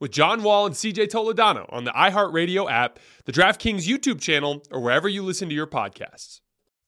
with 0.00 0.10
John 0.10 0.42
Wall 0.42 0.66
and 0.66 0.74
CJ 0.74 1.08
Toledano 1.08 1.66
on 1.72 1.84
the 1.84 1.92
iHeartRadio 1.92 2.70
app, 2.70 2.98
the 3.26 3.32
DraftKings 3.32 3.86
YouTube 3.86 4.20
channel, 4.20 4.62
or 4.70 4.80
wherever 4.80 5.08
you 5.08 5.22
listen 5.22 5.48
to 5.50 5.54
your 5.54 5.66
podcasts. 5.66 6.40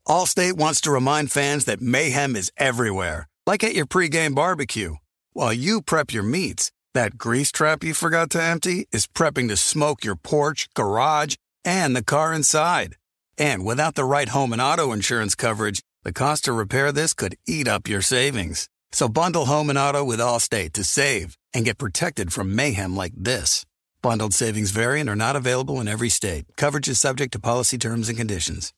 Allstate 0.08 0.54
wants 0.54 0.80
to 0.80 0.90
remind 0.90 1.30
fans 1.30 1.66
that 1.66 1.80
mayhem 1.80 2.34
is 2.34 2.50
everywhere, 2.56 3.28
like 3.46 3.62
at 3.62 3.74
your 3.74 3.86
pregame 3.86 4.34
barbecue. 4.34 4.96
While 5.32 5.52
you 5.52 5.82
prep 5.82 6.12
your 6.12 6.24
meats, 6.24 6.72
that 6.94 7.16
grease 7.18 7.52
trap 7.52 7.84
you 7.84 7.94
forgot 7.94 8.30
to 8.30 8.42
empty 8.42 8.88
is 8.90 9.06
prepping 9.06 9.48
to 9.48 9.56
smoke 9.56 10.04
your 10.04 10.16
porch, 10.16 10.68
garage, 10.74 11.36
and 11.64 11.94
the 11.94 12.02
car 12.02 12.32
inside. 12.32 12.96
And 13.38 13.64
without 13.64 13.94
the 13.94 14.04
right 14.04 14.28
home 14.28 14.52
and 14.52 14.60
auto 14.60 14.92
insurance 14.92 15.34
coverage, 15.34 15.82
the 16.02 16.12
cost 16.12 16.44
to 16.44 16.52
repair 16.52 16.90
this 16.90 17.14
could 17.14 17.36
eat 17.46 17.68
up 17.68 17.88
your 17.88 18.02
savings. 18.02 18.68
So 18.90 19.08
bundle 19.08 19.46
home 19.46 19.70
and 19.70 19.78
auto 19.78 20.04
with 20.04 20.18
Allstate 20.18 20.72
to 20.72 20.84
save 20.84 21.38
and 21.54 21.64
get 21.64 21.78
protected 21.78 22.32
from 22.32 22.54
mayhem 22.54 22.96
like 22.96 23.12
this. 23.16 23.64
Bundled 24.02 24.34
savings 24.34 24.72
variant 24.72 25.08
are 25.08 25.16
not 25.16 25.36
available 25.36 25.80
in 25.80 25.86
every 25.86 26.08
state. 26.08 26.44
Coverage 26.56 26.88
is 26.88 26.98
subject 26.98 27.32
to 27.32 27.38
policy 27.38 27.78
terms 27.78 28.08
and 28.08 28.18
conditions. 28.18 28.72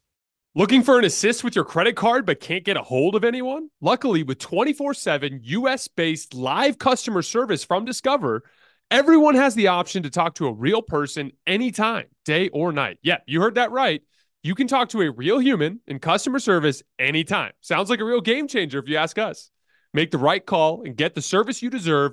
Looking 0.54 0.82
for 0.84 0.98
an 0.98 1.04
assist 1.04 1.42
with 1.42 1.56
your 1.56 1.64
credit 1.64 1.96
card 1.96 2.24
but 2.26 2.38
can't 2.38 2.62
get 2.62 2.76
a 2.76 2.82
hold 2.82 3.16
of 3.16 3.24
anyone? 3.24 3.70
Luckily, 3.80 4.22
with 4.22 4.38
24 4.38 4.94
7 4.94 5.40
US 5.42 5.88
based 5.88 6.32
live 6.34 6.78
customer 6.78 7.22
service 7.22 7.64
from 7.64 7.84
Discover, 7.84 8.44
everyone 8.90 9.34
has 9.34 9.54
the 9.56 9.68
option 9.68 10.04
to 10.04 10.10
talk 10.10 10.36
to 10.36 10.46
a 10.46 10.52
real 10.52 10.82
person 10.82 11.32
anytime, 11.46 12.06
day 12.24 12.50
or 12.50 12.70
night. 12.70 12.98
Yeah, 13.02 13.16
you 13.26 13.40
heard 13.40 13.56
that 13.56 13.72
right. 13.72 14.02
You 14.44 14.54
can 14.54 14.68
talk 14.68 14.90
to 14.90 15.00
a 15.00 15.10
real 15.10 15.38
human 15.38 15.80
in 15.86 15.98
customer 15.98 16.38
service 16.38 16.82
anytime. 16.98 17.52
Sounds 17.60 17.90
like 17.90 18.00
a 18.00 18.04
real 18.04 18.20
game 18.20 18.46
changer 18.46 18.78
if 18.78 18.88
you 18.88 18.96
ask 18.96 19.18
us. 19.18 19.50
Make 19.94 20.10
the 20.10 20.18
right 20.18 20.44
call 20.44 20.82
and 20.84 20.94
get 20.94 21.14
the 21.14 21.22
service 21.22 21.62
you 21.62 21.70
deserve 21.70 22.12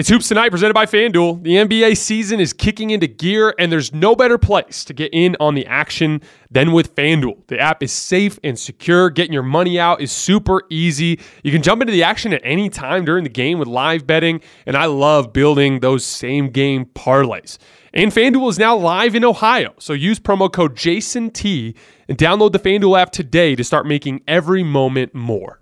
It's 0.00 0.08
Hoops 0.08 0.28
Tonight 0.28 0.48
presented 0.48 0.72
by 0.72 0.86
FanDuel. 0.86 1.42
The 1.42 1.56
NBA 1.56 1.94
season 1.94 2.40
is 2.40 2.54
kicking 2.54 2.88
into 2.88 3.06
gear, 3.06 3.54
and 3.58 3.70
there's 3.70 3.92
no 3.92 4.16
better 4.16 4.38
place 4.38 4.82
to 4.86 4.94
get 4.94 5.12
in 5.12 5.36
on 5.38 5.54
the 5.54 5.66
action 5.66 6.22
than 6.50 6.72
with 6.72 6.94
FanDuel. 6.94 7.46
The 7.48 7.58
app 7.58 7.82
is 7.82 7.92
safe 7.92 8.38
and 8.42 8.58
secure. 8.58 9.10
Getting 9.10 9.34
your 9.34 9.42
money 9.42 9.78
out 9.78 10.00
is 10.00 10.10
super 10.10 10.62
easy. 10.70 11.20
You 11.42 11.52
can 11.52 11.60
jump 11.60 11.82
into 11.82 11.92
the 11.92 12.02
action 12.02 12.32
at 12.32 12.40
any 12.44 12.70
time 12.70 13.04
during 13.04 13.24
the 13.24 13.28
game 13.28 13.58
with 13.58 13.68
live 13.68 14.06
betting, 14.06 14.40
and 14.64 14.74
I 14.74 14.86
love 14.86 15.34
building 15.34 15.80
those 15.80 16.02
same 16.02 16.48
game 16.48 16.86
parlays. 16.86 17.58
And 17.92 18.10
FanDuel 18.10 18.48
is 18.48 18.58
now 18.58 18.78
live 18.78 19.14
in 19.14 19.22
Ohio, 19.22 19.74
so 19.78 19.92
use 19.92 20.18
promo 20.18 20.50
code 20.50 20.76
JASONT 20.76 21.76
and 22.08 22.16
download 22.16 22.52
the 22.52 22.58
FanDuel 22.58 22.98
app 22.98 23.12
today 23.12 23.54
to 23.54 23.62
start 23.62 23.84
making 23.84 24.22
every 24.26 24.62
moment 24.62 25.14
more. 25.14 25.60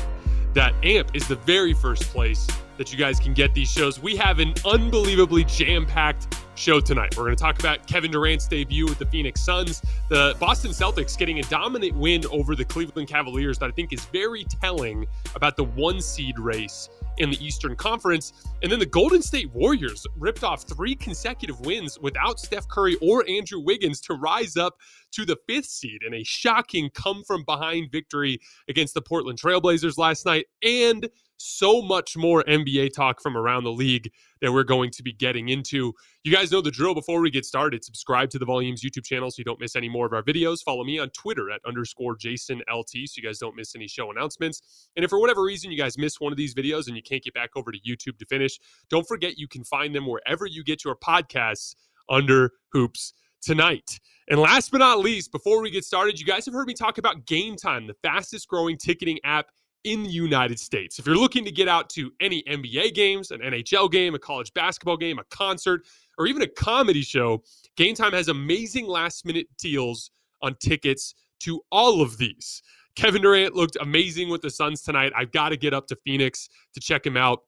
that 0.53 0.73
AMP 0.83 1.15
is 1.15 1.27
the 1.27 1.35
very 1.35 1.73
first 1.73 2.03
place 2.03 2.47
that 2.77 2.91
you 2.91 2.97
guys 2.97 3.19
can 3.19 3.33
get 3.33 3.53
these 3.53 3.71
shows. 3.71 4.01
We 4.01 4.15
have 4.17 4.39
an 4.39 4.53
unbelievably 4.65 5.45
jam 5.45 5.85
packed 5.85 6.40
show 6.55 6.79
tonight. 6.79 7.15
We're 7.17 7.23
going 7.23 7.35
to 7.35 7.41
talk 7.41 7.59
about 7.59 7.87
Kevin 7.87 8.11
Durant's 8.11 8.47
debut 8.47 8.85
with 8.85 8.99
the 8.99 9.05
Phoenix 9.05 9.41
Suns, 9.41 9.81
the 10.09 10.35
Boston 10.39 10.71
Celtics 10.71 11.17
getting 11.17 11.39
a 11.39 11.43
dominant 11.43 11.95
win 11.95 12.25
over 12.27 12.55
the 12.55 12.65
Cleveland 12.65 13.07
Cavaliers 13.07 13.57
that 13.59 13.69
I 13.69 13.71
think 13.71 13.93
is 13.93 14.05
very 14.05 14.43
telling 14.61 15.05
about 15.35 15.55
the 15.55 15.63
one 15.63 16.01
seed 16.01 16.37
race 16.37 16.89
in 17.17 17.29
the 17.29 17.43
Eastern 17.43 17.75
Conference. 17.75 18.33
And 18.61 18.71
then 18.71 18.79
the 18.79 18.85
Golden 18.85 19.21
State 19.21 19.51
Warriors 19.53 20.05
ripped 20.17 20.43
off 20.43 20.63
three 20.63 20.95
consecutive 20.95 21.59
wins 21.61 21.99
without 21.99 22.39
Steph 22.39 22.67
Curry 22.67 22.95
or 23.01 23.27
Andrew 23.29 23.59
Wiggins 23.59 24.01
to 24.01 24.13
rise 24.13 24.57
up 24.57 24.75
to 25.11 25.25
the 25.25 25.37
fifth 25.47 25.65
seed 25.65 26.01
in 26.05 26.13
a 26.13 26.23
shocking 26.23 26.89
come 26.93 27.23
from 27.23 27.43
behind 27.43 27.91
victory 27.91 28.39
against 28.67 28.93
the 28.93 29.01
Portland 29.01 29.39
Trailblazers 29.39 29.97
last 29.97 30.25
night. 30.25 30.45
And 30.63 31.09
so 31.41 31.81
much 31.81 32.15
more 32.15 32.43
NBA 32.43 32.93
talk 32.93 33.21
from 33.21 33.35
around 33.35 33.63
the 33.63 33.71
league 33.71 34.11
that 34.41 34.51
we're 34.51 34.63
going 34.63 34.91
to 34.91 35.03
be 35.03 35.13
getting 35.13 35.49
into. 35.49 35.93
You 36.23 36.31
guys 36.31 36.51
know 36.51 36.61
the 36.61 36.71
drill 36.71 36.93
before 36.93 37.21
we 37.21 37.29
get 37.29 37.45
started. 37.45 37.83
Subscribe 37.83 38.29
to 38.31 38.39
the 38.39 38.45
Volumes 38.45 38.83
YouTube 38.83 39.05
channel 39.05 39.31
so 39.31 39.35
you 39.39 39.43
don't 39.43 39.59
miss 39.59 39.75
any 39.75 39.89
more 39.89 40.05
of 40.05 40.13
our 40.13 40.23
videos. 40.23 40.63
Follow 40.63 40.83
me 40.83 40.99
on 40.99 41.09
Twitter 41.09 41.51
at 41.51 41.61
underscore 41.65 42.15
Jason 42.15 42.61
LT 42.71 42.89
so 43.05 43.13
you 43.17 43.23
guys 43.23 43.39
don't 43.39 43.55
miss 43.55 43.75
any 43.75 43.87
show 43.87 44.11
announcements. 44.11 44.89
And 44.95 45.03
if 45.03 45.09
for 45.09 45.19
whatever 45.19 45.43
reason 45.43 45.71
you 45.71 45.77
guys 45.77 45.97
miss 45.97 46.19
one 46.19 46.31
of 46.31 46.37
these 46.37 46.53
videos 46.53 46.87
and 46.87 46.95
you 46.95 47.03
can't 47.03 47.23
get 47.23 47.33
back 47.33 47.51
over 47.55 47.71
to 47.71 47.79
YouTube 47.79 48.17
to 48.19 48.25
finish, 48.25 48.59
don't 48.89 49.07
forget 49.07 49.37
you 49.37 49.47
can 49.47 49.63
find 49.63 49.95
them 49.95 50.05
wherever 50.05 50.45
you 50.45 50.63
get 50.63 50.83
your 50.83 50.95
podcasts 50.95 51.75
under 52.09 52.51
Hoops 52.71 53.13
Tonight. 53.41 53.99
And 54.29 54.39
last 54.39 54.71
but 54.71 54.77
not 54.77 54.99
least, 54.99 55.31
before 55.31 55.61
we 55.61 55.71
get 55.71 55.83
started, 55.83 56.19
you 56.19 56.25
guys 56.25 56.45
have 56.45 56.53
heard 56.53 56.67
me 56.67 56.75
talk 56.75 56.99
about 56.99 57.25
Game 57.25 57.55
Time, 57.55 57.87
the 57.87 57.95
fastest 58.03 58.47
growing 58.47 58.77
ticketing 58.77 59.17
app 59.23 59.47
in 59.83 60.03
the 60.03 60.09
United 60.09 60.59
States. 60.59 60.99
If 60.99 61.05
you're 61.05 61.17
looking 61.17 61.45
to 61.45 61.51
get 61.51 61.67
out 61.67 61.89
to 61.91 62.11
any 62.19 62.43
NBA 62.43 62.93
games, 62.93 63.31
an 63.31 63.39
NHL 63.39 63.91
game, 63.91 64.15
a 64.15 64.19
college 64.19 64.53
basketball 64.53 64.97
game, 64.97 65.19
a 65.19 65.23
concert, 65.25 65.85
or 66.17 66.27
even 66.27 66.41
a 66.41 66.47
comedy 66.47 67.01
show, 67.01 67.43
Game 67.77 67.95
Time 67.95 68.13
has 68.13 68.27
amazing 68.27 68.87
last 68.87 69.25
minute 69.25 69.47
deals 69.57 70.11
on 70.41 70.55
tickets 70.55 71.15
to 71.41 71.61
all 71.71 72.01
of 72.01 72.17
these. 72.17 72.61
Kevin 72.95 73.21
Durant 73.21 73.55
looked 73.55 73.77
amazing 73.79 74.29
with 74.29 74.41
the 74.41 74.49
Suns 74.49 74.81
tonight. 74.81 75.13
I've 75.15 75.31
got 75.31 75.49
to 75.49 75.57
get 75.57 75.73
up 75.73 75.87
to 75.87 75.95
Phoenix 76.03 76.49
to 76.73 76.79
check 76.79 77.05
him 77.05 77.17
out. 77.17 77.39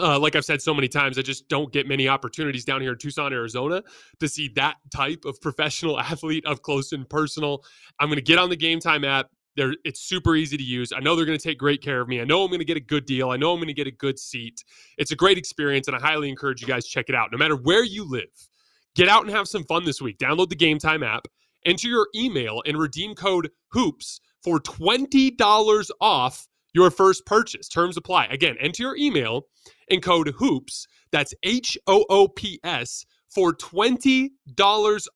Uh, 0.00 0.18
like 0.18 0.36
I've 0.36 0.44
said 0.44 0.62
so 0.62 0.72
many 0.72 0.88
times, 0.88 1.18
I 1.18 1.22
just 1.22 1.48
don't 1.48 1.70
get 1.70 1.86
many 1.86 2.08
opportunities 2.08 2.64
down 2.64 2.80
here 2.80 2.92
in 2.92 2.98
Tucson, 2.98 3.32
Arizona 3.32 3.82
to 4.20 4.28
see 4.28 4.48
that 4.54 4.76
type 4.94 5.24
of 5.26 5.38
professional 5.40 6.00
athlete 6.00 6.46
up 6.46 6.62
close 6.62 6.92
and 6.92 7.08
personal. 7.08 7.62
I'm 8.00 8.08
going 8.08 8.16
to 8.16 8.22
get 8.22 8.38
on 8.38 8.48
the 8.48 8.56
Game 8.56 8.80
Time 8.80 9.04
app 9.04 9.28
They're, 9.56 9.74
it's 9.84 10.00
super 10.00 10.34
easy 10.34 10.56
to 10.56 10.62
use. 10.62 10.92
I 10.96 11.00
know 11.00 11.14
they're 11.14 11.26
going 11.26 11.38
to 11.38 11.42
take 11.42 11.58
great 11.58 11.82
care 11.82 12.00
of 12.00 12.08
me. 12.08 12.20
I 12.20 12.24
know 12.24 12.42
I'm 12.42 12.48
going 12.48 12.60
to 12.60 12.64
get 12.64 12.76
a 12.76 12.80
good 12.80 13.04
deal. 13.04 13.30
I 13.30 13.36
know 13.36 13.52
I'm 13.52 13.58
going 13.58 13.68
to 13.68 13.74
get 13.74 13.86
a 13.86 13.92
good 13.92 14.18
seat. 14.18 14.64
It's 14.98 15.10
a 15.10 15.16
great 15.16 15.38
experience, 15.38 15.88
and 15.88 15.96
I 15.96 16.00
highly 16.00 16.28
encourage 16.28 16.62
you 16.62 16.68
guys 16.68 16.86
check 16.86 17.08
it 17.08 17.14
out. 17.14 17.30
No 17.32 17.38
matter 17.38 17.56
where 17.56 17.84
you 17.84 18.08
live, 18.08 18.48
get 18.94 19.08
out 19.08 19.24
and 19.24 19.30
have 19.34 19.48
some 19.48 19.64
fun 19.64 19.84
this 19.84 20.00
week. 20.00 20.18
Download 20.18 20.48
the 20.48 20.56
Game 20.56 20.78
Time 20.78 21.02
app, 21.02 21.26
enter 21.66 21.88
your 21.88 22.08
email, 22.14 22.62
and 22.66 22.78
redeem 22.78 23.14
code 23.14 23.50
HOOPS 23.72 24.20
for 24.42 24.58
$20 24.60 25.90
off 26.00 26.48
your 26.74 26.90
first 26.90 27.26
purchase. 27.26 27.68
Terms 27.68 27.96
apply. 27.96 28.26
Again, 28.26 28.56
enter 28.60 28.82
your 28.82 28.96
email 28.96 29.42
and 29.90 30.02
code 30.02 30.32
HOOPS. 30.38 30.86
That's 31.10 31.34
H 31.42 31.76
O 31.86 32.04
O 32.08 32.28
P 32.28 32.58
S 32.64 33.04
for 33.28 33.52
$20 33.54 34.30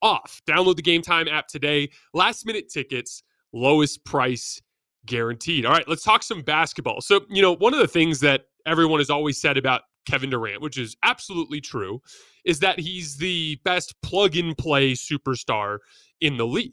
off. 0.02 0.42
Download 0.46 0.76
the 0.76 0.82
Game 0.82 1.02
Time 1.02 1.28
app 1.28 1.48
today. 1.48 1.90
Last 2.14 2.46
minute 2.46 2.68
tickets, 2.70 3.22
lowest 3.52 4.04
price 4.04 4.60
guaranteed. 5.06 5.64
All 5.64 5.72
right, 5.72 5.88
let's 5.88 6.02
talk 6.02 6.22
some 6.22 6.42
basketball. 6.42 7.00
So, 7.00 7.20
you 7.28 7.42
know, 7.42 7.54
one 7.56 7.74
of 7.74 7.80
the 7.80 7.88
things 7.88 8.20
that 8.20 8.42
everyone 8.66 9.00
has 9.00 9.10
always 9.10 9.40
said 9.40 9.56
about 9.56 9.82
Kevin 10.06 10.30
Durant, 10.30 10.60
which 10.60 10.78
is 10.78 10.96
absolutely 11.02 11.60
true, 11.60 12.00
is 12.44 12.60
that 12.60 12.78
he's 12.78 13.16
the 13.16 13.58
best 13.64 13.94
plug 14.02 14.36
and 14.36 14.56
play 14.56 14.92
superstar 14.92 15.78
in 16.20 16.36
the 16.36 16.46
league. 16.46 16.72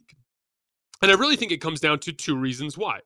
And 1.01 1.11
I 1.11 1.15
really 1.15 1.35
think 1.35 1.51
it 1.51 1.61
comes 1.61 1.79
down 1.79 1.99
to 1.99 2.13
two 2.13 2.37
reasons 2.37 2.77
why 2.77 2.99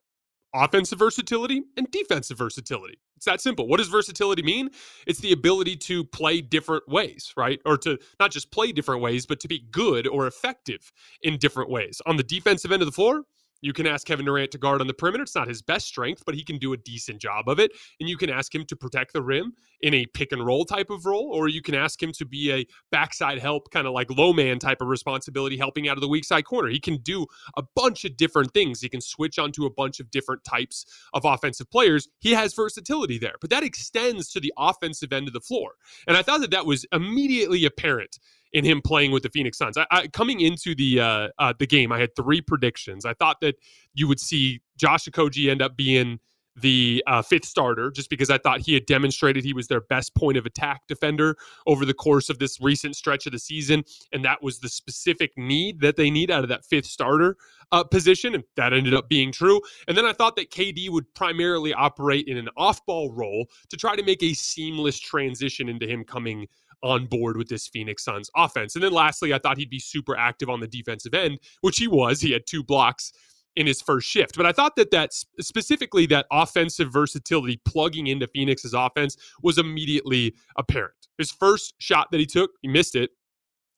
offensive 0.53 0.97
versatility 0.97 1.63
and 1.75 1.89
defensive 1.91 2.37
versatility. 2.37 2.97
It's 3.15 3.25
that 3.25 3.41
simple. 3.41 3.67
What 3.67 3.77
does 3.77 3.89
versatility 3.89 4.43
mean? 4.43 4.69
It's 5.05 5.19
the 5.19 5.33
ability 5.33 5.75
to 5.77 6.03
play 6.03 6.41
different 6.41 6.87
ways, 6.87 7.33
right? 7.35 7.59
Or 7.65 7.77
to 7.79 7.97
not 8.19 8.31
just 8.31 8.51
play 8.51 8.71
different 8.71 9.01
ways, 9.01 9.25
but 9.25 9.39
to 9.41 9.47
be 9.47 9.67
good 9.71 10.07
or 10.07 10.27
effective 10.27 10.91
in 11.23 11.37
different 11.37 11.69
ways. 11.69 12.01
On 12.05 12.15
the 12.15 12.23
defensive 12.23 12.71
end 12.71 12.81
of 12.81 12.85
the 12.85 12.91
floor, 12.91 13.23
you 13.61 13.73
can 13.73 13.87
ask 13.87 14.05
Kevin 14.05 14.25
Durant 14.25 14.51
to 14.51 14.57
guard 14.57 14.81
on 14.81 14.87
the 14.87 14.93
perimeter. 14.93 15.23
It's 15.23 15.35
not 15.35 15.47
his 15.47 15.61
best 15.61 15.87
strength, 15.87 16.23
but 16.25 16.35
he 16.35 16.43
can 16.43 16.57
do 16.57 16.73
a 16.73 16.77
decent 16.77 17.19
job 17.19 17.49
of 17.49 17.59
it. 17.59 17.71
And 17.99 18.09
you 18.09 18.17
can 18.17 18.29
ask 18.29 18.53
him 18.53 18.65
to 18.65 18.75
protect 18.75 19.13
the 19.13 19.21
rim 19.21 19.53
in 19.81 19.93
a 19.93 20.05
pick 20.07 20.31
and 20.31 20.45
roll 20.45 20.65
type 20.65 20.89
of 20.89 21.05
role, 21.05 21.29
or 21.31 21.47
you 21.47 21.61
can 21.61 21.75
ask 21.75 22.01
him 22.01 22.11
to 22.13 22.25
be 22.25 22.51
a 22.51 22.65
backside 22.91 23.39
help, 23.39 23.69
kind 23.71 23.87
of 23.87 23.93
like 23.93 24.09
low 24.11 24.33
man 24.33 24.59
type 24.59 24.81
of 24.81 24.87
responsibility, 24.87 25.57
helping 25.57 25.87
out 25.87 25.97
of 25.97 26.01
the 26.01 26.07
weak 26.07 26.25
side 26.25 26.45
corner. 26.45 26.69
He 26.69 26.79
can 26.79 26.97
do 26.97 27.25
a 27.55 27.63
bunch 27.75 28.05
of 28.05 28.17
different 28.17 28.53
things. 28.53 28.81
He 28.81 28.89
can 28.89 29.01
switch 29.01 29.39
onto 29.39 29.65
a 29.65 29.69
bunch 29.69 29.99
of 29.99 30.09
different 30.11 30.43
types 30.43 30.85
of 31.13 31.25
offensive 31.25 31.69
players. 31.69 32.07
He 32.19 32.33
has 32.33 32.53
versatility 32.53 33.17
there, 33.17 33.35
but 33.41 33.49
that 33.49 33.63
extends 33.63 34.29
to 34.31 34.39
the 34.39 34.53
offensive 34.57 35.13
end 35.13 35.27
of 35.27 35.33
the 35.33 35.41
floor. 35.41 35.73
And 36.07 36.17
I 36.17 36.21
thought 36.21 36.41
that 36.41 36.51
that 36.51 36.65
was 36.65 36.85
immediately 36.91 37.65
apparent 37.65 38.19
in 38.53 38.65
him 38.65 38.81
playing 38.81 39.11
with 39.11 39.23
the 39.23 39.29
Phoenix 39.29 39.57
Suns. 39.57 39.77
I, 39.77 39.85
I, 39.91 40.07
coming 40.07 40.41
into 40.41 40.75
the 40.75 40.99
uh, 40.99 41.27
uh, 41.39 41.53
the 41.57 41.67
game, 41.67 41.91
I 41.91 41.99
had 41.99 42.15
three 42.15 42.41
predictions. 42.41 43.05
I 43.05 43.13
thought 43.13 43.41
that 43.41 43.55
you 43.93 44.07
would 44.07 44.19
see 44.19 44.61
Josh 44.77 45.05
Okogie 45.05 45.49
end 45.49 45.61
up 45.61 45.75
being 45.75 46.19
the 46.59 47.03
uh, 47.05 47.21
fifth 47.21 47.45
starter, 47.45 47.91
just 47.91 48.09
because 48.09 48.29
I 48.29 48.37
thought 48.37 48.61
he 48.61 48.73
had 48.73 48.85
demonstrated 48.85 49.43
he 49.43 49.53
was 49.53 49.67
their 49.67 49.81
best 49.81 50.15
point 50.15 50.37
of 50.37 50.45
attack 50.45 50.81
defender 50.87 51.37
over 51.67 51.85
the 51.85 51.93
course 51.93 52.29
of 52.29 52.39
this 52.39 52.59
recent 52.59 52.95
stretch 52.95 53.25
of 53.25 53.31
the 53.31 53.39
season, 53.39 53.83
and 54.11 54.25
that 54.25 54.41
was 54.41 54.59
the 54.59 54.69
specific 54.69 55.31
need 55.37 55.81
that 55.81 55.95
they 55.95 56.09
need 56.09 56.31
out 56.31 56.43
of 56.43 56.49
that 56.49 56.65
fifth 56.65 56.87
starter 56.87 57.37
uh, 57.71 57.83
position, 57.83 58.33
and 58.33 58.43
that 58.55 58.73
ended 58.73 58.93
up 58.93 59.07
being 59.07 59.31
true. 59.31 59.61
And 59.87 59.95
then 59.95 60.05
I 60.05 60.13
thought 60.13 60.35
that 60.37 60.49
KD 60.49 60.89
would 60.89 61.13
primarily 61.13 61.73
operate 61.73 62.27
in 62.27 62.37
an 62.37 62.49
off-ball 62.57 63.11
role 63.11 63.45
to 63.69 63.77
try 63.77 63.95
to 63.95 64.03
make 64.03 64.23
a 64.23 64.33
seamless 64.33 64.99
transition 64.99 65.69
into 65.69 65.85
him 65.85 66.03
coming 66.03 66.47
on 66.83 67.05
board 67.05 67.37
with 67.37 67.49
this 67.49 67.67
Phoenix 67.67 68.03
Suns 68.03 68.29
offense. 68.35 68.75
And 68.75 68.83
then 68.83 68.91
lastly, 68.91 69.33
I 69.33 69.39
thought 69.39 69.57
he'd 69.57 69.69
be 69.69 69.79
super 69.79 70.15
active 70.15 70.49
on 70.49 70.59
the 70.59 70.67
defensive 70.67 71.13
end, 71.13 71.39
which 71.61 71.77
he 71.77 71.87
was. 71.87 72.21
He 72.21 72.31
had 72.31 72.45
two 72.45 72.63
blocks 72.63 73.11
in 73.55 73.65
his 73.65 73.81
first 73.81 74.07
shift. 74.07 74.37
But 74.37 74.45
I 74.45 74.51
thought 74.51 74.75
that 74.75 74.91
that 74.91 75.11
specifically 75.39 76.05
that 76.07 76.27
offensive 76.31 76.93
versatility 76.93 77.59
plugging 77.65 78.07
into 78.07 78.27
Phoenix's 78.27 78.73
offense 78.73 79.17
was 79.41 79.57
immediately 79.57 80.35
apparent. 80.57 80.93
His 81.17 81.31
first 81.31 81.73
shot 81.79 82.07
that 82.11 82.19
he 82.19 82.27
took, 82.27 82.51
he 82.61 82.67
missed 82.67 82.95
it. 82.95 83.09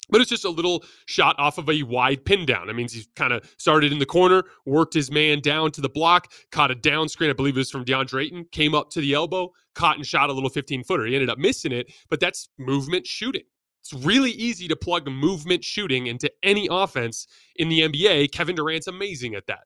But 0.09 0.21
it's 0.21 0.29
just 0.29 0.45
a 0.45 0.49
little 0.49 0.83
shot 1.05 1.35
off 1.39 1.57
of 1.57 1.69
a 1.69 1.83
wide 1.83 2.25
pin 2.25 2.45
down. 2.45 2.67
That 2.67 2.75
means 2.75 2.93
he 2.93 3.05
kind 3.15 3.33
of 3.33 3.49
started 3.57 3.91
in 3.91 3.99
the 3.99 4.05
corner, 4.05 4.43
worked 4.65 4.93
his 4.93 5.11
man 5.11 5.39
down 5.41 5.71
to 5.71 5.81
the 5.81 5.89
block, 5.89 6.31
caught 6.51 6.71
a 6.71 6.75
down 6.75 7.09
screen. 7.09 7.29
I 7.29 7.33
believe 7.33 7.55
it 7.55 7.59
was 7.59 7.71
from 7.71 7.85
DeAndre 7.85 8.25
Ayton, 8.25 8.45
came 8.51 8.73
up 8.73 8.89
to 8.91 9.01
the 9.01 9.13
elbow, 9.13 9.51
caught 9.75 9.97
and 9.97 10.05
shot 10.05 10.29
a 10.29 10.33
little 10.33 10.49
15 10.49 10.83
footer. 10.83 11.05
He 11.05 11.15
ended 11.15 11.29
up 11.29 11.37
missing 11.37 11.71
it, 11.71 11.91
but 12.09 12.19
that's 12.19 12.49
movement 12.57 13.05
shooting. 13.05 13.43
It's 13.81 13.93
really 13.93 14.31
easy 14.31 14.67
to 14.67 14.75
plug 14.75 15.07
movement 15.07 15.63
shooting 15.63 16.07
into 16.07 16.31
any 16.43 16.67
offense 16.69 17.27
in 17.55 17.69
the 17.69 17.81
NBA. 17.81 18.31
Kevin 18.31 18.55
Durant's 18.55 18.87
amazing 18.87 19.35
at 19.35 19.47
that. 19.47 19.61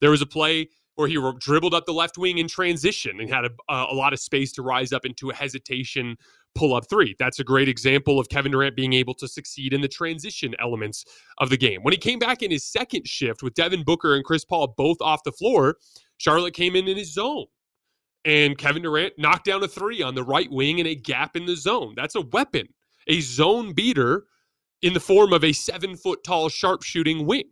There 0.00 0.10
was 0.10 0.22
a 0.22 0.26
play 0.26 0.68
where 0.96 1.08
he 1.08 1.18
dribbled 1.38 1.74
up 1.74 1.86
the 1.86 1.92
left 1.92 2.18
wing 2.18 2.38
in 2.38 2.48
transition 2.48 3.20
and 3.20 3.30
had 3.30 3.44
a, 3.44 3.50
uh, 3.68 3.86
a 3.90 3.94
lot 3.94 4.12
of 4.12 4.18
space 4.18 4.52
to 4.52 4.62
rise 4.62 4.92
up 4.92 5.04
into 5.04 5.30
a 5.30 5.34
hesitation 5.34 6.16
pull 6.56 6.74
up 6.74 6.88
three. 6.88 7.14
That's 7.18 7.38
a 7.38 7.44
great 7.44 7.68
example 7.68 8.18
of 8.18 8.28
Kevin 8.28 8.50
Durant 8.50 8.74
being 8.74 8.94
able 8.94 9.14
to 9.14 9.28
succeed 9.28 9.72
in 9.72 9.82
the 9.82 9.88
transition 9.88 10.54
elements 10.58 11.04
of 11.38 11.50
the 11.50 11.56
game. 11.56 11.82
When 11.82 11.92
he 11.92 11.98
came 11.98 12.18
back 12.18 12.42
in 12.42 12.50
his 12.50 12.64
second 12.64 13.06
shift 13.06 13.42
with 13.42 13.54
Devin 13.54 13.84
Booker 13.84 14.14
and 14.14 14.24
Chris 14.24 14.44
Paul 14.44 14.74
both 14.76 14.96
off 15.00 15.22
the 15.22 15.32
floor, 15.32 15.76
Charlotte 16.16 16.54
came 16.54 16.74
in 16.74 16.88
in 16.88 16.96
his 16.96 17.12
zone. 17.12 17.44
And 18.24 18.58
Kevin 18.58 18.82
Durant 18.82 19.12
knocked 19.18 19.44
down 19.44 19.62
a 19.62 19.68
three 19.68 20.02
on 20.02 20.16
the 20.16 20.24
right 20.24 20.50
wing 20.50 20.80
in 20.80 20.86
a 20.86 20.96
gap 20.96 21.36
in 21.36 21.46
the 21.46 21.54
zone. 21.54 21.94
That's 21.94 22.16
a 22.16 22.22
weapon, 22.22 22.66
a 23.06 23.20
zone 23.20 23.72
beater 23.72 24.24
in 24.82 24.94
the 24.94 25.00
form 25.00 25.32
of 25.32 25.44
a 25.44 25.52
seven 25.52 25.94
foot 25.94 26.24
tall 26.24 26.48
sharpshooting 26.48 27.24
wing. 27.26 27.50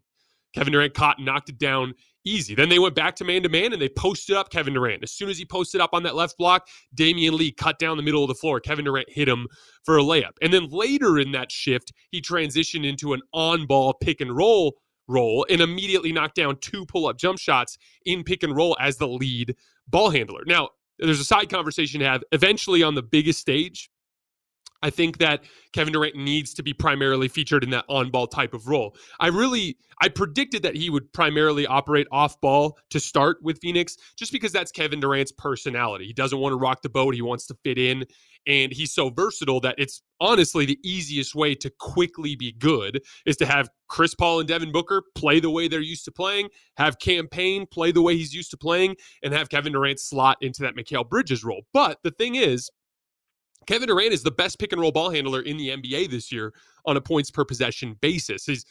Kevin 0.54 0.72
Durant 0.72 0.94
caught 0.94 1.18
and 1.18 1.26
knocked 1.26 1.50
it 1.50 1.58
down 1.58 1.94
easy. 2.24 2.54
Then 2.54 2.68
they 2.68 2.78
went 2.78 2.94
back 2.94 3.16
to 3.16 3.24
man 3.24 3.42
to 3.42 3.48
man 3.48 3.72
and 3.72 3.80
they 3.80 3.88
posted 3.88 4.36
up 4.36 4.50
Kevin 4.50 4.74
Durant. 4.74 5.02
As 5.02 5.12
soon 5.12 5.28
as 5.28 5.38
he 5.38 5.44
posted 5.44 5.80
up 5.80 5.90
on 5.92 6.02
that 6.04 6.14
left 6.14 6.36
block, 6.38 6.66
Damion 6.94 7.32
Lee 7.32 7.52
cut 7.52 7.78
down 7.78 7.96
the 7.96 8.02
middle 8.02 8.22
of 8.22 8.28
the 8.28 8.34
floor. 8.34 8.60
Kevin 8.60 8.84
Durant 8.84 9.10
hit 9.10 9.28
him 9.28 9.46
for 9.84 9.98
a 9.98 10.02
layup. 10.02 10.32
And 10.42 10.52
then 10.52 10.68
later 10.68 11.18
in 11.18 11.32
that 11.32 11.52
shift, 11.52 11.92
he 12.10 12.20
transitioned 12.20 12.86
into 12.86 13.12
an 13.12 13.20
on 13.32 13.66
ball 13.66 13.94
pick 13.94 14.20
and 14.20 14.36
roll 14.36 14.76
role 15.06 15.46
and 15.50 15.60
immediately 15.60 16.12
knocked 16.12 16.34
down 16.34 16.56
two 16.60 16.86
pull 16.86 17.06
up 17.06 17.18
jump 17.18 17.38
shots 17.38 17.76
in 18.06 18.24
pick 18.24 18.42
and 18.42 18.56
roll 18.56 18.76
as 18.80 18.96
the 18.96 19.08
lead 19.08 19.54
ball 19.88 20.10
handler. 20.10 20.42
Now, 20.46 20.70
there's 20.98 21.20
a 21.20 21.24
side 21.24 21.50
conversation 21.50 22.00
to 22.00 22.06
have 22.06 22.22
eventually 22.32 22.82
on 22.82 22.94
the 22.94 23.02
biggest 23.02 23.40
stage 23.40 23.90
I 24.84 24.90
think 24.90 25.16
that 25.16 25.44
Kevin 25.72 25.94
Durant 25.94 26.14
needs 26.14 26.52
to 26.52 26.62
be 26.62 26.74
primarily 26.74 27.26
featured 27.26 27.64
in 27.64 27.70
that 27.70 27.86
on 27.88 28.10
ball 28.10 28.26
type 28.26 28.52
of 28.52 28.68
role. 28.68 28.94
I 29.18 29.28
really, 29.28 29.78
I 30.02 30.10
predicted 30.10 30.62
that 30.62 30.76
he 30.76 30.90
would 30.90 31.10
primarily 31.14 31.66
operate 31.66 32.06
off 32.12 32.38
ball 32.42 32.76
to 32.90 33.00
start 33.00 33.38
with 33.42 33.58
Phoenix 33.62 33.96
just 34.14 34.30
because 34.30 34.52
that's 34.52 34.70
Kevin 34.70 35.00
Durant's 35.00 35.32
personality. 35.32 36.06
He 36.06 36.12
doesn't 36.12 36.38
want 36.38 36.52
to 36.52 36.58
rock 36.58 36.82
the 36.82 36.90
boat, 36.90 37.14
he 37.14 37.22
wants 37.22 37.46
to 37.46 37.56
fit 37.64 37.78
in. 37.78 38.04
And 38.46 38.74
he's 38.74 38.92
so 38.92 39.08
versatile 39.08 39.58
that 39.60 39.76
it's 39.78 40.02
honestly 40.20 40.66
the 40.66 40.78
easiest 40.84 41.34
way 41.34 41.54
to 41.54 41.70
quickly 41.80 42.36
be 42.36 42.52
good 42.52 43.00
is 43.24 43.38
to 43.38 43.46
have 43.46 43.70
Chris 43.88 44.14
Paul 44.14 44.40
and 44.40 44.48
Devin 44.48 44.70
Booker 44.70 45.02
play 45.14 45.40
the 45.40 45.48
way 45.48 45.66
they're 45.66 45.80
used 45.80 46.04
to 46.04 46.12
playing, 46.12 46.50
have 46.76 46.98
Cam 46.98 47.26
Payne 47.26 47.64
play 47.66 47.90
the 47.90 48.02
way 48.02 48.18
he's 48.18 48.34
used 48.34 48.50
to 48.50 48.58
playing, 48.58 48.96
and 49.22 49.32
have 49.32 49.48
Kevin 49.48 49.72
Durant 49.72 49.98
slot 49.98 50.36
into 50.42 50.60
that 50.60 50.76
Mikal 50.76 51.08
Bridges 51.08 51.42
role. 51.42 51.62
But 51.72 52.00
the 52.02 52.10
thing 52.10 52.34
is, 52.34 52.70
Kevin 53.66 53.88
Durant 53.88 54.12
is 54.12 54.22
the 54.22 54.30
best 54.30 54.58
pick 54.58 54.72
and 54.72 54.80
roll 54.80 54.92
ball 54.92 55.10
handler 55.10 55.40
in 55.40 55.56
the 55.56 55.70
NBA 55.70 56.10
this 56.10 56.30
year 56.32 56.52
on 56.84 56.96
a 56.96 57.00
points 57.00 57.30
per 57.30 57.44
possession 57.44 57.96
basis. 58.00 58.46
He's 58.46 58.64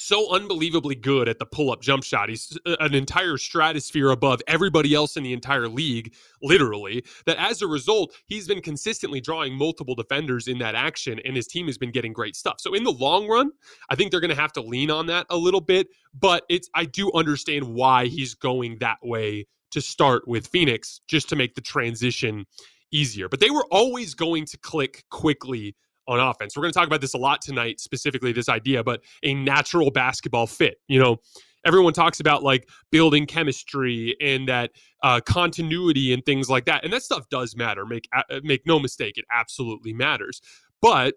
so 0.00 0.32
unbelievably 0.32 0.96
good 0.96 1.28
at 1.28 1.38
the 1.38 1.46
pull 1.46 1.70
up 1.70 1.82
jump 1.82 2.04
shot. 2.04 2.28
He's 2.28 2.56
uh, 2.66 2.76
an 2.80 2.94
entire 2.94 3.36
stratosphere 3.36 4.10
above 4.10 4.40
everybody 4.46 4.94
else 4.94 5.16
in 5.16 5.22
the 5.22 5.32
entire 5.32 5.68
league, 5.68 6.14
literally. 6.42 7.04
That 7.26 7.38
as 7.38 7.62
a 7.62 7.66
result, 7.66 8.14
he's 8.26 8.46
been 8.46 8.60
consistently 8.60 9.20
drawing 9.20 9.54
multiple 9.54 9.94
defenders 9.94 10.48
in 10.48 10.58
that 10.58 10.74
action, 10.74 11.20
and 11.24 11.36
his 11.36 11.46
team 11.46 11.66
has 11.66 11.78
been 11.78 11.90
getting 11.90 12.12
great 12.12 12.36
stuff. 12.36 12.60
So, 12.60 12.74
in 12.74 12.84
the 12.84 12.92
long 12.92 13.28
run, 13.28 13.50
I 13.90 13.94
think 13.94 14.10
they're 14.10 14.20
going 14.20 14.34
to 14.34 14.40
have 14.40 14.52
to 14.54 14.62
lean 14.62 14.90
on 14.90 15.06
that 15.06 15.26
a 15.30 15.36
little 15.36 15.60
bit. 15.60 15.88
But 16.18 16.44
it's 16.48 16.68
I 16.74 16.84
do 16.84 17.10
understand 17.12 17.64
why 17.64 18.06
he's 18.06 18.34
going 18.34 18.78
that 18.78 18.98
way 19.02 19.46
to 19.70 19.80
start 19.80 20.26
with 20.26 20.46
Phoenix, 20.46 21.00
just 21.08 21.28
to 21.28 21.36
make 21.36 21.54
the 21.54 21.60
transition 21.60 22.46
easier. 22.92 23.28
But 23.28 23.40
they 23.40 23.50
were 23.50 23.64
always 23.70 24.14
going 24.14 24.46
to 24.46 24.58
click 24.58 25.04
quickly 25.10 25.76
on 26.06 26.18
offense. 26.18 26.56
We're 26.56 26.62
going 26.62 26.72
to 26.72 26.78
talk 26.78 26.86
about 26.86 27.00
this 27.00 27.14
a 27.14 27.18
lot 27.18 27.42
tonight, 27.42 27.80
specifically 27.80 28.32
this 28.32 28.48
idea, 28.48 28.82
but 28.82 29.02
a 29.22 29.34
natural 29.34 29.90
basketball 29.90 30.46
fit. 30.46 30.78
You 30.88 30.98
know, 30.98 31.18
everyone 31.66 31.92
talks 31.92 32.18
about 32.18 32.42
like 32.42 32.68
building 32.90 33.26
chemistry 33.26 34.16
and 34.20 34.48
that 34.48 34.70
uh, 35.02 35.20
continuity 35.20 36.12
and 36.12 36.24
things 36.24 36.48
like 36.48 36.64
that, 36.64 36.84
and 36.84 36.92
that 36.92 37.02
stuff 37.02 37.28
does 37.30 37.54
matter. 37.56 37.84
Make 37.84 38.08
uh, 38.16 38.40
make 38.42 38.62
no 38.66 38.78
mistake, 38.78 39.18
it 39.18 39.26
absolutely 39.30 39.92
matters. 39.92 40.40
But 40.80 41.14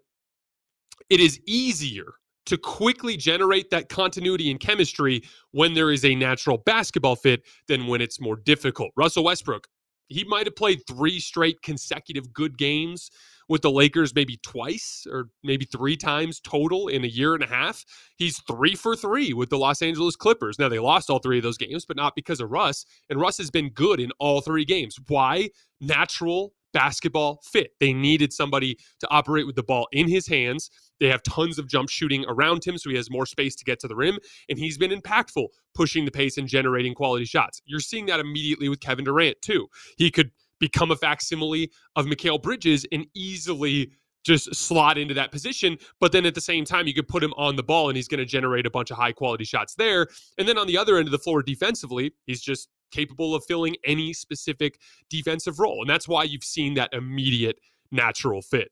it 1.10 1.20
is 1.20 1.40
easier 1.48 2.13
to 2.48 2.58
quickly 2.58 3.16
generate 3.16 3.70
that 3.70 3.88
continuity 3.88 4.50
and 4.51 4.60
chemistry 4.60 5.22
when 5.51 5.74
there 5.74 5.92
is 5.92 6.04
a 6.04 6.16
natural 6.16 6.58
basketball 6.58 7.16
fit 7.16 7.44
than 7.68 7.88
when 7.88 8.01
it's 8.01 8.20
more 8.20 8.36
difficult. 8.36 8.92
Russell 8.98 9.24
Westbrook 9.24 9.68
he 10.12 10.24
might 10.24 10.46
have 10.46 10.56
played 10.56 10.82
three 10.88 11.20
straight 11.20 11.62
consecutive 11.62 12.34
good 12.34 12.58
games 12.58 13.12
with 13.50 13.62
the 13.62 13.72
Lakers 13.72 14.15
maybe 14.15 14.38
twice 14.44 15.06
or 15.12 15.30
maybe 15.44 15.65
three 15.65 15.98
times 15.98 16.39
total 16.39 16.88
in 16.88 17.03
a 17.03 17.08
year 17.08 17.34
and 17.34 17.44
a 17.44 17.48
half. 17.48 17.84
He's 18.15 18.41
three 18.48 18.75
for 18.75 18.96
three 18.96 19.34
with 19.34 19.50
the 19.50 19.58
Los 19.58 19.82
Angeles 19.82 20.15
Clippers. 20.15 20.58
Now, 20.58 20.70
they 20.70 20.80
lost 20.80 21.10
all 21.10 21.20
three 21.20 21.38
of 21.38 21.44
those 21.44 21.58
games, 21.58 21.86
but 21.86 21.98
not 21.98 22.15
because 22.15 22.39
of 22.39 22.50
Russ. 22.50 22.86
And 23.10 23.20
Russ 23.20 23.38
has 23.39 23.51
been 23.51 23.70
good 23.70 24.00
in 24.00 24.12
all 24.20 24.41
three 24.41 24.63
games. 24.63 24.98
Why? 25.08 25.50
Natural 25.82 26.53
basketball 26.74 27.42
fit. 27.44 27.72
They 27.80 27.94
needed 27.94 28.34
somebody 28.34 28.78
to 29.00 29.08
operate 29.10 29.46
with 29.46 29.56
the 29.56 29.63
ball 29.63 29.88
in 29.92 30.08
his 30.08 30.28
hands. 30.28 30.70
They 31.00 31.08
have 31.08 31.24
tons 31.24 31.58
of 31.58 31.68
jump 31.68 31.90
shooting 31.90 32.25
around 32.28 32.63
him, 32.63 32.78
so 32.78 32.90
he 32.90 32.96
has 32.96 33.10
more 33.10 33.25
space 33.25 33.56
to 33.56 33.66
get 33.66 33.80
to 33.80 33.88
the 33.88 33.96
rim. 33.96 34.20
And 34.50 34.60
he's 34.60 34.78
been 34.78 34.92
impactful, 34.92 35.48
pushing 35.74 36.06
the 36.06 36.12
pace 36.12 36.38
and 36.38 36.48
generating 36.48 36.94
quality 36.94 37.25
shots. 37.25 37.62
You're 37.66 37.80
seeing 37.80 38.06
that 38.08 38.20
immediately 38.20 38.70
with 38.70 38.80
Kevin 38.80 39.06
Durant, 39.06 39.42
too. 39.42 39.68
He 39.98 40.12
could 40.12 40.32
become 40.60 40.92
a 40.92 40.96
facsimile 40.96 41.72
of 41.96 42.06
Mikal 42.06 42.42
Bridges 42.42 42.86
and 42.92 43.06
easily 43.16 43.92
just 44.24 44.54
slot 44.54 44.98
into 44.98 45.16
that 45.16 45.32
position. 45.32 45.78
But 46.00 46.12
then 46.12 46.25
at 46.25 46.36
the 46.36 46.42
same 46.42 46.63
time, 46.63 46.88
you 46.88 46.94
could 46.94 47.08
put 47.08 47.24
him 47.24 47.34
on 47.38 47.56
the 47.56 47.63
ball 47.63 47.90
and 47.90 47.96
he's 47.96 48.08
going 48.08 48.20
to 48.20 48.25
generate 48.25 48.66
a 48.66 48.70
bunch 48.70 48.92
of 48.92 48.98
high 48.98 49.12
quality 49.12 49.44
shots 49.44 49.75
there. 49.75 50.08
And 50.38 50.48
then 50.48 50.58
on 50.58 50.68
the 50.68 50.78
other 50.78 50.98
end 50.98 51.08
of 51.08 51.12
the 51.12 51.18
floor, 51.18 51.42
defensively, 51.42 52.13
he's 52.28 52.42
just 52.42 52.70
capable 52.91 53.33
of 53.36 53.43
filling 53.45 53.75
any 53.86 54.13
specific 54.13 54.79
defensive 55.10 55.60
role. 55.60 55.81
And 55.81 55.89
that's 55.89 56.07
why 56.07 56.24
you've 56.24 56.43
seen 56.43 56.74
that 56.75 56.93
immediate 56.93 57.60
natural 57.91 58.41
fit. 58.41 58.71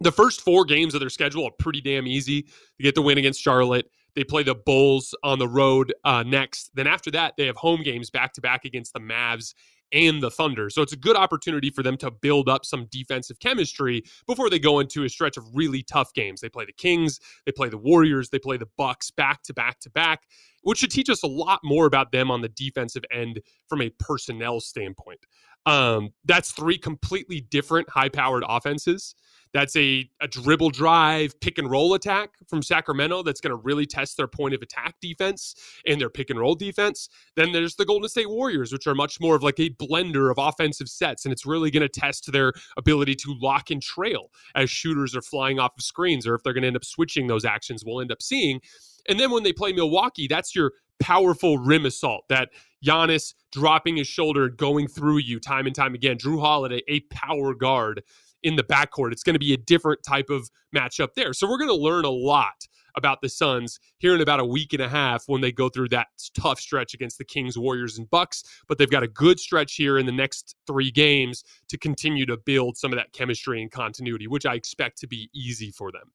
The 0.00 0.12
first 0.12 0.40
four 0.40 0.64
games 0.64 0.94
of 0.94 1.00
their 1.00 1.10
schedule 1.10 1.44
are 1.44 1.52
pretty 1.58 1.80
damn 1.80 2.06
easy. 2.06 2.46
They 2.78 2.84
get 2.84 2.94
the 2.94 3.02
win 3.02 3.18
against 3.18 3.40
Charlotte. 3.40 3.86
They 4.14 4.24
play 4.24 4.42
the 4.42 4.54
Bulls 4.54 5.14
on 5.22 5.38
the 5.38 5.48
road 5.48 5.92
uh, 6.04 6.22
next. 6.22 6.70
Then 6.74 6.86
after 6.86 7.10
that, 7.12 7.34
they 7.36 7.46
have 7.46 7.56
home 7.56 7.82
games 7.82 8.10
back 8.10 8.32
to 8.34 8.40
back 8.40 8.64
against 8.64 8.92
the 8.92 9.00
Mavs 9.00 9.54
and 9.92 10.22
the 10.22 10.30
Thunder. 10.30 10.70
So 10.70 10.82
it's 10.82 10.92
a 10.92 10.96
good 10.96 11.16
opportunity 11.16 11.70
for 11.70 11.82
them 11.82 11.96
to 11.98 12.10
build 12.10 12.48
up 12.48 12.64
some 12.64 12.86
defensive 12.90 13.38
chemistry 13.40 14.02
before 14.26 14.50
they 14.50 14.58
go 14.58 14.80
into 14.80 15.04
a 15.04 15.08
stretch 15.08 15.36
of 15.36 15.44
really 15.54 15.82
tough 15.82 16.12
games. 16.12 16.40
They 16.40 16.48
play 16.48 16.64
the 16.64 16.72
Kings, 16.72 17.20
they 17.46 17.52
play 17.52 17.68
the 17.68 17.78
Warriors, 17.78 18.30
they 18.30 18.38
play 18.38 18.56
the 18.56 18.68
Bucks 18.76 19.10
back 19.10 19.42
to 19.44 19.54
back 19.54 19.80
to 19.80 19.90
back, 19.90 20.24
which 20.62 20.78
should 20.78 20.90
teach 20.90 21.10
us 21.10 21.22
a 21.22 21.28
lot 21.28 21.60
more 21.64 21.86
about 21.86 22.12
them 22.12 22.30
on 22.30 22.40
the 22.40 22.48
defensive 22.48 23.04
end 23.10 23.40
from 23.68 23.82
a 23.82 23.90
personnel 23.98 24.60
standpoint. 24.60 25.20
Um, 25.66 26.10
that's 26.24 26.52
three 26.52 26.78
completely 26.78 27.40
different 27.40 27.88
high-powered 27.90 28.44
offenses. 28.48 29.14
That's 29.52 29.74
a, 29.74 30.08
a 30.20 30.28
dribble 30.28 30.70
drive, 30.70 31.38
pick 31.40 31.58
and 31.58 31.68
roll 31.68 31.94
attack 31.94 32.30
from 32.48 32.62
Sacramento 32.62 33.22
that's 33.22 33.40
going 33.40 33.50
to 33.50 33.56
really 33.56 33.84
test 33.84 34.16
their 34.16 34.28
point 34.28 34.54
of 34.54 34.62
attack 34.62 34.94
defense 35.00 35.54
and 35.86 36.00
their 36.00 36.08
pick 36.08 36.30
and 36.30 36.38
roll 36.38 36.54
defense. 36.54 37.08
Then 37.34 37.52
there's 37.52 37.74
the 37.74 37.84
Golden 37.84 38.08
State 38.08 38.30
Warriors, 38.30 38.72
which 38.72 38.86
are 38.86 38.94
much 38.94 39.20
more 39.20 39.34
of 39.34 39.42
like 39.42 39.58
a 39.58 39.70
blender 39.70 40.30
of 40.30 40.38
offensive 40.38 40.88
sets. 40.88 41.24
And 41.24 41.32
it's 41.32 41.46
really 41.46 41.70
going 41.70 41.82
to 41.82 41.88
test 41.88 42.30
their 42.30 42.52
ability 42.76 43.16
to 43.16 43.36
lock 43.40 43.70
and 43.70 43.82
trail 43.82 44.30
as 44.54 44.70
shooters 44.70 45.16
are 45.16 45.22
flying 45.22 45.58
off 45.58 45.72
of 45.76 45.82
screens 45.82 46.26
or 46.26 46.34
if 46.34 46.42
they're 46.42 46.52
going 46.52 46.62
to 46.62 46.68
end 46.68 46.76
up 46.76 46.84
switching 46.84 47.26
those 47.26 47.44
actions, 47.44 47.82
we'll 47.84 48.00
end 48.00 48.12
up 48.12 48.22
seeing. 48.22 48.60
And 49.08 49.18
then 49.18 49.30
when 49.30 49.42
they 49.42 49.52
play 49.52 49.72
Milwaukee, 49.72 50.28
that's 50.28 50.54
your 50.54 50.72
powerful 51.00 51.58
rim 51.58 51.86
assault 51.86 52.24
that 52.28 52.50
Giannis 52.84 53.34
dropping 53.52 53.96
his 53.96 54.06
shoulder, 54.06 54.48
going 54.48 54.88
through 54.88 55.18
you 55.18 55.40
time 55.40 55.66
and 55.66 55.74
time 55.74 55.94
again. 55.94 56.16
Jrue 56.16 56.40
Holiday, 56.40 56.82
a 56.88 57.00
power 57.10 57.54
guard 57.54 58.02
in 58.42 58.56
the 58.56 58.62
backcourt. 58.62 59.12
It's 59.12 59.22
going 59.22 59.34
to 59.34 59.40
be 59.40 59.52
a 59.52 59.58
different 59.58 60.02
type 60.02 60.30
of 60.30 60.50
matchup 60.74 61.14
there. 61.14 61.32
So 61.32 61.48
we're 61.48 61.58
going 61.58 61.68
to 61.68 61.74
learn 61.74 62.04
a 62.04 62.10
lot 62.10 62.66
about 62.96 63.20
the 63.20 63.28
Suns 63.28 63.78
here 63.98 64.14
in 64.14 64.20
about 64.20 64.40
a 64.40 64.44
week 64.44 64.72
and 64.72 64.82
a 64.82 64.88
half 64.88 65.24
when 65.26 65.40
they 65.40 65.52
go 65.52 65.68
through 65.68 65.88
that 65.90 66.08
tough 66.34 66.58
stretch 66.58 66.94
against 66.94 67.18
the 67.18 67.24
Kings, 67.24 67.56
Warriors, 67.56 67.98
and 67.98 68.10
Bucks. 68.10 68.42
But 68.68 68.78
they've 68.78 68.90
got 68.90 69.02
a 69.02 69.08
good 69.08 69.38
stretch 69.38 69.74
here 69.74 69.98
in 69.98 70.06
the 70.06 70.12
next 70.12 70.56
three 70.66 70.90
games 70.90 71.44
to 71.68 71.78
continue 71.78 72.26
to 72.26 72.36
build 72.36 72.76
some 72.76 72.92
of 72.92 72.98
that 72.98 73.12
chemistry 73.12 73.62
and 73.62 73.70
continuity, 73.70 74.26
which 74.26 74.46
I 74.46 74.54
expect 74.54 74.98
to 75.00 75.06
be 75.06 75.30
easy 75.34 75.70
for 75.70 75.92
them. 75.92 76.12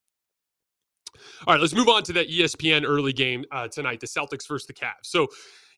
All 1.46 1.54
right, 1.54 1.60
let's 1.60 1.74
move 1.74 1.88
on 1.88 2.02
to 2.04 2.12
that 2.14 2.28
ESPN 2.28 2.84
early 2.86 3.12
game 3.12 3.44
uh, 3.52 3.68
tonight, 3.68 4.00
the 4.00 4.06
Celtics 4.06 4.46
versus 4.48 4.66
the 4.66 4.74
Cavs. 4.74 5.04
So 5.04 5.28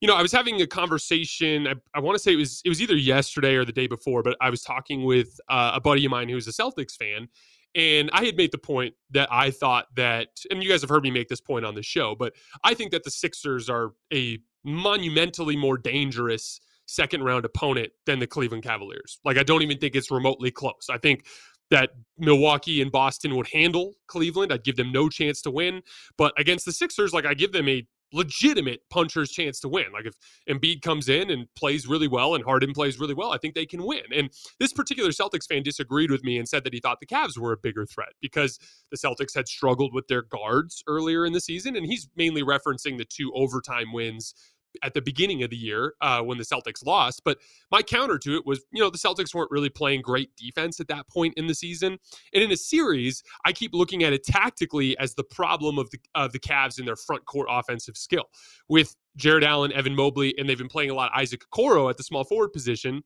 you 0.01 0.07
know, 0.07 0.15
I 0.15 0.23
was 0.23 0.31
having 0.31 0.61
a 0.63 0.67
conversation. 0.67 1.67
I, 1.67 1.75
I 1.95 2.01
want 2.01 2.15
to 2.15 2.23
say 2.23 2.33
it 2.33 2.37
was 2.37 2.63
it 2.65 2.69
was 2.69 2.81
either 2.81 2.97
yesterday 2.97 3.55
or 3.55 3.65
the 3.65 3.73
day 3.73 3.87
before, 3.87 4.23
but 4.23 4.37
I 4.41 4.51
was 4.51 4.63
talking 4.63 5.05
with 5.05 5.41
uh, 5.49 5.73
a 5.75 5.81
buddy 5.81 6.05
of 6.05 6.11
mine 6.11 6.29
who's 6.29 6.47
a 6.47 6.53
Celtics 6.53 6.97
fan, 6.97 7.29
and 7.75 8.11
I 8.13 8.25
had 8.25 8.37
made 8.37 8.53
the 8.53 8.59
point 8.59 8.95
that 9.11 9.29
I 9.31 9.51
thought 9.51 9.87
that, 9.97 10.29
and 10.51 10.63
you 10.63 10.69
guys 10.69 10.81
have 10.83 10.91
heard 10.91 11.03
me 11.03 11.11
make 11.11 11.29
this 11.29 11.41
point 11.41 11.65
on 11.65 11.75
the 11.75 11.83
show, 11.83 12.15
but 12.15 12.35
I 12.65 12.75
think 12.75 12.93
that 12.93 13.05
the 13.05 13.11
Sixers 13.11 13.69
are 13.69 13.93
a 14.13 14.39
monumentally 14.65 15.57
more 15.57 15.79
dangerous 15.79 16.61
second 16.87 17.23
round 17.23 17.45
opponent 17.45 17.93
than 18.07 18.19
the 18.19 18.27
Cleveland 18.27 18.63
Cavaliers. 18.63 19.19
Like, 19.25 19.37
I 19.37 19.43
don't 19.43 19.63
even 19.63 19.79
think 19.79 19.95
it's 19.95 20.11
remotely 20.11 20.51
close. 20.51 20.89
I 20.91 20.99
think 20.99 21.27
that 21.71 21.91
Milwaukee 22.19 22.81
and 22.83 22.91
Boston 22.91 23.37
would 23.37 23.49
handle 23.49 23.95
Cleveland. 24.07 24.53
I'd 24.53 24.65
give 24.65 24.77
them 24.77 24.93
no 24.93 25.09
chance 25.09 25.43
to 25.43 25.51
win. 25.51 25.83
But 26.17 26.33
against 26.39 26.65
the 26.65 26.73
Sixers, 26.73 27.13
like 27.13 27.27
I 27.27 27.35
give 27.35 27.53
them 27.53 27.69
a 27.69 27.87
legitimate 28.13 28.81
puncher's 28.91 29.31
chance 29.31 29.61
to 29.61 29.69
win. 29.69 29.87
Like 29.93 30.07
if 30.07 30.15
Embiid 30.49 30.83
comes 30.83 31.09
in 31.09 31.31
and 31.31 31.47
plays 31.55 31.87
really 31.87 32.09
well 32.09 32.35
and 32.35 32.45
Harden 32.45 32.73
plays 32.73 32.99
really 32.99 33.15
well, 33.15 33.33
I 33.33 33.39
think 33.39 33.55
they 33.55 33.67
can 33.67 33.85
win. 33.85 34.05
And 34.15 34.31
this 34.59 34.73
particular 34.73 35.11
Celtics 35.11 35.47
fan 35.47 35.63
disagreed 35.63 36.11
with 36.11 36.25
me 36.25 36.39
and 36.39 36.49
said 36.49 36.65
that 36.65 36.73
he 36.73 36.81
thought 36.81 37.01
the 37.01 37.07
Cavs 37.07 37.37
were 37.37 37.53
a 37.53 37.59
bigger 37.59 37.85
threat 37.85 38.15
because 38.21 38.59
the 38.91 38.97
Celtics 38.97 39.35
had 39.35 39.49
struggled 39.49 39.93
with 39.93 40.09
their 40.09 40.23
guards 40.23 40.83
earlier 40.87 41.27
in 41.27 41.33
the 41.33 41.41
season. 41.41 41.77
And 41.77 41.87
he's 41.87 42.09
mainly 42.17 42.43
referencing 42.43 42.97
the 42.97 43.05
two 43.05 43.33
overtime 43.35 43.93
wins 43.93 44.35
at 44.83 44.95
the 44.95 45.01
beginning 45.01 45.43
of 45.43 45.51
the 45.51 45.57
year 45.57 45.95
uh, 46.01 46.21
when 46.23 46.39
the 46.39 46.45
Celtics 46.45 46.85
lost. 46.85 47.23
But 47.25 47.39
my 47.71 47.83
counter 47.83 48.19
to 48.19 48.37
it 48.37 48.47
was, 48.47 48.65
you 48.73 48.83
know, 48.83 48.91
the 48.91 48.99
Celtics 48.99 49.35
weren't 49.35 49.51
really 49.51 49.69
playing 49.69 50.03
great 50.03 50.35
defense 50.37 50.81
at 50.81 50.89
that 50.89 51.09
point 51.09 51.35
in 51.37 51.47
the 51.47 51.55
season. 51.55 51.99
And 52.33 52.43
in 52.43 52.51
a 52.51 52.57
series, 52.57 53.23
I 53.45 53.53
keep 53.53 53.75
looking 53.75 54.05
at 54.05 54.13
it 54.13 54.25
tactically 54.25 54.97
as 54.99 55.15
the 55.15 55.25
problem 55.25 55.79
of 55.79 55.91
the 55.91 55.99
of 56.15 56.33
the 56.33 56.39
Cavs 56.39 56.79
in 56.79 56.87
their 56.87 56.97
front 56.97 57.25
court 57.27 57.49
offensive 57.51 57.97
skill 57.97 58.25
with 58.69 58.95
Jarrett 59.17 59.45
Allen, 59.45 59.73
Evan 59.73 59.95
Mobley, 59.95 60.35
and 60.39 60.49
they've 60.49 60.59
been 60.59 60.69
playing 60.69 60.91
a 60.91 60.95
lot 60.95 61.11
Isaac 61.15 61.43
Okoro 61.53 61.91
at 61.91 61.97
the 61.97 62.05
small 62.05 62.25
forward 62.25 62.53
position 62.53 63.03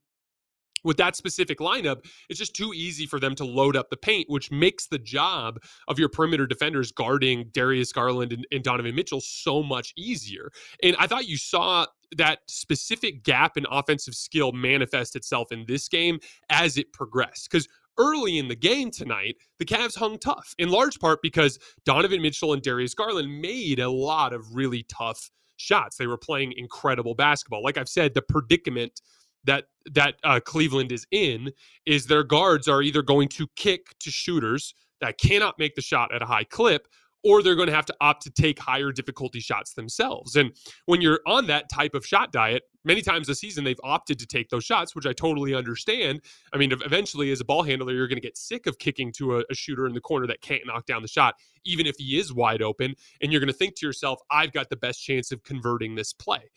with 0.85 0.97
that 0.97 1.17
specific 1.17 1.59
lineup, 1.59 2.05
it's 2.29 2.39
just 2.39 2.55
too 2.55 2.73
easy 2.75 3.07
for 3.07 3.21
them 3.21 3.35
to 3.37 3.45
load 3.45 3.77
up 3.77 3.91
the 3.91 3.97
paint, 3.97 4.29
which 4.29 4.51
makes 4.51 4.87
the 4.87 4.99
job 4.99 5.59
of 5.89 5.99
your 5.99 6.09
perimeter 6.09 6.47
defenders 6.47 6.93
guarding 6.93 7.51
Darius 7.53 7.93
Garland 7.93 8.33
and, 8.33 8.47
and, 8.51 8.63
Donovan 8.63 8.95
Mitchell 8.95 9.21
so 9.21 9.63
much 9.63 9.93
easier. 9.97 10.51
And 10.83 10.97
I 10.99 11.07
thought 11.07 11.27
you 11.27 11.37
saw 11.37 11.87
that 12.17 12.41
specific 12.47 13.25
gap 13.25 13.57
in 13.57 13.67
offensive 13.71 14.15
skill 14.15 14.53
manifest 14.53 15.17
itself 15.17 15.51
in 15.51 15.65
this 15.67 15.89
game 15.89 16.21
as 16.51 16.77
it 16.77 16.93
progressed. 16.93 17.51
Because 17.51 17.69
early 17.99 18.39
in 18.39 18.49
the 18.49 18.57
game 18.57 18.91
tonight, 18.91 19.37
the 19.59 19.65
Cavs 19.65 19.97
hung 19.97 20.19
tough, 20.19 20.55
in 20.59 20.71
large 20.71 20.99
part 20.99 21.21
because 21.23 21.59
Donovan 21.85 22.23
Mitchell 22.23 22.53
and 22.53 22.63
Darius 22.63 22.95
Garland 22.95 23.41
made 23.41 23.79
a 23.79 23.91
lot 23.91 24.33
of 24.33 24.55
really 24.55 24.85
tough 24.89 25.31
shots. 25.57 25.97
They 25.97 26.07
were 26.07 26.19
playing 26.19 26.55
incredible 26.57 27.15
basketball. 27.15 27.63
Like 27.63 27.79
I've 27.79 27.89
said, 27.89 28.15
the 28.15 28.23
predicament 28.23 29.01
that 29.45 29.65
that 29.93 30.15
uh, 30.25 30.41
Cleveland 30.41 30.93
is 30.93 31.07
in 31.11 31.51
is 31.87 32.07
their 32.07 32.25
guards 32.25 32.69
are 32.69 32.83
either 32.83 33.03
going 33.03 33.29
to 33.29 33.49
kick 33.57 33.89
to 34.01 34.11
shooters 34.11 34.75
that 35.01 35.19
cannot 35.19 35.59
make 35.59 35.75
the 35.75 35.83
shot 35.83 36.15
at 36.15 36.23
a 36.23 36.27
high 36.27 36.45
clip 36.45 36.87
or 37.25 37.43
they're 37.43 37.55
going 37.55 37.69
to 37.69 37.75
have 37.75 37.87
to 37.87 37.95
opt 38.01 38.23
to 38.23 38.31
take 38.31 38.59
higher 38.59 38.91
difficulty 38.91 39.41
shots 39.41 39.75
themselves. 39.75 40.37
And 40.37 40.53
when 40.87 41.01
you're 41.01 41.21
on 41.27 41.47
that 41.47 41.69
type 41.71 41.95
of 41.95 42.05
shot 42.05 42.33
diet, 42.33 42.65
many 42.85 43.01
times 43.01 43.29
this 43.29 43.39
season 43.39 43.65
they've 43.65 43.79
opted 43.85 44.19
to 44.19 44.27
take 44.27 44.49
those 44.49 44.65
shots, 44.65 44.95
which 44.95 45.07
I 45.07 45.13
totally 45.13 45.55
understand. 45.55 46.21
I 46.53 46.57
mean, 46.57 46.73
eventually 46.73 47.31
as 47.31 47.41
a 47.41 47.45
ball 47.45 47.63
handler, 47.63 47.93
you're 47.93 48.09
going 48.09 48.17
to 48.17 48.23
get 48.23 48.37
sick 48.37 48.67
of 48.67 48.79
kicking 48.79 49.13
to 49.13 49.39
a, 49.39 49.45
a 49.51 49.55
shooter 49.55 49.87
in 49.87 49.95
the 49.95 50.01
corner 50.01 50.27
that 50.27 50.41
can't 50.41 50.67
knock 50.67 50.87
down 50.87 51.03
the 51.03 51.09
shot, 51.09 51.37
even 51.65 51.87
if 51.87 51.97
he 51.97 52.19
is 52.19 52.33
wide 52.33 52.63
open. 52.63 52.95
And 53.21 53.31
you're 53.31 53.41
going 53.41 53.53
to 53.53 53.57
think 53.57 53.77
to 53.77 53.87
yourself, 53.87 54.21
I've 54.31 54.53
got 54.53 54.69
the 54.69 54.77
best 54.77 55.03
chance 55.03 55.31
of 55.31 55.43
converting 55.45 55.95
this 55.95 56.13
play. 56.13 56.51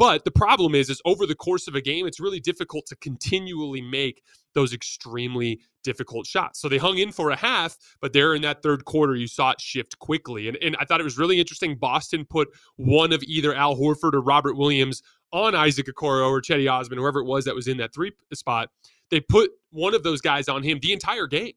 But 0.00 0.24
the 0.24 0.30
problem 0.30 0.74
is, 0.74 0.88
is 0.88 1.02
over 1.04 1.26
the 1.26 1.34
course 1.34 1.68
of 1.68 1.74
a 1.74 1.80
game, 1.82 2.06
it's 2.06 2.18
really 2.18 2.40
difficult 2.40 2.86
to 2.86 2.96
continually 2.96 3.82
make 3.82 4.22
those 4.54 4.72
extremely 4.72 5.60
difficult 5.84 6.26
shots. 6.26 6.58
So 6.58 6.70
they 6.70 6.78
hung 6.78 6.96
in 6.96 7.12
for 7.12 7.28
a 7.28 7.36
half, 7.36 7.76
but 8.00 8.14
there 8.14 8.34
in 8.34 8.40
that 8.40 8.62
third 8.62 8.86
quarter, 8.86 9.14
you 9.14 9.26
saw 9.26 9.50
it 9.50 9.60
shift 9.60 9.98
quickly. 9.98 10.48
And, 10.48 10.56
and 10.62 10.74
I 10.80 10.86
thought 10.86 11.00
it 11.00 11.04
was 11.04 11.18
really 11.18 11.38
interesting. 11.38 11.76
Boston 11.76 12.24
put 12.24 12.48
one 12.76 13.12
of 13.12 13.22
either 13.24 13.54
Al 13.54 13.76
Horford 13.76 14.14
or 14.14 14.22
Robert 14.22 14.56
Williams 14.56 15.02
on 15.34 15.54
Isaac 15.54 15.86
Okoro 15.86 16.30
or 16.30 16.40
Cedi 16.40 16.72
Osman, 16.72 16.98
whoever 16.98 17.20
it 17.20 17.26
was 17.26 17.44
that 17.44 17.54
was 17.54 17.68
in 17.68 17.76
that 17.76 17.92
three 17.92 18.10
spot. 18.32 18.70
They 19.10 19.20
put 19.20 19.50
one 19.70 19.94
of 19.94 20.02
those 20.02 20.22
guys 20.22 20.48
on 20.48 20.62
him 20.62 20.78
the 20.80 20.94
entire 20.94 21.26
game 21.26 21.52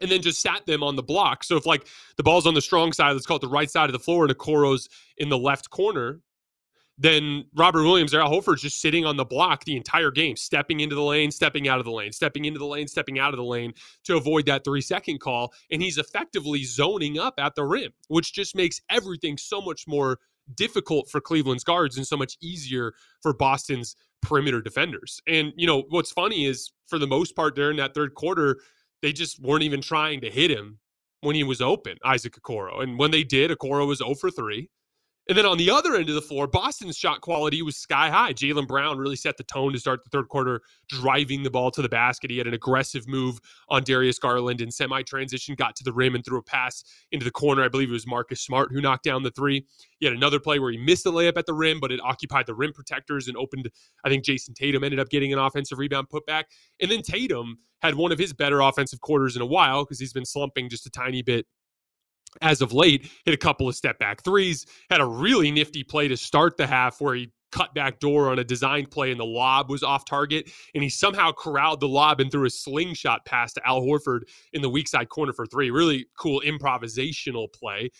and 0.00 0.10
then 0.10 0.20
just 0.20 0.42
sat 0.42 0.66
them 0.66 0.82
on 0.82 0.96
the 0.96 1.02
block. 1.04 1.44
So 1.44 1.56
if 1.56 1.64
like 1.64 1.86
the 2.16 2.24
ball's 2.24 2.48
on 2.48 2.54
the 2.54 2.60
strong 2.60 2.92
side, 2.92 3.12
let's 3.12 3.24
call 3.24 3.36
it 3.36 3.42
the 3.42 3.48
right 3.48 3.70
side 3.70 3.88
of 3.88 3.92
the 3.92 4.00
floor, 4.00 4.24
and 4.24 4.36
Okoro's 4.36 4.88
in 5.16 5.28
the 5.28 5.38
left 5.38 5.70
corner, 5.70 6.22
then 7.00 7.46
Robert 7.56 7.82
Williams 7.82 8.12
or 8.12 8.20
Al 8.20 8.30
Horford's 8.30 8.60
just 8.60 8.78
sitting 8.78 9.06
on 9.06 9.16
the 9.16 9.24
block 9.24 9.64
the 9.64 9.74
entire 9.74 10.10
game, 10.10 10.36
stepping 10.36 10.80
into 10.80 10.94
the 10.94 11.02
lane, 11.02 11.30
stepping 11.30 11.66
out 11.66 11.78
of 11.78 11.86
the 11.86 11.90
lane, 11.90 12.12
stepping 12.12 12.44
into 12.44 12.58
the 12.58 12.66
lane, 12.66 12.86
stepping 12.86 13.18
out 13.18 13.32
of 13.32 13.38
the 13.38 13.44
lane 13.44 13.72
to 14.04 14.18
avoid 14.18 14.44
that 14.44 14.64
three 14.64 14.82
second 14.82 15.18
call. 15.18 15.54
And 15.70 15.80
he's 15.80 15.96
effectively 15.96 16.62
zoning 16.62 17.18
up 17.18 17.34
at 17.38 17.54
the 17.54 17.64
rim, 17.64 17.92
which 18.08 18.34
just 18.34 18.54
makes 18.54 18.82
everything 18.90 19.38
so 19.38 19.62
much 19.62 19.88
more 19.88 20.18
difficult 20.54 21.10
for 21.10 21.22
Cleveland's 21.22 21.64
guards 21.64 21.96
and 21.96 22.06
so 22.06 22.18
much 22.18 22.36
easier 22.42 22.92
for 23.22 23.32
Boston's 23.32 23.96
perimeter 24.20 24.60
defenders. 24.60 25.22
And, 25.26 25.54
you 25.56 25.66
know, 25.66 25.84
what's 25.88 26.12
funny 26.12 26.44
is 26.44 26.70
for 26.86 26.98
the 26.98 27.06
most 27.06 27.34
part 27.34 27.56
during 27.56 27.78
that 27.78 27.94
third 27.94 28.14
quarter, 28.14 28.60
they 29.00 29.14
just 29.14 29.40
weren't 29.40 29.62
even 29.62 29.80
trying 29.80 30.20
to 30.20 30.30
hit 30.30 30.50
him 30.50 30.78
when 31.22 31.34
he 31.34 31.44
was 31.44 31.62
open, 31.62 31.96
Isaac 32.04 32.34
Okoro. 32.34 32.82
And 32.82 32.98
when 32.98 33.10
they 33.10 33.24
did, 33.24 33.50
Okoro 33.50 33.86
was 33.86 33.98
0 33.98 34.16
for 34.16 34.30
3. 34.30 34.68
And 35.30 35.38
then 35.38 35.46
on 35.46 35.58
the 35.58 35.70
other 35.70 35.94
end 35.94 36.08
of 36.08 36.16
the 36.16 36.20
floor, 36.20 36.48
Boston's 36.48 36.96
shot 36.96 37.20
quality 37.20 37.62
was 37.62 37.76
sky 37.76 38.10
high. 38.10 38.32
Jaylen 38.32 38.66
Brown 38.66 38.98
really 38.98 39.14
set 39.14 39.36
the 39.36 39.44
tone 39.44 39.72
to 39.72 39.78
start 39.78 40.02
the 40.02 40.10
third 40.10 40.28
quarter, 40.28 40.60
driving 40.88 41.44
the 41.44 41.50
ball 41.50 41.70
to 41.70 41.80
the 41.80 41.88
basket. 41.88 42.32
He 42.32 42.38
had 42.38 42.48
an 42.48 42.54
aggressive 42.54 43.06
move 43.06 43.38
on 43.68 43.84
Darius 43.84 44.18
Garland 44.18 44.60
in 44.60 44.72
semi 44.72 45.02
transition, 45.02 45.54
got 45.54 45.76
to 45.76 45.84
the 45.84 45.92
rim 45.92 46.16
and 46.16 46.24
threw 46.24 46.38
a 46.38 46.42
pass 46.42 46.82
into 47.12 47.22
the 47.22 47.30
corner. 47.30 47.62
I 47.62 47.68
believe 47.68 47.90
it 47.90 47.92
was 47.92 48.08
Marcus 48.08 48.40
Smart 48.40 48.72
who 48.72 48.80
knocked 48.80 49.04
down 49.04 49.22
the 49.22 49.30
three. 49.30 49.64
He 50.00 50.06
had 50.06 50.16
another 50.16 50.40
play 50.40 50.58
where 50.58 50.72
he 50.72 50.78
missed 50.78 51.06
a 51.06 51.12
layup 51.12 51.36
at 51.36 51.46
the 51.46 51.54
rim, 51.54 51.78
but 51.78 51.92
it 51.92 52.00
occupied 52.02 52.46
the 52.46 52.54
rim 52.54 52.72
protectors 52.72 53.28
and 53.28 53.36
opened. 53.36 53.70
I 54.04 54.08
think 54.08 54.24
Jayson 54.24 54.54
Tatum 54.54 54.82
ended 54.82 54.98
up 54.98 55.10
getting 55.10 55.32
an 55.32 55.38
offensive 55.38 55.78
rebound 55.78 56.08
putback. 56.08 56.46
And 56.80 56.90
then 56.90 57.02
Tatum 57.02 57.58
had 57.82 57.94
one 57.94 58.10
of 58.10 58.18
his 58.18 58.32
better 58.32 58.58
offensive 58.58 59.00
quarters 59.00 59.36
in 59.36 59.42
a 59.42 59.46
while 59.46 59.84
because 59.84 60.00
he's 60.00 60.12
been 60.12 60.26
slumping 60.26 60.68
just 60.68 60.86
a 60.86 60.90
tiny 60.90 61.22
bit 61.22 61.46
as 62.42 62.60
of 62.60 62.72
late, 62.72 63.10
hit 63.24 63.34
a 63.34 63.38
couple 63.38 63.68
of 63.68 63.74
step 63.74 63.98
back 63.98 64.22
threes, 64.22 64.66
had 64.90 65.00
a 65.00 65.06
really 65.06 65.50
nifty 65.50 65.82
play 65.82 66.08
to 66.08 66.16
start 66.16 66.56
the 66.56 66.66
half 66.66 67.00
where 67.00 67.14
he 67.14 67.32
cut 67.52 67.74
back 67.74 67.98
door 67.98 68.30
on 68.30 68.38
a 68.38 68.44
designed 68.44 68.90
play 68.90 69.10
and 69.10 69.18
the 69.18 69.24
lob 69.24 69.70
was 69.70 69.82
off 69.82 70.04
target. 70.04 70.50
And 70.74 70.82
he 70.82 70.88
somehow 70.88 71.32
corralled 71.32 71.80
the 71.80 71.88
lob 71.88 72.20
and 72.20 72.30
threw 72.30 72.46
a 72.46 72.50
slingshot 72.50 73.24
pass 73.24 73.52
to 73.54 73.66
Al 73.66 73.82
Horford 73.82 74.20
in 74.52 74.62
the 74.62 74.70
weak 74.70 74.88
side 74.88 75.08
corner 75.08 75.32
for 75.32 75.46
three. 75.46 75.70
Really 75.70 76.06
cool 76.16 76.42
improvisational 76.44 77.52
play 77.52 77.90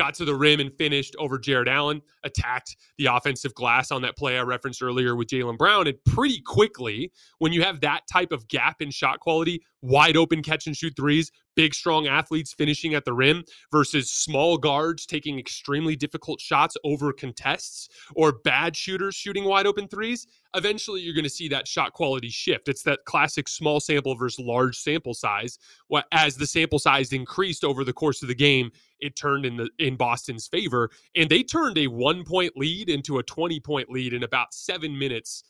got 0.00 0.14
to 0.14 0.24
the 0.24 0.34
rim 0.34 0.60
and 0.60 0.72
finished 0.72 1.14
over 1.18 1.38
Jarrett 1.38 1.68
Allen, 1.68 2.00
attacked 2.24 2.76
the 2.96 3.06
offensive 3.06 3.54
glass 3.54 3.90
on 3.90 4.00
that 4.02 4.16
play 4.16 4.38
I 4.38 4.42
referenced 4.42 4.82
earlier 4.82 5.14
with 5.14 5.28
Jaylen 5.28 5.58
Brown. 5.58 5.86
And 5.86 5.96
pretty 6.06 6.40
quickly, 6.40 7.12
when 7.38 7.52
you 7.52 7.62
have 7.62 7.80
that 7.82 8.02
type 8.10 8.32
of 8.32 8.48
gap 8.48 8.80
in 8.80 8.90
shot 8.90 9.20
quality, 9.20 9.62
wide 9.82 10.16
open 10.16 10.42
catch 10.42 10.66
and 10.66 10.76
shoot 10.76 10.94
threes, 10.96 11.30
big, 11.56 11.74
strong 11.74 12.06
athletes 12.06 12.52
finishing 12.52 12.94
at 12.94 13.04
the 13.04 13.12
rim 13.12 13.44
versus 13.70 14.10
small 14.10 14.56
guards 14.56 15.06
taking 15.06 15.38
extremely 15.38 15.96
difficult 15.96 16.40
shots 16.40 16.76
over 16.84 17.12
contests 17.12 17.88
or 18.14 18.32
bad 18.32 18.76
shooters 18.76 19.14
shooting 19.14 19.44
wide 19.44 19.66
open 19.66 19.88
threes, 19.88 20.26
eventually 20.54 21.00
you're 21.00 21.14
going 21.14 21.24
to 21.24 21.30
see 21.30 21.48
that 21.48 21.66
shot 21.66 21.92
quality 21.92 22.28
shift. 22.28 22.68
It's 22.68 22.82
that 22.82 23.04
classic 23.04 23.48
small 23.48 23.80
sample 23.80 24.14
versus 24.14 24.44
large 24.44 24.76
sample 24.76 25.14
size. 25.14 25.58
As 26.12 26.36
the 26.36 26.46
sample 26.46 26.78
size 26.78 27.12
increased 27.12 27.64
over 27.64 27.84
the 27.84 27.92
course 27.92 28.22
of 28.22 28.28
the 28.28 28.34
game, 28.34 28.70
it 29.00 29.16
turned 29.16 29.46
in 29.46 29.56
the 29.56 29.70
in 29.78 29.96
Boston's 29.96 30.46
favor, 30.46 30.90
and 31.16 31.30
they 31.30 31.42
turned 31.42 31.78
a 31.78 31.86
one 31.86 32.24
point 32.24 32.52
lead 32.56 32.90
into 32.90 33.18
a 33.18 33.22
20 33.22 33.58
point 33.60 33.88
lead 33.88 34.12
in 34.12 34.22
about 34.22 34.52
seven 34.52 34.98
minutes 34.98 35.42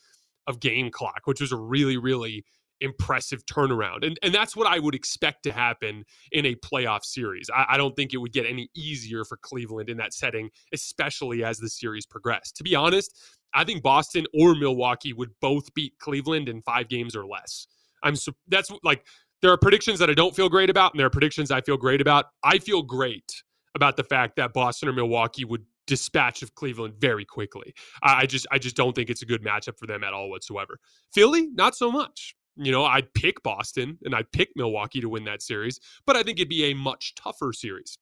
of 0.47 0.59
game 0.59 0.89
clock, 0.89 1.21
which 1.25 1.41
was 1.41 1.51
a 1.51 1.57
really, 1.57 1.97
really 1.97 2.43
impressive 2.81 3.45
turnaround. 3.45 4.05
And 4.05 4.19
and 4.21 4.33
that's 4.33 4.55
what 4.55 4.67
I 4.67 4.79
would 4.79 4.95
expect 4.95 5.43
to 5.43 5.53
happen 5.53 6.03
in 6.31 6.45
a 6.45 6.55
playoff 6.55 7.03
series. 7.03 7.49
I, 7.53 7.65
I, 7.69 7.77
don't 7.77 7.95
think 7.95 8.13
it 8.13 8.17
would 8.17 8.33
get 8.33 8.45
any 8.45 8.69
easier 8.75 9.23
for 9.23 9.37
Cleveland 9.37 9.89
in 9.89 9.97
that 9.97 10.13
setting, 10.13 10.49
especially 10.73 11.43
as 11.43 11.59
the 11.59 11.69
series 11.69 12.05
progressed. 12.05 12.57
To 12.57 12.63
be 12.63 12.75
honest, 12.75 13.17
I 13.53 13.63
think 13.63 13.83
Boston 13.83 14.25
or 14.33 14.55
Milwaukee 14.55 15.13
would 15.13 15.31
both 15.39 15.73
beat 15.73 15.93
Cleveland 15.99 16.49
in 16.49 16.61
five 16.61 16.89
games 16.89 17.15
or 17.15 17.25
less. 17.25 17.67
I'm 18.03 18.15
so 18.15 18.33
that's 18.47 18.71
like 18.83 19.05
there 19.41 19.51
are 19.51 19.57
predictions 19.57 19.99
that 19.99 20.09
I 20.09 20.13
don't 20.13 20.35
feel 20.35 20.49
great 20.49 20.69
about, 20.69 20.93
and 20.93 20.99
there 20.99 21.07
are 21.07 21.11
predictions 21.11 21.51
I 21.51 21.61
feel 21.61 21.77
great 21.77 22.01
about. 22.01 22.25
I 22.43 22.59
feel 22.59 22.81
great 22.81 23.43
about 23.75 23.95
the 23.95 24.03
fact 24.03 24.35
that 24.35 24.53
Boston 24.53 24.89
or 24.89 24.93
Milwaukee 24.93 25.45
would 25.45 25.65
dispatch 25.87 26.41
of 26.41 26.55
Cleveland 26.55 26.93
very 26.99 27.25
quickly. 27.25 27.73
I 28.03 28.25
just 28.25 28.47
I 28.51 28.59
just 28.59 28.75
don't 28.75 28.93
think 28.93 29.09
it's 29.09 29.21
a 29.21 29.25
good 29.25 29.43
matchup 29.43 29.77
for 29.77 29.87
them 29.87 30.03
at 30.03 30.13
all 30.13 30.29
whatsoever. 30.29 30.79
Philly, 31.13 31.49
not 31.53 31.75
so 31.75 31.91
much. 31.91 32.35
You 32.63 32.71
know, 32.71 32.85
I'd 32.85 33.13
pick 33.13 33.41
Boston 33.43 33.97
and 34.03 34.13
I'd 34.13 34.31
pick 34.31 34.49
Milwaukee 34.55 35.01
to 35.01 35.09
win 35.09 35.23
that 35.25 35.41
series, 35.41 35.79
but 36.05 36.15
I 36.15 36.23
think 36.23 36.39
it'd 36.39 36.49
be 36.49 36.65
a 36.65 36.73
much 36.73 37.15
tougher 37.15 37.53
series. 37.53 37.97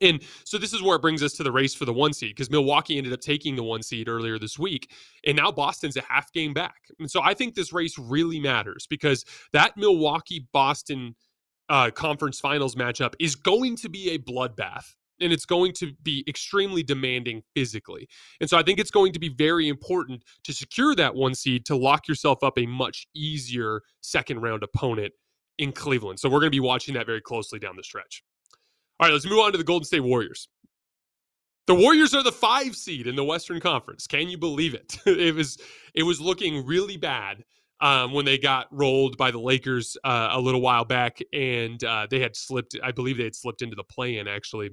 And 0.00 0.22
so 0.44 0.56
this 0.58 0.72
is 0.72 0.82
where 0.82 0.96
it 0.96 1.02
brings 1.02 1.22
us 1.22 1.34
to 1.34 1.42
the 1.42 1.52
race 1.52 1.74
for 1.74 1.84
the 1.84 1.92
one 1.92 2.12
seed 2.12 2.30
because 2.30 2.50
Milwaukee 2.50 2.96
ended 2.96 3.12
up 3.12 3.20
taking 3.20 3.56
the 3.56 3.62
one 3.62 3.82
seed 3.82 4.08
earlier 4.08 4.38
this 4.38 4.58
week, 4.58 4.90
and 5.26 5.36
now 5.36 5.52
Boston's 5.52 5.96
a 5.96 6.02
half 6.02 6.32
game 6.32 6.54
back. 6.54 6.76
And 6.98 7.10
so 7.10 7.20
I 7.22 7.34
think 7.34 7.54
this 7.54 7.72
race 7.72 7.98
really 7.98 8.40
matters 8.40 8.86
because 8.88 9.24
that 9.52 9.76
Milwaukee 9.76 10.48
Boston 10.52 11.14
uh, 11.68 11.90
conference 11.90 12.40
finals 12.40 12.74
matchup 12.74 13.14
is 13.20 13.34
going 13.34 13.76
to 13.76 13.88
be 13.88 14.10
a 14.10 14.18
bloodbath 14.18 14.94
and 15.22 15.32
it's 15.32 15.46
going 15.46 15.72
to 15.74 15.92
be 16.02 16.24
extremely 16.28 16.82
demanding 16.82 17.42
physically. 17.54 18.08
And 18.40 18.48
so 18.48 18.58
I 18.58 18.62
think 18.62 18.78
it's 18.78 18.90
going 18.90 19.12
to 19.12 19.18
be 19.18 19.28
very 19.28 19.68
important 19.68 20.22
to 20.44 20.52
secure 20.52 20.94
that 20.96 21.14
one 21.14 21.34
seed 21.34 21.64
to 21.66 21.76
lock 21.76 22.08
yourself 22.08 22.42
up 22.42 22.58
a 22.58 22.66
much 22.66 23.06
easier 23.14 23.82
second 24.00 24.40
round 24.40 24.62
opponent 24.62 25.12
in 25.58 25.72
Cleveland. 25.72 26.18
So 26.18 26.28
we're 26.28 26.40
going 26.40 26.50
to 26.50 26.56
be 26.56 26.60
watching 26.60 26.94
that 26.94 27.06
very 27.06 27.20
closely 27.20 27.58
down 27.58 27.76
the 27.76 27.82
stretch. 27.82 28.22
All 29.00 29.06
right, 29.06 29.12
let's 29.12 29.26
move 29.26 29.38
on 29.38 29.52
to 29.52 29.58
the 29.58 29.64
Golden 29.64 29.84
State 29.84 30.00
Warriors. 30.00 30.48
The 31.66 31.74
Warriors 31.74 32.14
are 32.14 32.22
the 32.22 32.32
five 32.32 32.74
seed 32.74 33.06
in 33.06 33.14
the 33.14 33.24
Western 33.24 33.60
Conference. 33.60 34.06
Can 34.06 34.28
you 34.28 34.36
believe 34.36 34.74
it? 34.74 34.98
it 35.06 35.34
was 35.34 35.58
it 35.94 36.02
was 36.02 36.20
looking 36.20 36.66
really 36.66 36.96
bad 36.96 37.44
um, 37.80 38.12
when 38.12 38.24
they 38.24 38.38
got 38.38 38.66
rolled 38.70 39.16
by 39.16 39.30
the 39.30 39.38
Lakers 39.38 39.96
uh, 40.04 40.30
a 40.32 40.40
little 40.40 40.60
while 40.60 40.84
back, 40.84 41.18
and 41.32 41.82
uh, 41.84 42.06
they 42.10 42.20
had 42.20 42.36
slipped. 42.36 42.76
I 42.82 42.92
believe 42.92 43.16
they 43.16 43.24
had 43.24 43.34
slipped 43.34 43.62
into 43.62 43.76
the 43.76 43.84
play-in 43.84 44.26
actually. 44.26 44.70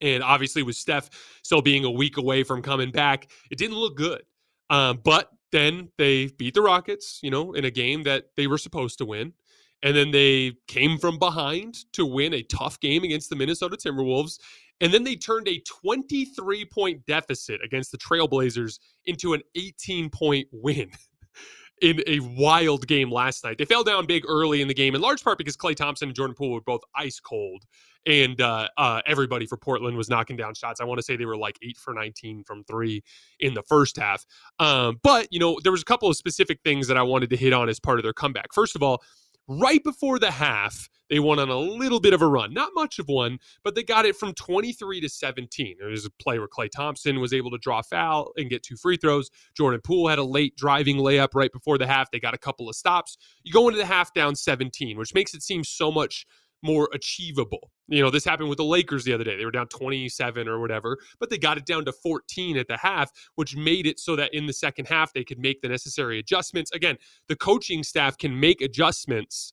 And 0.00 0.22
obviously, 0.22 0.62
with 0.62 0.76
Steph 0.76 1.10
still 1.42 1.62
being 1.62 1.84
a 1.84 1.90
week 1.90 2.16
away 2.16 2.42
from 2.42 2.62
coming 2.62 2.90
back, 2.90 3.30
it 3.50 3.58
didn't 3.58 3.76
look 3.76 3.96
good. 3.96 4.22
Um, 4.70 5.00
but 5.04 5.30
then 5.52 5.90
they 5.98 6.26
beat 6.26 6.54
the 6.54 6.62
Rockets, 6.62 7.20
you 7.22 7.30
know, 7.30 7.52
in 7.52 7.64
a 7.64 7.70
game 7.70 8.02
that 8.04 8.26
they 8.36 8.46
were 8.46 8.58
supposed 8.58 8.98
to 8.98 9.04
win. 9.04 9.32
And 9.82 9.94
then 9.94 10.10
they 10.10 10.54
came 10.66 10.98
from 10.98 11.18
behind 11.18 11.76
to 11.92 12.06
win 12.06 12.32
a 12.32 12.42
tough 12.42 12.80
game 12.80 13.04
against 13.04 13.28
the 13.28 13.36
Minnesota 13.36 13.76
Timberwolves. 13.76 14.38
And 14.80 14.92
then 14.92 15.04
they 15.04 15.14
turned 15.14 15.46
a 15.46 15.60
23 15.60 16.64
point 16.64 17.06
deficit 17.06 17.60
against 17.62 17.92
the 17.92 17.98
Trailblazers 17.98 18.78
into 19.04 19.34
an 19.34 19.42
18 19.54 20.10
point 20.10 20.48
win. 20.50 20.90
in 21.82 22.02
a 22.06 22.20
wild 22.20 22.86
game 22.86 23.10
last 23.10 23.44
night. 23.44 23.58
They 23.58 23.64
fell 23.64 23.84
down 23.84 24.06
big 24.06 24.24
early 24.28 24.62
in 24.62 24.68
the 24.68 24.74
game, 24.74 24.94
in 24.94 25.00
large 25.00 25.22
part 25.22 25.38
because 25.38 25.56
Klay 25.56 25.74
Thompson 25.74 26.08
and 26.08 26.16
Jordan 26.16 26.34
Poole 26.34 26.52
were 26.52 26.60
both 26.60 26.82
ice 26.94 27.20
cold, 27.20 27.64
and 28.06 28.40
uh, 28.40 28.68
uh, 28.76 29.00
everybody 29.06 29.46
for 29.46 29.56
Portland 29.56 29.96
was 29.96 30.08
knocking 30.08 30.36
down 30.36 30.54
shots. 30.54 30.80
I 30.80 30.84
want 30.84 30.98
to 30.98 31.02
say 31.02 31.16
they 31.16 31.24
were 31.24 31.36
like 31.36 31.58
eight 31.62 31.76
for 31.76 31.94
19 31.94 32.44
from 32.44 32.64
three 32.64 33.02
in 33.40 33.54
the 33.54 33.62
first 33.62 33.96
half. 33.96 34.24
Um, 34.58 34.98
but 35.02 35.28
you 35.30 35.38
know, 35.38 35.58
there 35.62 35.72
was 35.72 35.82
a 35.82 35.86
couple 35.86 36.08
of 36.08 36.16
specific 36.16 36.60
things 36.64 36.86
that 36.88 36.96
I 36.96 37.02
wanted 37.02 37.30
to 37.30 37.36
hit 37.36 37.52
on 37.52 37.68
as 37.68 37.80
part 37.80 37.98
of 37.98 38.02
their 38.02 38.12
comeback. 38.12 38.52
First 38.52 38.76
of 38.76 38.82
all, 38.82 39.02
right 39.48 39.82
before 39.82 40.18
the 40.18 40.30
half, 40.30 40.88
they 41.10 41.20
won 41.20 41.38
on 41.38 41.48
a 41.48 41.58
little 41.58 42.00
bit 42.00 42.14
of 42.14 42.22
a 42.22 42.26
run. 42.26 42.52
Not 42.52 42.70
much 42.74 42.98
of 42.98 43.08
one, 43.08 43.38
but 43.62 43.74
they 43.74 43.82
got 43.82 44.06
it 44.06 44.16
from 44.16 44.32
23 44.34 45.00
to 45.00 45.08
17. 45.08 45.76
There 45.78 45.88
was 45.88 46.06
a 46.06 46.10
play 46.10 46.38
where 46.38 46.48
Klay 46.48 46.70
Thompson 46.70 47.20
was 47.20 47.32
able 47.32 47.50
to 47.50 47.58
draw 47.58 47.82
foul 47.82 48.32
and 48.36 48.50
get 48.50 48.62
two 48.62 48.76
free 48.76 48.96
throws. 48.96 49.30
Jordan 49.56 49.80
Poole 49.82 50.08
had 50.08 50.18
a 50.18 50.24
late 50.24 50.56
driving 50.56 50.96
layup 50.96 51.34
right 51.34 51.52
before 51.52 51.78
the 51.78 51.86
half. 51.86 52.10
They 52.10 52.20
got 52.20 52.34
a 52.34 52.38
couple 52.38 52.68
of 52.68 52.76
stops. 52.76 53.16
You 53.42 53.52
go 53.52 53.68
into 53.68 53.78
the 53.78 53.86
half 53.86 54.12
down 54.14 54.34
17, 54.34 54.98
which 54.98 55.14
makes 55.14 55.34
it 55.34 55.42
seem 55.42 55.64
so 55.64 55.90
much 55.90 56.26
more 56.62 56.88
achievable. 56.94 57.70
You 57.88 58.02
know, 58.02 58.10
this 58.10 58.24
happened 58.24 58.48
with 58.48 58.56
the 58.56 58.64
Lakers 58.64 59.04
the 59.04 59.12
other 59.12 59.24
day. 59.24 59.36
They 59.36 59.44
were 59.44 59.50
down 59.50 59.68
27 59.68 60.48
or 60.48 60.58
whatever, 60.58 60.98
but 61.20 61.28
they 61.28 61.36
got 61.36 61.58
it 61.58 61.66
down 61.66 61.84
to 61.84 61.92
14 61.92 62.56
at 62.56 62.66
the 62.66 62.78
half, 62.78 63.10
which 63.34 63.54
made 63.54 63.86
it 63.86 64.00
so 64.00 64.16
that 64.16 64.32
in 64.32 64.46
the 64.46 64.52
second 64.52 64.88
half 64.88 65.12
they 65.12 65.24
could 65.24 65.38
make 65.38 65.60
the 65.60 65.68
necessary 65.68 66.18
adjustments. 66.18 66.72
Again, 66.72 66.96
the 67.28 67.36
coaching 67.36 67.82
staff 67.82 68.16
can 68.16 68.40
make 68.40 68.62
adjustments 68.62 69.52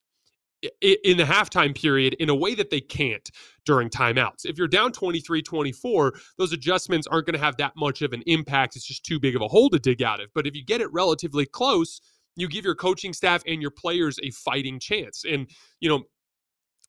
in 0.81 1.17
the 1.17 1.23
halftime 1.23 1.79
period 1.79 2.13
in 2.15 2.29
a 2.29 2.35
way 2.35 2.55
that 2.55 2.69
they 2.69 2.81
can't 2.81 3.29
during 3.65 3.89
timeouts. 3.89 4.45
If 4.45 4.57
you're 4.57 4.67
down 4.67 4.91
23 4.91 5.41
24, 5.41 6.13
those 6.37 6.53
adjustments 6.53 7.07
aren't 7.07 7.25
going 7.25 7.37
to 7.37 7.43
have 7.43 7.57
that 7.57 7.73
much 7.75 8.01
of 8.01 8.13
an 8.13 8.23
impact. 8.27 8.75
It's 8.75 8.85
just 8.85 9.05
too 9.05 9.19
big 9.19 9.35
of 9.35 9.41
a 9.41 9.47
hole 9.47 9.69
to 9.69 9.79
dig 9.79 10.01
out 10.01 10.21
of. 10.21 10.29
But 10.33 10.47
if 10.47 10.55
you 10.55 10.63
get 10.63 10.81
it 10.81 10.91
relatively 10.91 11.45
close, 11.45 12.01
you 12.35 12.47
give 12.47 12.65
your 12.65 12.75
coaching 12.75 13.13
staff 13.13 13.43
and 13.47 13.61
your 13.61 13.71
players 13.71 14.19
a 14.23 14.31
fighting 14.31 14.79
chance. 14.79 15.23
And, 15.29 15.49
you 15.79 15.89
know, 15.89 16.03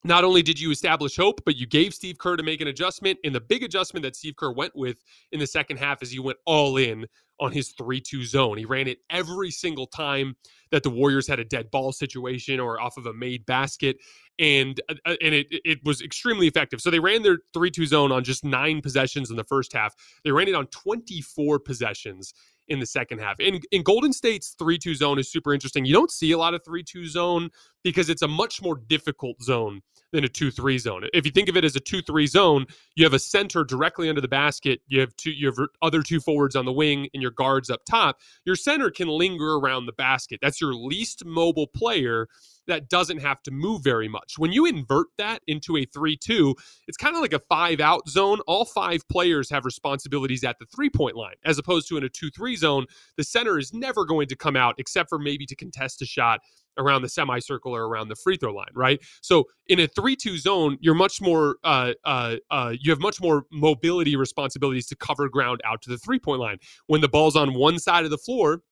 not 0.04 0.24
only 0.24 0.42
did 0.42 0.58
you 0.58 0.70
establish 0.70 1.16
hope, 1.16 1.40
but 1.44 1.56
you 1.56 1.66
gave 1.66 1.94
Steve 1.94 2.18
Kerr 2.18 2.36
to 2.36 2.42
make 2.42 2.60
an 2.60 2.68
adjustment. 2.68 3.18
And 3.24 3.34
the 3.34 3.40
big 3.40 3.62
adjustment 3.62 4.02
that 4.02 4.16
Steve 4.16 4.36
Kerr 4.36 4.52
went 4.52 4.74
with 4.74 5.02
in 5.30 5.38
the 5.38 5.46
second 5.46 5.76
half 5.76 6.02
is 6.02 6.10
he 6.10 6.18
went 6.18 6.38
all 6.44 6.76
in 6.76 7.06
on 7.40 7.52
his 7.52 7.72
3 7.72 8.00
2 8.00 8.24
zone. 8.24 8.58
He 8.58 8.64
ran 8.64 8.88
it 8.88 8.98
every 9.10 9.50
single 9.50 9.86
time 9.86 10.36
that 10.70 10.82
the 10.82 10.90
Warriors 10.90 11.26
had 11.26 11.38
a 11.38 11.44
dead 11.44 11.70
ball 11.70 11.92
situation 11.92 12.58
or 12.58 12.80
off 12.80 12.96
of 12.96 13.06
a 13.06 13.12
made 13.12 13.46
basket. 13.46 13.98
And 14.38 14.80
uh, 14.88 14.94
uh, 15.04 15.16
and 15.20 15.34
it, 15.34 15.46
it 15.50 15.84
was 15.84 16.00
extremely 16.00 16.46
effective. 16.46 16.80
So 16.80 16.90
they 16.90 17.00
ran 17.00 17.22
their 17.22 17.38
3 17.54 17.70
2 17.70 17.86
zone 17.86 18.12
on 18.12 18.24
just 18.24 18.44
nine 18.44 18.80
possessions 18.80 19.30
in 19.30 19.36
the 19.36 19.44
first 19.44 19.72
half. 19.72 19.94
They 20.24 20.30
ran 20.32 20.48
it 20.48 20.54
on 20.54 20.66
24 20.68 21.58
possessions 21.58 22.32
in 22.68 22.78
the 22.78 22.86
second 22.86 23.18
half. 23.18 23.40
In, 23.40 23.60
in 23.70 23.82
Golden 23.82 24.12
State's 24.12 24.54
3 24.58 24.78
2 24.78 24.94
zone 24.94 25.18
is 25.18 25.30
super 25.30 25.52
interesting. 25.52 25.84
You 25.84 25.92
don't 25.92 26.10
see 26.10 26.32
a 26.32 26.38
lot 26.38 26.54
of 26.54 26.64
3 26.64 26.82
2 26.82 27.06
zone 27.06 27.50
because 27.84 28.08
it's 28.08 28.22
a 28.22 28.28
much 28.28 28.62
more 28.62 28.76
difficult 28.86 29.42
zone 29.42 29.80
than 30.12 30.24
a 30.24 30.28
2 30.28 30.50
3 30.50 30.78
zone. 30.78 31.04
If 31.12 31.24
you 31.24 31.32
think 31.32 31.48
of 31.48 31.56
it 31.56 31.64
as 31.64 31.76
a 31.76 31.80
2 31.80 32.02
3 32.02 32.26
zone, 32.26 32.66
you 32.94 33.04
have 33.04 33.14
a 33.14 33.18
center 33.18 33.64
directly 33.64 34.08
under 34.08 34.20
the 34.20 34.28
basket, 34.28 34.80
you 34.86 35.00
have 35.00 35.14
two 35.16 35.30
you 35.30 35.46
have 35.46 35.56
other 35.82 36.02
two 36.02 36.20
forwards 36.20 36.56
on 36.56 36.64
the 36.64 36.72
wing 36.72 37.08
and 37.12 37.22
your 37.22 37.32
guards 37.32 37.70
up 37.70 37.84
top. 37.84 38.18
Your 38.44 38.56
center 38.56 38.90
can 38.90 39.08
linger 39.08 39.54
around 39.54 39.86
the 39.86 39.92
basket. 39.92 40.40
That's 40.40 40.60
your 40.60 40.74
least 40.74 41.24
mobile 41.24 41.66
player 41.66 42.28
that 42.66 42.88
doesn't 42.88 43.18
have 43.18 43.42
to 43.42 43.50
move 43.50 43.82
very 43.82 44.08
much. 44.08 44.34
When 44.38 44.52
you 44.52 44.66
invert 44.66 45.08
that 45.18 45.42
into 45.46 45.76
a 45.76 45.84
3 45.84 46.16
2, 46.16 46.54
it's 46.88 46.96
kind 46.96 47.14
of 47.14 47.22
like 47.22 47.32
a 47.32 47.40
five 47.48 47.80
out 47.80 48.08
zone. 48.08 48.40
All 48.46 48.64
five 48.64 49.06
players 49.08 49.50
have 49.50 49.64
responsibilities 49.64 50.44
at 50.44 50.58
the 50.58 50.66
three 50.66 50.90
point 50.90 51.16
line, 51.16 51.34
as 51.44 51.58
opposed 51.58 51.88
to 51.88 51.96
in 51.96 52.04
a 52.04 52.08
2 52.08 52.30
3 52.30 52.56
zone, 52.56 52.86
the 53.16 53.24
center 53.24 53.58
is 53.58 53.72
never 53.72 54.04
going 54.04 54.28
to 54.28 54.36
come 54.36 54.56
out 54.56 54.74
except 54.78 55.08
for 55.08 55.18
maybe 55.18 55.46
to 55.46 55.56
contest 55.56 56.02
a 56.02 56.06
shot 56.06 56.40
around 56.78 57.02
the 57.02 57.08
semicircle 57.08 57.74
or 57.74 57.86
around 57.86 58.08
the 58.08 58.16
free 58.16 58.36
throw 58.36 58.52
line, 58.52 58.70
right? 58.74 59.00
So 59.20 59.44
in 59.66 59.80
a 59.80 59.86
three-two 59.86 60.38
zone, 60.38 60.78
you're 60.80 60.94
much 60.94 61.20
more 61.20 61.56
uh, 61.64 61.92
uh, 62.04 62.36
uh, 62.50 62.74
you 62.78 62.90
have 62.90 63.00
much 63.00 63.20
more 63.20 63.44
mobility 63.52 64.16
responsibilities 64.16 64.86
to 64.86 64.96
cover 64.96 65.28
ground 65.28 65.60
out 65.64 65.82
to 65.82 65.90
the 65.90 65.98
three-point 65.98 66.40
line. 66.40 66.58
When 66.86 67.00
the 67.00 67.08
ball's 67.08 67.36
on 67.36 67.54
one 67.54 67.78
side 67.78 68.04
of 68.04 68.10
the 68.10 68.18
floor, 68.18 68.62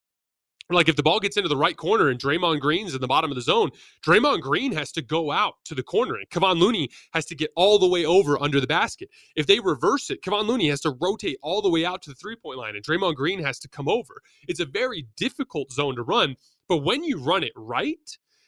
like 0.71 0.89
if 0.89 0.97
the 0.97 1.03
ball 1.03 1.21
gets 1.21 1.37
into 1.37 1.49
the 1.49 1.57
right 1.57 1.77
corner 1.77 2.09
and 2.09 2.19
Draymond 2.19 2.61
Green's 2.61 2.95
in 2.95 3.01
the 3.01 3.07
bottom 3.07 3.31
of 3.31 3.35
the 3.35 3.43
zone, 3.43 3.71
Draymond 4.05 4.41
Green 4.41 4.73
has 4.73 4.93
to 4.93 5.03
go 5.03 5.31
out 5.31 5.55
to 5.65 5.75
the 5.75 5.83
corner 5.83 6.17
and 6.17 6.29
Kevon 6.31 6.59
Looney 6.59 6.91
has 7.13 7.25
to 7.27 7.35
get 7.35 7.51
all 7.57 7.79
the 7.79 7.89
way 7.89 8.05
over 8.05 8.41
under 8.41 8.61
the 8.61 8.67
basket. 8.67 9.09
If 9.37 9.47
they 9.47 9.61
reverse 9.61 10.11
it, 10.11 10.23
Kevon 10.23 10.47
Looney 10.47 10.69
has 10.69 10.81
to 10.83 10.97
rotate 11.01 11.39
all 11.43 11.63
the 11.63 11.71
way 11.71 11.85
out 11.85 12.03
to 12.03 12.11
the 12.11 12.17
three 12.17 12.37
point 12.37 12.59
line 12.59 12.77
and 12.77 12.85
Draymond 12.85 13.15
Green 13.15 13.43
has 13.43 13.59
to 13.61 13.69
come 13.69 13.89
over. 13.89 14.23
It's 14.49 14.61
a 14.61 14.67
very 14.67 15.07
difficult 15.17 15.73
zone 15.73 15.97
to 15.97 16.03
run 16.03 16.37
but 16.71 16.85
when 16.85 17.03
you 17.03 17.19
run 17.19 17.43
it 17.43 17.53
right, 17.57 17.99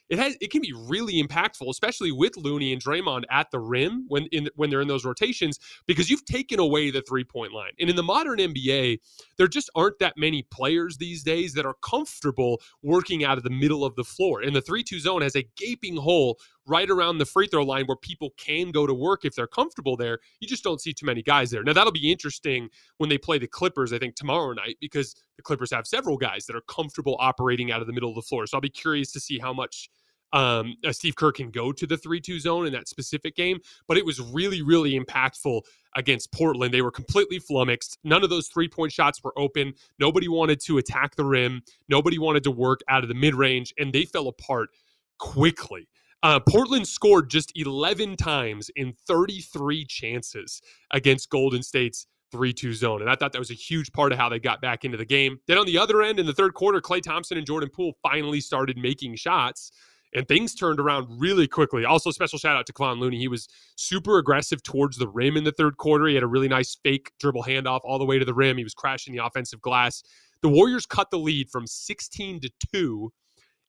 it 0.08 0.18
has 0.18 0.36
it 0.40 0.50
can 0.50 0.60
be 0.60 0.72
really 0.74 1.22
impactful, 1.22 1.68
especially 1.68 2.12
with 2.12 2.36
Looney 2.36 2.72
and 2.72 2.82
Draymond 2.82 3.24
at 3.30 3.50
the 3.50 3.58
rim 3.58 4.04
when 4.08 4.26
in 4.26 4.48
when 4.56 4.70
they're 4.70 4.80
in 4.80 4.88
those 4.88 5.04
rotations, 5.04 5.58
because 5.86 6.10
you've 6.10 6.24
taken 6.24 6.60
away 6.60 6.90
the 6.90 7.02
three 7.02 7.24
point 7.24 7.52
line. 7.52 7.72
And 7.80 7.88
in 7.88 7.96
the 7.96 8.02
modern 8.02 8.38
NBA, 8.38 8.98
there 9.38 9.48
just 9.48 9.70
aren't 9.74 9.98
that 10.00 10.14
many 10.16 10.42
players 10.42 10.98
these 10.98 11.22
days 11.22 11.54
that 11.54 11.66
are 11.66 11.76
comfortable 11.82 12.60
working 12.82 13.24
out 13.24 13.38
of 13.38 13.44
the 13.44 13.50
middle 13.50 13.84
of 13.84 13.96
the 13.96 14.04
floor. 14.04 14.42
And 14.42 14.54
the 14.54 14.60
three 14.60 14.82
two 14.82 15.00
zone 15.00 15.22
has 15.22 15.36
a 15.36 15.48
gaping 15.56 15.96
hole 15.96 16.38
right 16.66 16.88
around 16.88 17.18
the 17.18 17.26
free 17.26 17.46
throw 17.46 17.64
line 17.64 17.86
where 17.86 17.96
people 17.96 18.30
can 18.36 18.70
go 18.70 18.86
to 18.86 18.94
work 18.94 19.24
if 19.24 19.34
they're 19.34 19.46
comfortable 19.46 19.96
there. 19.96 20.20
You 20.40 20.48
just 20.48 20.62
don't 20.62 20.80
see 20.80 20.92
too 20.92 21.06
many 21.06 21.22
guys 21.22 21.50
there. 21.50 21.62
Now, 21.62 21.72
that'll 21.72 21.92
be 21.92 22.10
interesting 22.10 22.68
when 22.98 23.10
they 23.10 23.18
play 23.18 23.38
the 23.38 23.48
Clippers, 23.48 23.92
I 23.92 23.98
think, 23.98 24.14
tomorrow 24.14 24.52
night, 24.52 24.76
because 24.80 25.14
the 25.36 25.42
Clippers 25.42 25.72
have 25.72 25.86
several 25.86 26.16
guys 26.16 26.46
that 26.46 26.56
are 26.56 26.62
comfortable 26.62 27.16
operating 27.18 27.72
out 27.72 27.80
of 27.80 27.86
the 27.86 27.92
middle 27.92 28.10
of 28.10 28.14
the 28.14 28.22
floor. 28.22 28.46
So 28.46 28.56
I'll 28.56 28.62
be 28.62 28.68
curious 28.68 29.12
to 29.12 29.20
see 29.20 29.38
how 29.38 29.52
much 29.52 29.90
um, 30.32 30.76
uh, 30.84 30.92
Steve 30.92 31.16
Kerr 31.16 31.32
can 31.32 31.50
go 31.50 31.72
to 31.72 31.86
the 31.86 31.96
3 31.96 32.20
2 32.20 32.40
zone 32.40 32.66
in 32.66 32.72
that 32.72 32.88
specific 32.88 33.36
game, 33.36 33.60
but 33.86 33.98
it 33.98 34.04
was 34.04 34.20
really, 34.20 34.62
really 34.62 34.98
impactful 34.98 35.62
against 35.94 36.32
Portland. 36.32 36.72
They 36.72 36.82
were 36.82 36.90
completely 36.90 37.38
flummoxed. 37.38 37.98
None 38.02 38.24
of 38.24 38.30
those 38.30 38.48
three 38.48 38.68
point 38.68 38.92
shots 38.92 39.22
were 39.22 39.38
open. 39.38 39.74
Nobody 39.98 40.28
wanted 40.28 40.60
to 40.60 40.78
attack 40.78 41.16
the 41.16 41.24
rim. 41.24 41.62
Nobody 41.88 42.18
wanted 42.18 42.44
to 42.44 42.50
work 42.50 42.80
out 42.88 43.02
of 43.02 43.08
the 43.08 43.14
mid 43.14 43.34
range, 43.34 43.74
and 43.78 43.92
they 43.92 44.04
fell 44.04 44.28
apart 44.28 44.70
quickly. 45.18 45.88
Uh, 46.22 46.38
Portland 46.40 46.86
scored 46.86 47.28
just 47.28 47.52
11 47.56 48.16
times 48.16 48.70
in 48.76 48.94
33 49.06 49.84
chances 49.86 50.62
against 50.92 51.30
Golden 51.30 51.62
State's 51.62 52.06
3 52.30 52.52
2 52.52 52.72
zone. 52.74 53.02
And 53.02 53.10
I 53.10 53.14
thought 53.14 53.32
that 53.32 53.38
was 53.38 53.50
a 53.50 53.54
huge 53.54 53.92
part 53.92 54.12
of 54.12 54.18
how 54.18 54.28
they 54.28 54.38
got 54.38 54.60
back 54.60 54.84
into 54.84 54.96
the 54.96 55.04
game. 55.04 55.38
Then 55.46 55.58
on 55.58 55.66
the 55.66 55.78
other 55.78 56.02
end, 56.02 56.18
in 56.18 56.26
the 56.26 56.32
third 56.32 56.54
quarter, 56.54 56.80
Klay 56.80 57.02
Thompson 57.02 57.36
and 57.36 57.46
Jordan 57.46 57.70
Poole 57.74 57.92
finally 58.02 58.40
started 58.40 58.78
making 58.78 59.16
shots 59.16 59.72
and 60.14 60.28
things 60.28 60.54
turned 60.54 60.78
around 60.78 61.08
really 61.20 61.48
quickly. 61.48 61.84
Also, 61.84 62.10
special 62.10 62.38
shout 62.38 62.56
out 62.56 62.66
to 62.66 62.72
Kevon 62.72 62.98
Looney. 62.98 63.18
He 63.18 63.28
was 63.28 63.48
super 63.76 64.18
aggressive 64.18 64.62
towards 64.62 64.98
the 64.98 65.08
rim 65.08 65.36
in 65.36 65.44
the 65.44 65.52
third 65.52 65.76
quarter. 65.76 66.06
He 66.06 66.14
had 66.14 66.22
a 66.22 66.28
really 66.28 66.48
nice 66.48 66.76
fake 66.82 67.12
dribble 67.18 67.44
handoff 67.44 67.80
all 67.84 67.98
the 67.98 68.04
way 68.04 68.18
to 68.18 68.24
the 68.24 68.34
rim. 68.34 68.58
He 68.58 68.64
was 68.64 68.74
crashing 68.74 69.14
the 69.14 69.24
offensive 69.24 69.60
glass. 69.60 70.02
The 70.42 70.48
Warriors 70.48 70.86
cut 70.86 71.10
the 71.10 71.18
lead 71.18 71.50
from 71.50 71.66
16 71.66 72.40
to 72.40 72.50
2 72.74 73.12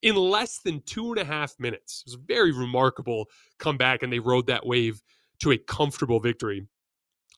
in 0.03 0.15
less 0.15 0.59
than 0.59 0.81
two 0.81 1.09
and 1.11 1.17
a 1.17 1.25
half 1.25 1.59
minutes. 1.59 2.03
It 2.05 2.11
was 2.11 2.15
a 2.15 2.25
very 2.27 2.51
remarkable 2.51 3.29
comeback, 3.57 4.03
and 4.03 4.13
they 4.13 4.19
rode 4.19 4.45
that 4.47 4.65
wave 4.65 5.01
to 5.39 5.51
a 5.51 5.57
comfortable 5.57 6.19
victory. 6.19 6.67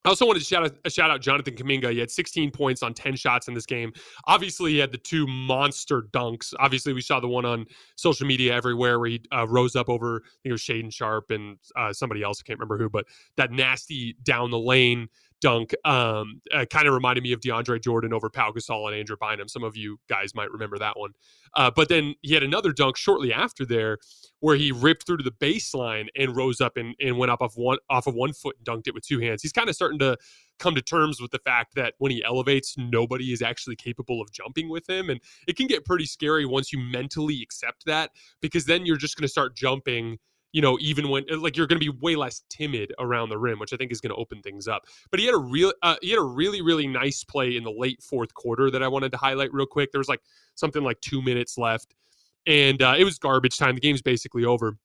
I 0.04 0.10
also 0.10 0.28
wanted 0.28 0.40
to 0.40 0.46
shout 0.46 0.66
out, 0.66 0.76
a 0.86 0.90
shout 0.90 1.10
out 1.10 1.20
Jonathan 1.20 1.56
Kuminga. 1.56 1.92
He 1.92 1.98
had 1.98 2.12
16 2.12 2.52
points 2.52 2.84
on 2.84 2.94
10 2.94 3.16
shots 3.16 3.48
in 3.48 3.56
this 3.56 3.66
game. 3.66 3.92
Obviously, 4.26 4.74
he 4.74 4.78
had 4.78 4.92
the 4.92 5.00
two 5.00 5.26
monster 5.26 6.04
dunks. 6.12 6.54
Obviously, 6.60 6.94
we 6.94 7.02
saw 7.02 7.20
the 7.20 7.28
one 7.28 7.44
on 7.44 7.66
social 7.96 8.28
media 8.28 8.54
everywhere 8.54 9.00
where 9.00 9.10
he 9.10 9.22
uh, 9.34 9.48
rose 9.48 9.76
up 9.76 9.90
over, 9.90 10.18
I 10.18 10.30
think 10.44 10.50
it 10.50 10.52
was 10.52 10.62
Shaedon 10.62 10.94
Sharpe 10.94 11.32
and 11.32 11.58
uh, 11.76 11.92
somebody 11.92 12.22
else. 12.22 12.40
I 12.40 12.46
can't 12.46 12.60
remember 12.60 12.78
who, 12.78 12.88
but 12.88 13.06
that 13.38 13.52
nasty 13.52 14.16
down 14.22 14.52
the 14.52 14.60
lane 14.60 15.08
dunk 15.42 15.74
um, 15.86 16.42
uh, 16.54 16.66
kind 16.70 16.88
of 16.88 16.94
reminded 16.94 17.24
me 17.24 17.32
of 17.32 17.40
DeAndre 17.40 17.82
Jordan 17.82 18.14
over 18.14 18.30
Pau 18.30 18.52
Gasol 18.52 18.88
and 18.88 18.96
Andrew 18.96 19.18
Bynum. 19.20 19.48
Some 19.48 19.64
of 19.64 19.76
you 19.76 20.00
guys 20.10 20.34
might 20.34 20.52
remember 20.52 20.78
that 20.78 20.98
one. 20.98 21.12
Uh, 21.56 21.72
but 21.76 21.90
then 21.90 22.16
he 22.22 22.34
had 22.34 22.44
another 22.44 22.72
dunk 22.72 22.98
shortly 22.98 23.32
after 23.32 23.66
there 23.66 23.98
where 24.40 24.56
he 24.56 24.72
ripped 24.72 25.06
through 25.06 25.18
to 25.18 25.24
the 25.24 25.32
baseline 25.32 26.08
and 26.18 26.36
rose 26.36 26.62
up 26.62 26.78
and, 26.78 26.96
and 27.00 27.18
went 27.18 27.32
up 27.32 27.42
off 27.42 27.54
one 27.56 27.78
off 27.90 28.08
of 28.08 28.16
one 28.16 28.34
foot 28.34 28.56
and 28.58 28.66
dunked 28.66 28.88
it 28.88 28.94
with 28.94 29.06
two 29.06 29.20
hands. 29.20 29.42
He's 29.42 29.52
kind 29.52 29.70
of 29.70 29.76
starting 29.76 30.00
to 30.00 30.18
come 30.60 30.76
to 30.76 30.82
terms 30.82 31.22
with 31.22 31.32
the 31.32 31.40
fact 31.40 31.76
that 31.76 31.94
when 31.98 32.12
he 32.12 32.24
elevates, 32.24 32.76
nobody 32.78 33.32
is 33.32 33.42
actually 33.42 33.76
capable 33.76 34.22
of 34.22 34.32
jumping 34.32 34.70
with 34.70 34.90
him. 34.90 35.10
And 35.10 35.20
it 35.48 35.58
can 35.58 35.68
get 35.68 35.86
pretty 35.86 36.06
scary 36.06 36.46
once 36.46 36.72
you 36.72 36.80
mentally 36.80 37.42
accept 37.42 37.86
that 37.86 38.12
because 38.42 38.66
then 38.66 38.86
you're 38.86 38.98
just 38.98 39.18
going 39.18 39.26
to 39.26 39.32
start 39.32 39.56
jumping– 39.56 40.18
you 40.56 40.62
know, 40.62 40.78
even 40.80 41.10
when 41.10 41.26
like 41.42 41.58
you're 41.58 41.68
going 41.68 41.82
to 41.82 41.86
be 41.86 41.98
way 42.00 42.16
less 42.16 42.44
timid 42.50 42.94
around 42.98 43.28
the 43.28 43.38
rim, 43.38 43.60
which 43.60 43.74
I 43.74 43.76
think 43.76 43.92
is 43.92 44.00
going 44.00 44.12
to 44.12 44.16
open 44.16 44.42
things 44.42 44.70
up. 44.70 44.86
But 45.12 45.20
he 45.20 45.26
had 45.26 45.36
a 45.36 45.38
real, 45.38 45.74
uh, 45.82 45.98
he 46.02 46.12
had 46.12 46.18
a 46.18 46.24
really, 46.24 46.62
really 46.62 46.88
nice 46.88 47.26
play 47.26 47.58
in 47.58 47.66
the 47.66 47.74
late 47.78 48.02
fourth 48.02 48.34
quarter 48.34 48.72
that 48.72 48.82
I 48.82 48.88
wanted 48.88 49.12
to 49.12 49.18
highlight 49.18 49.54
real 49.54 49.66
quick. 49.66 49.92
There 49.92 50.00
was 50.00 50.08
like 50.08 50.22
something 50.56 50.82
like 50.82 51.02
two 51.02 51.22
minutes 51.22 51.58
left, 51.58 51.94
and 52.48 52.82
uh, 52.82 52.96
it 52.98 53.04
was 53.04 53.20
garbage 53.20 53.58
time. 53.58 53.76
The 53.76 53.82
game's 53.82 54.02
basically 54.02 54.46
over. 54.46 54.78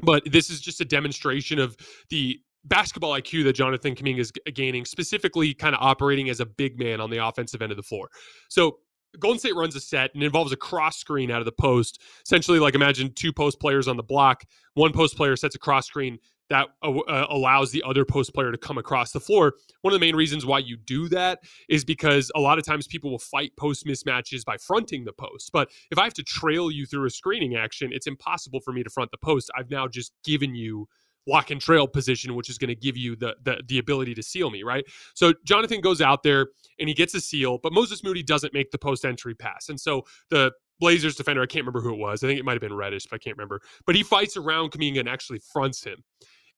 But 0.00 0.24
this 0.26 0.50
is 0.50 0.60
just 0.60 0.80
a 0.80 0.84
demonstration 0.84 1.60
of 1.60 1.76
the 2.10 2.40
basketball 2.64 3.12
IQ 3.12 3.44
that 3.44 3.52
Jonathan 3.52 3.94
Kuminga 3.94 4.18
is 4.18 4.32
gaining, 4.52 4.84
specifically 4.84 5.54
kind 5.54 5.76
of 5.76 5.80
operating 5.80 6.28
as 6.28 6.40
a 6.40 6.46
big 6.46 6.76
man 6.76 7.00
on 7.00 7.08
the 7.08 7.24
offensive 7.24 7.62
end 7.62 7.70
of 7.70 7.76
the 7.76 7.84
floor. 7.84 8.08
So 8.48 8.80
Golden 9.18 9.38
State 9.38 9.56
runs 9.56 9.74
a 9.74 9.80
set 9.80 10.14
and 10.14 10.22
involves 10.22 10.52
a 10.52 10.56
cross 10.56 10.98
screen 10.98 11.30
out 11.30 11.40
of 11.40 11.44
the 11.44 11.52
post. 11.52 12.00
Essentially, 12.24 12.58
like 12.58 12.74
imagine 12.74 13.12
two 13.14 13.32
post 13.32 13.60
players 13.60 13.88
on 13.88 13.96
the 13.96 14.02
block. 14.02 14.44
One 14.74 14.92
post 14.92 15.16
player 15.16 15.36
sets 15.36 15.54
a 15.54 15.58
cross 15.58 15.86
screen 15.86 16.18
that 16.50 16.68
uh, 16.82 17.26
allows 17.28 17.70
the 17.70 17.82
other 17.86 18.04
post 18.04 18.32
player 18.34 18.50
to 18.50 18.58
come 18.58 18.78
across 18.78 19.12
the 19.12 19.20
floor. 19.20 19.54
One 19.82 19.92
of 19.92 20.00
the 20.00 20.04
main 20.04 20.16
reasons 20.16 20.46
why 20.46 20.60
you 20.60 20.76
do 20.76 21.08
that 21.10 21.40
is 21.68 21.84
because 21.84 22.30
a 22.34 22.40
lot 22.40 22.58
of 22.58 22.64
times 22.64 22.86
people 22.86 23.10
will 23.10 23.18
fight 23.18 23.52
post 23.56 23.86
mismatches 23.86 24.44
by 24.44 24.56
fronting 24.56 25.04
the 25.04 25.12
post. 25.12 25.50
But 25.52 25.70
if 25.90 25.98
I 25.98 26.04
have 26.04 26.14
to 26.14 26.22
trail 26.22 26.70
you 26.70 26.86
through 26.86 27.06
a 27.06 27.10
screening 27.10 27.56
action, 27.56 27.90
it's 27.92 28.06
impossible 28.06 28.60
for 28.60 28.72
me 28.72 28.82
to 28.82 28.90
front 28.90 29.10
the 29.10 29.18
post. 29.18 29.50
I've 29.56 29.70
now 29.70 29.88
just 29.88 30.12
given 30.24 30.54
you 30.54 30.88
lock 31.28 31.50
and 31.50 31.60
trail 31.60 31.86
position, 31.86 32.34
which 32.34 32.48
is 32.48 32.58
going 32.58 32.68
to 32.68 32.74
give 32.74 32.96
you 32.96 33.14
the, 33.16 33.36
the 33.44 33.62
the 33.66 33.78
ability 33.78 34.14
to 34.14 34.22
seal 34.22 34.50
me, 34.50 34.62
right? 34.62 34.84
So 35.14 35.32
Jonathan 35.44 35.80
goes 35.80 36.00
out 36.00 36.22
there 36.22 36.48
and 36.78 36.88
he 36.88 36.94
gets 36.94 37.14
a 37.14 37.20
seal, 37.20 37.58
but 37.62 37.72
Moses 37.72 38.02
Moody 38.02 38.22
doesn't 38.22 38.54
make 38.54 38.70
the 38.70 38.78
post 38.78 39.04
entry 39.04 39.34
pass, 39.34 39.68
and 39.68 39.78
so 39.78 40.02
the 40.30 40.52
Blazers 40.80 41.16
defender, 41.16 41.42
I 41.42 41.46
can't 41.46 41.66
remember 41.66 41.80
who 41.80 41.92
it 41.92 41.98
was. 41.98 42.22
I 42.22 42.28
think 42.28 42.38
it 42.38 42.44
might 42.44 42.52
have 42.52 42.60
been 42.60 42.74
Reddish, 42.74 43.06
but 43.06 43.16
I 43.16 43.18
can't 43.18 43.36
remember. 43.36 43.60
But 43.84 43.96
he 43.96 44.02
fights 44.02 44.36
around 44.36 44.70
Kuminga 44.70 45.00
and 45.00 45.08
actually 45.08 45.40
fronts 45.40 45.82
him. 45.82 46.04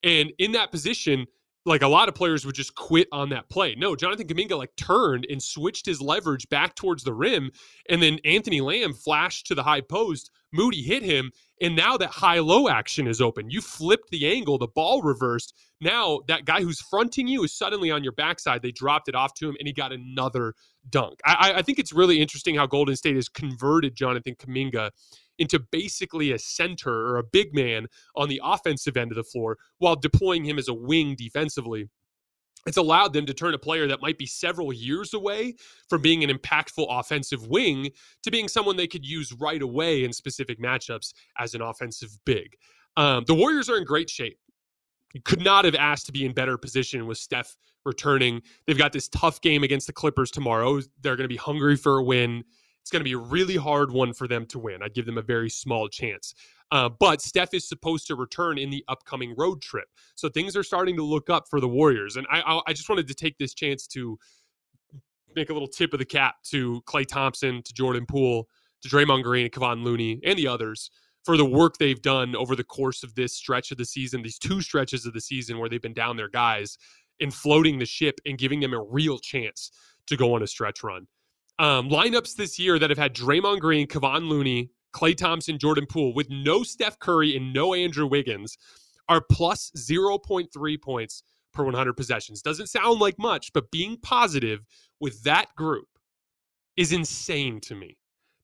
And 0.02 0.32
in 0.38 0.52
that 0.52 0.70
position, 0.70 1.26
like 1.66 1.82
a 1.82 1.88
lot 1.88 2.08
of 2.08 2.14
players 2.14 2.46
would 2.46 2.54
just 2.54 2.74
quit 2.74 3.08
on 3.12 3.28
that 3.30 3.48
play. 3.50 3.74
No, 3.76 3.94
Jonathan 3.94 4.26
Kuminga 4.26 4.56
like 4.56 4.74
turned 4.76 5.26
and 5.28 5.42
switched 5.42 5.86
his 5.86 6.00
leverage 6.00 6.48
back 6.48 6.74
towards 6.74 7.04
the 7.04 7.12
rim, 7.12 7.50
and 7.88 8.02
then 8.02 8.18
Anthony 8.24 8.60
Lamb 8.60 8.94
flashed 8.94 9.46
to 9.46 9.54
the 9.54 9.62
high 9.62 9.82
post. 9.82 10.30
Moody 10.52 10.82
hit 10.82 11.02
him, 11.02 11.30
and 11.60 11.76
now 11.76 11.96
that 11.96 12.10
high 12.10 12.38
low 12.40 12.68
action 12.68 13.06
is 13.06 13.20
open. 13.20 13.50
You 13.50 13.60
flipped 13.60 14.10
the 14.10 14.26
angle, 14.26 14.58
the 14.58 14.68
ball 14.68 15.02
reversed. 15.02 15.54
Now 15.80 16.20
that 16.28 16.44
guy 16.44 16.62
who's 16.62 16.80
fronting 16.80 17.28
you 17.28 17.44
is 17.44 17.56
suddenly 17.56 17.90
on 17.90 18.02
your 18.02 18.12
backside. 18.12 18.62
They 18.62 18.72
dropped 18.72 19.08
it 19.08 19.14
off 19.14 19.34
to 19.34 19.48
him, 19.48 19.56
and 19.58 19.66
he 19.68 19.72
got 19.72 19.92
another 19.92 20.54
dunk. 20.88 21.20
I, 21.24 21.52
I 21.56 21.62
think 21.62 21.78
it's 21.78 21.92
really 21.92 22.20
interesting 22.20 22.54
how 22.54 22.66
Golden 22.66 22.96
State 22.96 23.16
has 23.16 23.28
converted 23.28 23.94
Jonathan 23.94 24.34
Kuminga 24.34 24.90
into 25.40 25.58
basically 25.58 26.30
a 26.30 26.38
center 26.38 26.92
or 27.08 27.16
a 27.16 27.24
big 27.24 27.52
man 27.52 27.86
on 28.14 28.28
the 28.28 28.40
offensive 28.44 28.96
end 28.96 29.10
of 29.10 29.16
the 29.16 29.24
floor 29.24 29.58
while 29.78 29.96
deploying 29.96 30.44
him 30.44 30.58
as 30.58 30.68
a 30.68 30.74
wing 30.74 31.16
defensively 31.16 31.88
it's 32.66 32.76
allowed 32.76 33.12
them 33.12 33.26
to 33.26 33.34
turn 33.34 33.54
a 33.54 33.58
player 33.58 33.86
that 33.86 34.02
might 34.02 34.18
be 34.18 34.26
several 34.26 34.72
years 34.72 35.14
away 35.14 35.54
from 35.88 36.02
being 36.02 36.22
an 36.22 36.30
impactful 36.30 36.86
offensive 36.88 37.46
wing 37.46 37.90
to 38.22 38.30
being 38.30 38.48
someone 38.48 38.76
they 38.76 38.86
could 38.86 39.06
use 39.06 39.32
right 39.32 39.62
away 39.62 40.04
in 40.04 40.12
specific 40.12 40.60
matchups 40.60 41.14
as 41.38 41.54
an 41.54 41.62
offensive 41.62 42.10
big. 42.26 42.54
Um, 42.96 43.24
the 43.26 43.34
Warriors 43.34 43.70
are 43.70 43.78
in 43.78 43.84
great 43.84 44.10
shape. 44.10 44.38
You 45.14 45.22
could 45.22 45.42
not 45.42 45.64
have 45.64 45.74
asked 45.74 46.06
to 46.06 46.12
be 46.12 46.24
in 46.24 46.32
better 46.32 46.56
position 46.56 47.06
with 47.06 47.18
Steph 47.18 47.56
returning. 47.84 48.42
They've 48.66 48.78
got 48.78 48.92
this 48.92 49.08
tough 49.08 49.40
game 49.40 49.64
against 49.64 49.86
the 49.86 49.92
Clippers 49.92 50.30
tomorrow. 50.30 50.80
They're 51.00 51.16
going 51.16 51.24
to 51.24 51.32
be 51.32 51.36
hungry 51.36 51.76
for 51.76 51.98
a 51.98 52.04
win. 52.04 52.44
It's 52.82 52.90
going 52.90 53.00
to 53.00 53.04
be 53.04 53.12
a 53.12 53.18
really 53.18 53.56
hard 53.56 53.92
one 53.92 54.12
for 54.12 54.26
them 54.26 54.46
to 54.46 54.58
win. 54.58 54.82
I'd 54.82 54.94
give 54.94 55.06
them 55.06 55.18
a 55.18 55.22
very 55.22 55.50
small 55.50 55.88
chance. 55.88 56.34
Uh, 56.72 56.88
but 56.88 57.20
Steph 57.20 57.52
is 57.52 57.68
supposed 57.68 58.06
to 58.06 58.14
return 58.14 58.58
in 58.58 58.70
the 58.70 58.84
upcoming 58.88 59.34
road 59.36 59.60
trip. 59.60 59.88
So 60.14 60.28
things 60.28 60.56
are 60.56 60.62
starting 60.62 60.96
to 60.96 61.02
look 61.02 61.28
up 61.28 61.44
for 61.50 61.60
the 61.60 61.68
Warriors. 61.68 62.16
And 62.16 62.26
I, 62.30 62.60
I 62.66 62.72
just 62.72 62.88
wanted 62.88 63.08
to 63.08 63.14
take 63.14 63.36
this 63.38 63.54
chance 63.54 63.86
to 63.88 64.18
make 65.34 65.50
a 65.50 65.52
little 65.52 65.68
tip 65.68 65.92
of 65.92 65.98
the 65.98 66.04
cap 66.04 66.36
to 66.50 66.80
Klay 66.82 67.06
Thompson, 67.06 67.62
to 67.62 67.72
Jordan 67.74 68.06
Poole, 68.06 68.48
to 68.82 68.88
Draymond 68.88 69.24
Green, 69.24 69.48
Kevon 69.50 69.82
Looney, 69.82 70.20
and 70.24 70.38
the 70.38 70.46
others 70.46 70.90
for 71.24 71.36
the 71.36 71.44
work 71.44 71.76
they've 71.76 72.00
done 72.00 72.34
over 72.34 72.56
the 72.56 72.64
course 72.64 73.02
of 73.02 73.14
this 73.14 73.34
stretch 73.34 73.70
of 73.70 73.78
the 73.78 73.84
season, 73.84 74.22
these 74.22 74.38
two 74.38 74.62
stretches 74.62 75.04
of 75.06 75.12
the 75.12 75.20
season 75.20 75.58
where 75.58 75.68
they've 75.68 75.82
been 75.82 75.92
down 75.92 76.16
their 76.16 76.30
guys 76.30 76.78
in 77.18 77.30
floating 77.30 77.78
the 77.78 77.86
ship 77.86 78.20
and 78.24 78.38
giving 78.38 78.60
them 78.60 78.72
a 78.72 78.82
real 78.82 79.18
chance 79.18 79.70
to 80.06 80.16
go 80.16 80.34
on 80.34 80.42
a 80.42 80.46
stretch 80.46 80.82
run. 80.82 81.06
Um, 81.60 81.90
lineups 81.90 82.36
this 82.36 82.58
year 82.58 82.78
that 82.78 82.88
have 82.88 82.98
had 82.98 83.14
Draymond 83.14 83.60
Green, 83.60 83.86
Kevon 83.86 84.30
Looney, 84.30 84.70
Klay 84.94 85.14
Thompson, 85.14 85.58
Jordan 85.58 85.84
Poole, 85.84 86.14
with 86.14 86.30
no 86.30 86.62
Steph 86.62 86.98
Curry 86.98 87.36
and 87.36 87.52
no 87.52 87.74
Andrew 87.74 88.06
Wiggins, 88.06 88.56
are 89.10 89.20
plus 89.20 89.70
0.3 89.76 90.80
points 90.80 91.22
per 91.52 91.62
100 91.62 91.92
possessions. 91.98 92.40
Doesn't 92.40 92.68
sound 92.68 92.98
like 92.98 93.18
much, 93.18 93.52
but 93.52 93.70
being 93.70 93.98
positive 93.98 94.64
with 95.00 95.22
that 95.24 95.54
group 95.54 95.86
is 96.78 96.92
insane 96.92 97.60
to 97.60 97.74
me. 97.74 97.98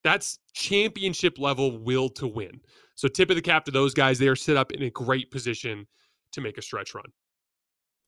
That's 0.04 0.38
championship 0.52 1.38
level 1.38 1.78
will 1.78 2.10
to 2.10 2.26
win. 2.26 2.60
So, 2.96 3.08
tip 3.08 3.30
of 3.30 3.36
the 3.36 3.42
cap 3.42 3.64
to 3.64 3.70
those 3.70 3.94
guys. 3.94 4.18
They 4.18 4.28
are 4.28 4.36
set 4.36 4.58
up 4.58 4.72
in 4.72 4.82
a 4.82 4.90
great 4.90 5.30
position 5.30 5.86
to 6.32 6.42
make 6.42 6.58
a 6.58 6.62
stretch 6.62 6.94
run. 6.94 7.06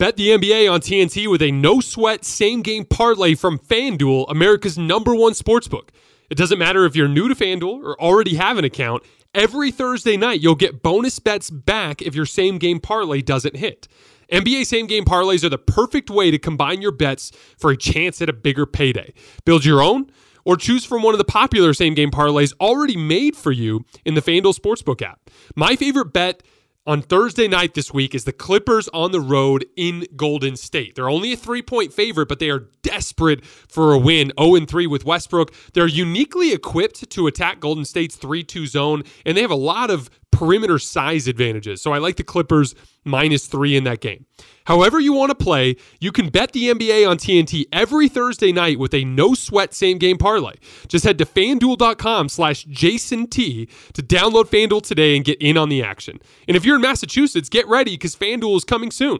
Bet 0.00 0.16
the 0.16 0.28
NBA 0.28 0.72
on 0.72 0.80
TNT 0.80 1.30
with 1.30 1.42
a 1.42 1.52
no 1.52 1.78
sweat 1.78 2.24
same 2.24 2.62
game 2.62 2.86
parlay 2.86 3.34
from 3.34 3.58
FanDuel, 3.58 4.24
America's 4.30 4.78
number 4.78 5.14
one 5.14 5.34
sportsbook. 5.34 5.90
It 6.30 6.38
doesn't 6.38 6.58
matter 6.58 6.86
if 6.86 6.96
you're 6.96 7.06
new 7.06 7.28
to 7.28 7.34
FanDuel 7.34 7.84
or 7.84 8.00
already 8.00 8.36
have 8.36 8.56
an 8.56 8.64
account. 8.64 9.02
Every 9.34 9.70
Thursday 9.70 10.16
night, 10.16 10.40
you'll 10.40 10.54
get 10.54 10.82
bonus 10.82 11.18
bets 11.18 11.50
back 11.50 12.00
if 12.00 12.14
your 12.14 12.24
same 12.24 12.56
game 12.56 12.80
parlay 12.80 13.20
doesn't 13.20 13.56
hit. 13.56 13.88
NBA 14.32 14.64
same 14.64 14.86
game 14.86 15.04
parlays 15.04 15.44
are 15.44 15.50
the 15.50 15.58
perfect 15.58 16.08
way 16.08 16.30
to 16.30 16.38
combine 16.38 16.80
your 16.80 16.92
bets 16.92 17.30
for 17.58 17.70
a 17.70 17.76
chance 17.76 18.22
at 18.22 18.30
a 18.30 18.32
bigger 18.32 18.64
payday. 18.64 19.12
Build 19.44 19.66
your 19.66 19.82
own 19.82 20.10
or 20.46 20.56
choose 20.56 20.86
from 20.86 21.02
one 21.02 21.12
of 21.12 21.18
the 21.18 21.24
popular 21.24 21.74
same 21.74 21.92
game 21.92 22.10
parlays 22.10 22.54
already 22.58 22.96
made 22.96 23.36
for 23.36 23.52
you 23.52 23.84
in 24.06 24.14
the 24.14 24.22
FanDuel 24.22 24.58
Sportsbook 24.58 25.02
app. 25.02 25.28
My 25.54 25.76
favorite 25.76 26.14
bet 26.14 26.42
on 26.90 27.02
Thursday 27.02 27.46
night 27.46 27.74
this 27.74 27.94
week 27.94 28.16
is 28.16 28.24
the 28.24 28.32
Clippers 28.32 28.88
on 28.88 29.12
the 29.12 29.20
road 29.20 29.64
in 29.76 30.04
Golden 30.16 30.56
State. 30.56 30.96
They're 30.96 31.08
only 31.08 31.32
a 31.32 31.36
three 31.36 31.62
point 31.62 31.92
favorite, 31.92 32.26
but 32.26 32.40
they 32.40 32.50
are 32.50 32.66
desperate 32.82 33.44
for 33.44 33.92
a 33.92 33.98
win 33.98 34.32
0 34.36 34.66
3 34.66 34.88
with 34.88 35.04
Westbrook. 35.04 35.54
They're 35.72 35.86
uniquely 35.86 36.52
equipped 36.52 37.08
to 37.08 37.28
attack 37.28 37.60
Golden 37.60 37.84
State's 37.84 38.16
3 38.16 38.42
2 38.42 38.66
zone, 38.66 39.04
and 39.24 39.36
they 39.36 39.40
have 39.40 39.52
a 39.52 39.54
lot 39.54 39.88
of 39.88 40.10
perimeter 40.40 40.78
size 40.78 41.28
advantages. 41.28 41.82
So 41.82 41.92
I 41.92 41.98
like 41.98 42.16
the 42.16 42.24
Clippers 42.24 42.74
minus 43.04 43.46
three 43.46 43.76
in 43.76 43.84
that 43.84 44.00
game. 44.00 44.24
However, 44.64 44.98
you 44.98 45.12
want 45.12 45.28
to 45.28 45.34
play, 45.34 45.76
you 46.00 46.12
can 46.12 46.30
bet 46.30 46.52
the 46.52 46.70
NBA 46.70 47.06
on 47.06 47.18
TNT 47.18 47.66
every 47.70 48.08
Thursday 48.08 48.50
night 48.50 48.78
with 48.78 48.94
a 48.94 49.04
no 49.04 49.34
sweat 49.34 49.74
same 49.74 49.98
game 49.98 50.16
parlay. 50.16 50.54
Just 50.88 51.04
head 51.04 51.18
to 51.18 51.26
fanduel.com 51.26 52.30
slash 52.30 52.64
Jason 52.64 53.26
T 53.26 53.68
to 53.92 54.02
download 54.02 54.46
Fanduel 54.46 54.80
today 54.80 55.14
and 55.14 55.26
get 55.26 55.36
in 55.42 55.58
on 55.58 55.68
the 55.68 55.82
action. 55.82 56.18
And 56.48 56.56
if 56.56 56.64
you're 56.64 56.76
in 56.76 56.82
Massachusetts, 56.82 57.50
get 57.50 57.68
ready 57.68 57.92
because 57.92 58.16
Fanduel 58.16 58.56
is 58.56 58.64
coming 58.64 58.90
soon. 58.90 59.18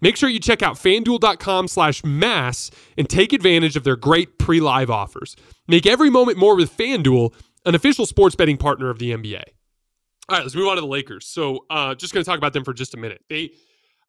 Make 0.00 0.16
sure 0.16 0.28
you 0.28 0.40
check 0.40 0.62
out 0.62 0.74
fanduel.com 0.74 1.68
slash 1.68 2.02
mass 2.02 2.72
and 2.98 3.08
take 3.08 3.32
advantage 3.32 3.76
of 3.76 3.84
their 3.84 3.96
great 3.96 4.36
pre 4.36 4.58
live 4.58 4.90
offers. 4.90 5.36
Make 5.68 5.86
every 5.86 6.10
moment 6.10 6.38
more 6.38 6.56
with 6.56 6.76
Fanduel, 6.76 7.32
an 7.64 7.76
official 7.76 8.04
sports 8.04 8.34
betting 8.34 8.56
partner 8.56 8.90
of 8.90 8.98
the 8.98 9.12
NBA. 9.12 9.44
All 10.28 10.36
right, 10.36 10.42
let's 10.42 10.56
move 10.56 10.66
on 10.68 10.74
to 10.74 10.80
the 10.80 10.86
Lakers. 10.86 11.26
So, 11.26 11.66
uh, 11.70 11.94
just 11.94 12.12
going 12.12 12.24
to 12.24 12.28
talk 12.28 12.38
about 12.38 12.52
them 12.52 12.64
for 12.64 12.72
just 12.72 12.94
a 12.94 12.96
minute. 12.96 13.22
They, 13.28 13.52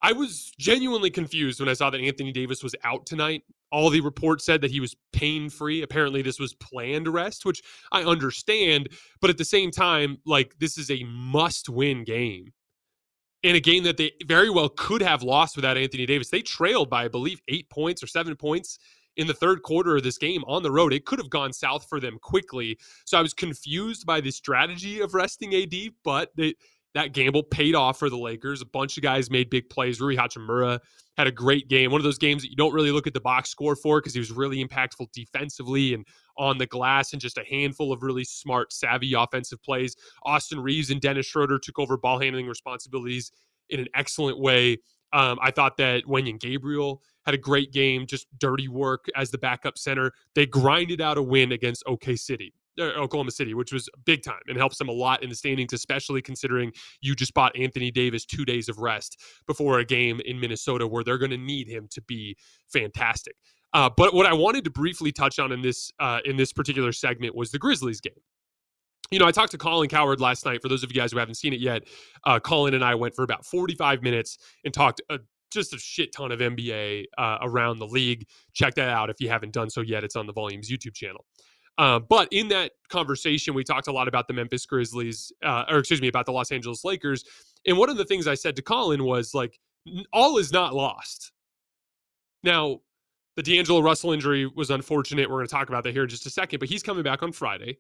I 0.02 0.14
was 0.14 0.52
genuinely 0.58 1.12
confused 1.12 1.60
when 1.60 1.70
I 1.70 1.74
saw 1.74 1.90
that 1.92 2.02
Anthony 2.02 2.32
Davis 2.32 2.64
was 2.64 2.76
out 2.84 3.06
tonight. 3.06 3.44
All 3.72 3.90
the 3.90 4.02
reports 4.02 4.46
said 4.46 4.62
that 4.62 4.72
he 4.72 4.80
was 4.80 4.96
pain 5.12 5.50
free. 5.50 5.84
Apparently, 5.84 6.22
this 6.24 6.40
was 6.40 6.54
planned 6.56 7.08
rest, 7.08 7.46
which 7.46 7.62
I 7.92 8.04
understand. 8.04 8.90
But 9.22 9.30
at 9.30 9.38
the 9.38 9.46
same 9.46 9.70
time, 9.70 10.18
like 10.26 10.58
this 10.60 10.78
is 10.78 10.90
a 10.90 11.04
must 11.04 11.70
win 11.70 12.04
game. 12.04 12.54
In 13.44 13.56
a 13.56 13.60
game 13.60 13.84
that 13.84 13.98
they 13.98 14.14
very 14.26 14.50
well 14.50 14.70
could 14.70 15.02
have 15.04 15.22
lost 15.22 15.56
without 15.56 15.78
Anthony 15.78 16.08
Davis. 16.08 16.30
They 16.30 16.42
trailed 16.42 16.90
by, 16.90 17.06
I 17.06 17.08
believe, 17.08 17.40
eight 17.48 17.70
points 17.70 18.02
or 18.02 18.08
seven 18.08 18.36
points 18.36 18.80
in 19.18 19.28
the 19.28 19.34
third 19.34 19.64
quarter 19.64 19.98
of 19.98 20.04
this 20.04 20.18
game 20.18 20.44
on 20.48 20.64
the 20.64 20.72
road. 20.72 20.94
It 20.94 21.06
could 21.06 21.20
have 21.20 21.30
gone 21.30 21.52
south 21.52 21.88
for 21.90 22.00
them 22.00 22.18
quickly. 22.22 22.78
So 23.06 23.18
I 23.18 23.22
was 23.22 23.34
confused 23.34 24.06
by 24.06 24.22
the 24.22 24.32
strategy 24.32 25.02
of 25.02 25.14
resting 25.14 25.54
AD, 25.56 25.74
but 26.04 26.32
they, 26.36 26.56
that 26.94 27.14
gamble 27.14 27.44
paid 27.44 27.76
off 27.76 28.00
for 28.00 28.10
the 28.10 28.18
Lakers. 28.18 28.62
A 28.62 28.66
bunch 28.66 28.98
of 28.98 29.04
guys 29.04 29.30
made 29.30 29.50
big 29.50 29.70
plays. 29.70 30.00
Rui 30.00 30.16
Hachimura 30.16 30.80
had 31.18 31.28
a 31.28 31.32
great 31.32 31.68
game. 31.68 31.92
One 31.92 32.00
of 32.00 32.06
those 32.06 32.18
games 32.18 32.44
that 32.44 32.50
you 32.50 32.56
don't 32.56 32.74
really 32.74 32.92
look 32.92 33.08
at 33.08 33.14
the 33.14 33.20
box 33.20 33.50
score 33.50 33.76
for 33.76 34.00
because 34.00 34.14
he 34.14 34.20
was 34.20 34.32
really 34.32 34.64
impactful 34.64 35.12
defensively 35.14 35.94
and 35.94 36.06
on 36.38 36.60
the 36.60 36.68
glass 36.68 37.14
and 37.14 37.22
just 37.22 37.40
a 37.40 37.44
handful 37.50 37.92
of 37.92 38.04
really 38.04 38.24
smart, 38.24 38.72
savvy 38.72 39.14
offensive 39.14 39.62
plays. 39.64 39.96
Austin 40.24 40.60
Reaves 40.60 40.92
and 40.92 41.02
Dennis 41.02 41.26
Schroeder 41.26 41.58
took 41.58 41.80
over 41.80 41.98
ball 41.98 42.20
handling 42.20 42.48
responsibilities 42.48 43.32
in 43.70 43.80
an 43.80 43.88
excellent 43.96 44.40
way. 44.40 44.78
Um, 45.14 45.40
I 45.42 45.52
thought 45.52 45.78
that 45.78 46.04
Wenyen 46.06 46.40
Gabriel 46.40 47.02
had 47.26 47.34
a 47.36 47.38
great 47.38 47.72
game, 47.72 48.06
just 48.06 48.28
dirty 48.40 48.68
work 48.68 49.06
as 49.16 49.32
the 49.32 49.38
backup 49.38 49.78
center. 49.78 50.12
They 50.36 50.46
grinded 50.46 51.02
out 51.02 51.18
a 51.18 51.22
win 51.22 51.52
against 51.52 51.84
OK 51.86 52.16
City. 52.16 52.54
Uh, 52.80 52.92
Oklahoma 52.96 53.32
City, 53.32 53.56
which 53.56 53.74
was 53.74 53.90
big 54.06 54.22
time 54.22 54.40
and 54.48 54.56
helps 54.56 54.78
them 54.78 54.88
a 54.88 54.92
lot 54.92 55.24
in 55.24 55.30
the 55.30 55.36
standings, 55.36 55.74
especially 55.74 56.22
considering 56.22 56.72
you 57.02 57.16
just 57.16 57.34
bought 57.34 57.58
Anthony 57.58 57.90
Davis 57.90 58.24
two 58.24 58.46
days 58.46 58.70
of 58.70 58.78
rest 58.78 59.20
before 59.48 59.80
a 59.80 59.86
game 59.86 60.22
in 60.26 60.40
Minnesota 60.40 60.86
where 60.86 61.04
they're 61.04 61.18
going 61.18 61.32
to 61.32 61.38
need 61.38 61.68
him 61.68 61.88
to 61.90 62.02
be 62.04 62.38
fantastic. 62.68 63.36
Uh, 63.74 63.90
but 63.96 64.14
what 64.14 64.28
I 64.28 64.34
wanted 64.34 64.64
to 64.66 64.70
briefly 64.70 65.12
touch 65.12 65.40
on 65.40 65.52
in 65.52 65.62
this 65.62 65.92
uh, 66.00 66.20
in 66.24 66.38
this 66.38 66.54
particular 66.54 66.92
segment 66.92 67.36
was 67.36 67.52
the 67.52 67.60
Grizzlies 67.60 68.00
game. 68.00 68.14
You 69.12 69.20
know, 69.20 69.26
I 69.26 69.32
talked 69.32 69.52
to 69.52 69.58
Colin 69.58 69.90
Cowherd 69.90 70.20
last 70.20 70.46
night. 70.46 70.62
For 70.62 70.68
those 70.68 70.84
of 70.84 70.92
you 70.92 71.00
guys 71.00 71.12
who 71.12 71.18
haven't 71.18 71.36
seen 71.36 71.54
it 71.54 71.60
yet, 71.60 71.84
uh, 72.26 72.40
Colin 72.40 72.74
and 72.74 72.84
I 72.84 72.96
went 72.96 73.16
for 73.16 73.24
about 73.24 73.46
45 73.46 74.04
minutes 74.04 74.38
and 74.66 74.74
talked 74.74 75.02
a 75.10 75.20
just 75.50 75.74
a 75.74 75.80
shit 75.80 76.12
ton 76.12 76.32
of 76.32 76.40
NBA 76.40 77.06
uh, 77.18 77.38
around 77.42 77.80
the 77.80 77.88
league. 77.88 78.28
Check 78.54 78.76
that 78.76 78.90
out 78.90 79.10
if 79.10 79.22
you 79.22 79.30
haven't 79.30 79.54
done 79.54 79.70
so 79.70 79.82
yet. 79.82 80.04
It's 80.04 80.18
on 80.18 80.28
the 80.28 80.34
Volumes 80.34 80.70
YouTube 80.70 80.94
channel. 80.94 81.26
Uh, 81.78 82.00
but 82.00 82.28
in 82.32 82.48
that 82.50 82.72
conversation, 82.90 83.54
we 83.54 83.64
talked 83.64 83.88
a 83.88 83.92
lot 83.92 84.08
about 84.08 84.28
the 84.28 84.34
Memphis 84.34 84.66
Grizzlies, 84.66 85.32
uh, 85.44 85.64
or 85.70 85.78
excuse 85.78 86.02
me, 86.02 86.08
about 86.08 86.26
the 86.26 86.32
Los 86.32 86.52
Angeles 86.52 86.84
Lakers. 86.84 87.24
And 87.66 87.78
one 87.78 87.90
of 87.90 87.98
the 87.98 88.06
things 88.06 88.28
I 88.28 88.34
said 88.34 88.56
to 88.56 88.62
Colin 88.62 89.04
was 89.04 89.34
like, 89.34 89.60
all 90.12 90.38
is 90.38 90.52
not 90.52 90.74
lost. 90.74 91.32
Now, 92.44 92.82
the 93.36 93.44
D'Angelo 93.44 93.82
Russell 93.82 94.12
injury 94.12 94.48
was 94.48 94.72
unfortunate. 94.72 95.30
We're 95.30 95.38
going 95.38 95.48
to 95.48 95.52
talk 95.52 95.70
about 95.70 95.84
that 95.84 95.94
here 95.94 96.04
in 96.04 96.10
just 96.10 96.26
a 96.26 96.30
second, 96.30 96.60
but 96.60 96.68
he's 96.68 96.82
coming 96.82 97.04
back 97.04 97.22
on 97.22 97.32
Friday. 97.32 97.78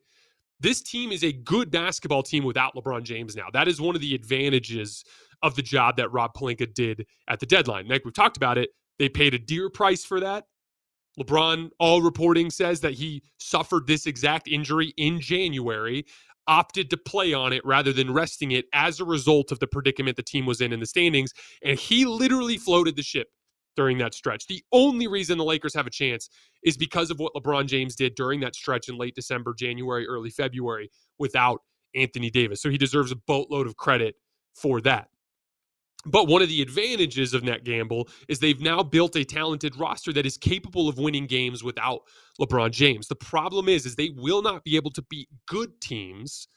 This 0.60 0.82
team 0.82 1.12
is 1.12 1.24
a 1.24 1.32
good 1.32 1.70
basketball 1.70 2.24
team 2.24 2.44
without 2.44 2.76
LeBron 2.76 3.04
James 3.04 3.36
now. 3.36 3.48
That 3.54 3.68
is 3.68 3.80
one 3.80 3.96
of 3.96 4.02
the 4.02 4.16
advantages 4.16 5.04
of 5.44 5.56
the 5.56 5.62
job 5.62 5.98
that 5.98 6.12
Rob 6.12 6.34
Pelinka 6.34 6.74
did 6.74 7.06
at 7.28 7.40
the 7.40 7.46
deadline. 7.46 7.88
Like 7.88 8.04
we've 8.06 8.14
talked 8.14 8.38
about 8.38 8.58
it, 8.58 8.70
they 8.98 9.10
paid 9.10 9.34
a 9.34 9.40
dear 9.40 9.70
price 9.70 10.04
for 10.04 10.20
that. 10.20 10.46
LeBron, 11.20 11.70
all 11.80 12.02
reporting 12.02 12.50
says 12.50 12.80
that 12.82 12.94
he 12.94 13.24
suffered 13.40 13.88
this 13.88 14.06
exact 14.06 14.48
injury 14.48 14.94
in 14.98 15.20
January, 15.20 16.06
opted 16.48 16.90
to 16.90 16.98
play 16.98 17.34
on 17.34 17.54
it 17.54 17.64
rather 17.66 17.92
than 17.92 18.14
resting 18.14 18.52
it 18.52 18.66
as 18.74 19.00
a 19.00 19.06
result 19.06 19.52
of 19.52 19.60
the 19.60 19.68
predicament 19.68 20.16
the 20.16 20.24
team 20.24 20.46
was 20.46 20.62
in 20.62 20.74
in 20.74 20.80
the 20.80 20.86
standings. 20.86 21.34
And 21.64 21.78
he 21.78 22.06
literally 22.06 22.58
floated 22.58 22.96
the 22.96 23.04
ship 23.04 23.28
during 23.78 23.98
that 24.00 24.14
stretch. 24.14 24.48
The 24.48 24.62
only 24.74 25.08
reason 25.08 25.38
the 25.38 25.46
Lakers 25.46 25.74
have 25.76 25.88
a 25.88 25.92
chance 25.92 26.30
is 26.64 26.76
because 26.76 27.12
of 27.12 27.20
what 27.20 27.34
LeBron 27.36 27.68
James 27.68 27.96
did 27.96 28.16
during 28.16 28.42
that 28.42 28.56
stretch 28.56 28.90
in 28.90 28.98
late 28.98 29.16
December, 29.16 29.54
January, 29.54 30.06
early 30.06 30.32
February 30.32 30.90
without 31.20 31.62
Anthony 31.96 32.30
Davis. 32.30 32.62
So 32.62 32.70
he 32.70 32.78
deserves 32.78 33.12
a 33.12 33.16
boatload 33.16 33.68
of 33.68 33.78
credit 33.78 34.16
for 34.54 34.82
that. 34.82 35.08
But 36.06 36.28
one 36.28 36.42
of 36.42 36.50
the 36.50 36.62
advantages 36.62 37.34
of 37.34 37.44
Net 37.44 37.64
Gamble 37.64 38.08
is 38.28 38.40
they've 38.40 38.62
now 38.62 38.82
built 38.82 39.16
a 39.16 39.24
talented 39.24 39.76
roster 39.78 40.14
that 40.14 40.26
is 40.26 40.38
capable 40.38 40.88
of 40.90 40.98
winning 40.98 41.28
games 41.28 41.64
without 41.64 42.02
LeBron 42.40 42.72
James. 42.72 43.08
The 43.08 43.16
problem 43.16 43.68
is, 43.68 43.86
is 43.86 43.96
they 43.96 44.12
will 44.16 44.42
not 44.42 44.64
be 44.64 44.76
able 44.76 44.92
to 44.92 45.02
beat 45.04 45.28
good 45.48 45.80
teams 45.82 46.48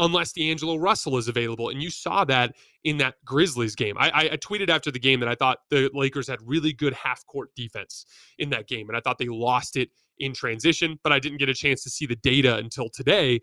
unless 0.00 0.32
D'Angelo 0.32 0.76
Russell 0.76 1.18
is 1.18 1.28
available. 1.28 1.68
And 1.68 1.82
you 1.82 1.90
saw 1.90 2.24
that 2.24 2.56
in 2.84 2.96
that 2.98 3.14
Grizzlies 3.24 3.74
game. 3.74 3.96
I, 3.98 4.10
I, 4.32 4.36
tweeted 4.38 4.70
after 4.70 4.90
the 4.90 4.98
game 4.98 5.20
that 5.20 5.28
I 5.28 5.34
thought 5.34 5.58
the 5.68 5.90
Lakers 5.92 6.26
had 6.26 6.38
really 6.42 6.72
good 6.72 6.94
half 6.94 7.24
court 7.26 7.54
defense 7.54 8.06
in 8.38 8.48
that 8.50 8.66
game. 8.66 8.88
And 8.88 8.96
I 8.96 9.00
thought 9.00 9.18
they 9.18 9.28
lost 9.28 9.76
it 9.76 9.90
in 10.18 10.32
transition, 10.32 10.98
but 11.04 11.12
I 11.12 11.18
didn't 11.18 11.38
get 11.38 11.50
a 11.50 11.54
chance 11.54 11.82
to 11.84 11.90
see 11.90 12.06
the 12.06 12.16
data 12.16 12.56
until 12.56 12.88
today. 12.88 13.40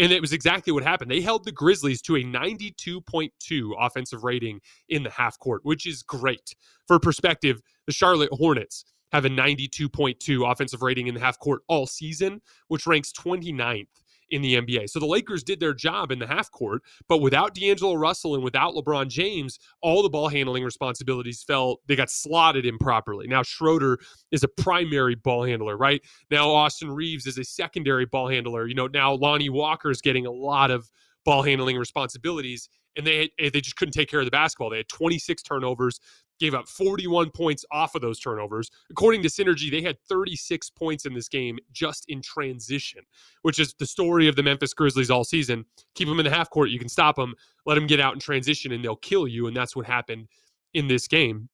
And 0.00 0.10
it 0.10 0.20
was 0.20 0.32
exactly 0.32 0.72
what 0.72 0.82
happened. 0.82 1.10
They 1.10 1.20
held 1.20 1.44
the 1.44 1.52
Grizzlies 1.52 2.02
to 2.02 2.16
a 2.16 2.24
92.2 2.24 3.70
offensive 3.78 4.24
rating 4.24 4.60
in 4.88 5.04
the 5.04 5.10
half 5.10 5.38
court, 5.38 5.60
which 5.64 5.86
is 5.86 6.02
great. 6.02 6.54
For 6.88 6.98
perspective, 6.98 7.60
the 7.86 7.92
Charlotte 7.92 8.30
Hornets 8.32 8.84
have 9.12 9.26
a 9.26 9.28
92.2 9.28 10.50
offensive 10.50 10.82
rating 10.82 11.06
in 11.06 11.14
the 11.14 11.20
half 11.20 11.38
court 11.38 11.62
all 11.68 11.86
season, 11.86 12.40
which 12.68 12.86
ranks 12.86 13.12
29th 13.12 13.86
in 14.30 14.42
the 14.42 14.56
NBA. 14.56 14.88
So 14.90 14.98
the 14.98 15.06
Lakers 15.06 15.42
did 15.42 15.60
their 15.60 15.74
job 15.74 16.10
in 16.10 16.18
the 16.18 16.26
half 16.26 16.50
court, 16.50 16.82
but 17.08 17.18
without 17.18 17.54
D'Angelo 17.54 17.94
Russell 17.94 18.34
and 18.34 18.44
without 18.44 18.74
LeBron 18.74 19.08
James, 19.08 19.58
all 19.82 20.02
the 20.02 20.08
ball 20.08 20.28
handling 20.28 20.64
responsibilities 20.64 21.42
fell, 21.42 21.78
they 21.86 21.96
got 21.96 22.10
slotted 22.10 22.66
improperly. 22.66 23.26
Now 23.26 23.42
Schroeder 23.42 23.98
is 24.30 24.42
a 24.42 24.48
primary 24.48 25.14
ball 25.14 25.44
handler, 25.44 25.76
right? 25.76 26.02
Now 26.30 26.50
Austin 26.50 26.90
Reaves 26.90 27.26
is 27.26 27.38
a 27.38 27.44
secondary 27.44 28.06
ball 28.06 28.28
handler. 28.28 28.66
You 28.66 28.74
know, 28.74 28.86
now 28.86 29.14
Lonnie 29.14 29.50
Walker 29.50 29.90
is 29.90 30.00
getting 30.00 30.26
a 30.26 30.32
lot 30.32 30.70
of 30.70 30.90
ball 31.24 31.42
handling 31.42 31.76
responsibilities 31.76 32.68
and 32.96 33.06
they 33.06 33.30
eh, 33.38 33.50
they 33.52 33.60
just 33.60 33.76
couldn't 33.76 33.92
take 33.92 34.10
care 34.10 34.20
of 34.20 34.26
the 34.26 34.30
basketball. 34.30 34.70
They 34.70 34.78
had 34.78 34.88
26 34.88 35.42
turnovers 35.42 36.00
gave 36.40 36.54
up 36.54 36.66
41 36.68 37.30
points 37.30 37.64
off 37.70 37.94
of 37.94 38.02
those 38.02 38.18
turnovers. 38.18 38.70
According 38.90 39.22
to 39.22 39.28
Synergy, 39.28 39.70
they 39.70 39.82
had 39.82 39.96
36 40.08 40.70
points 40.70 41.06
in 41.06 41.14
this 41.14 41.28
game 41.28 41.58
just 41.70 42.06
in 42.08 42.22
transition, 42.22 43.02
which 43.42 43.58
is 43.58 43.74
the 43.78 43.86
story 43.86 44.26
of 44.26 44.34
the 44.34 44.42
Memphis 44.42 44.74
Grizzlies 44.74 45.10
all 45.10 45.24
season. 45.24 45.64
Keep 45.94 46.08
them 46.08 46.18
in 46.18 46.24
the 46.24 46.30
half 46.30 46.50
court, 46.50 46.70
you 46.70 46.78
can 46.78 46.88
stop 46.88 47.16
them, 47.16 47.34
let 47.66 47.76
them 47.76 47.86
get 47.86 48.00
out 48.00 48.14
in 48.14 48.20
transition, 48.20 48.72
and 48.72 48.84
they'll 48.84 48.96
kill 48.96 49.28
you. 49.28 49.46
And 49.46 49.56
that's 49.56 49.76
what 49.76 49.86
happened 49.86 50.26
in 50.74 50.88
this 50.88 51.06
game. 51.06 51.48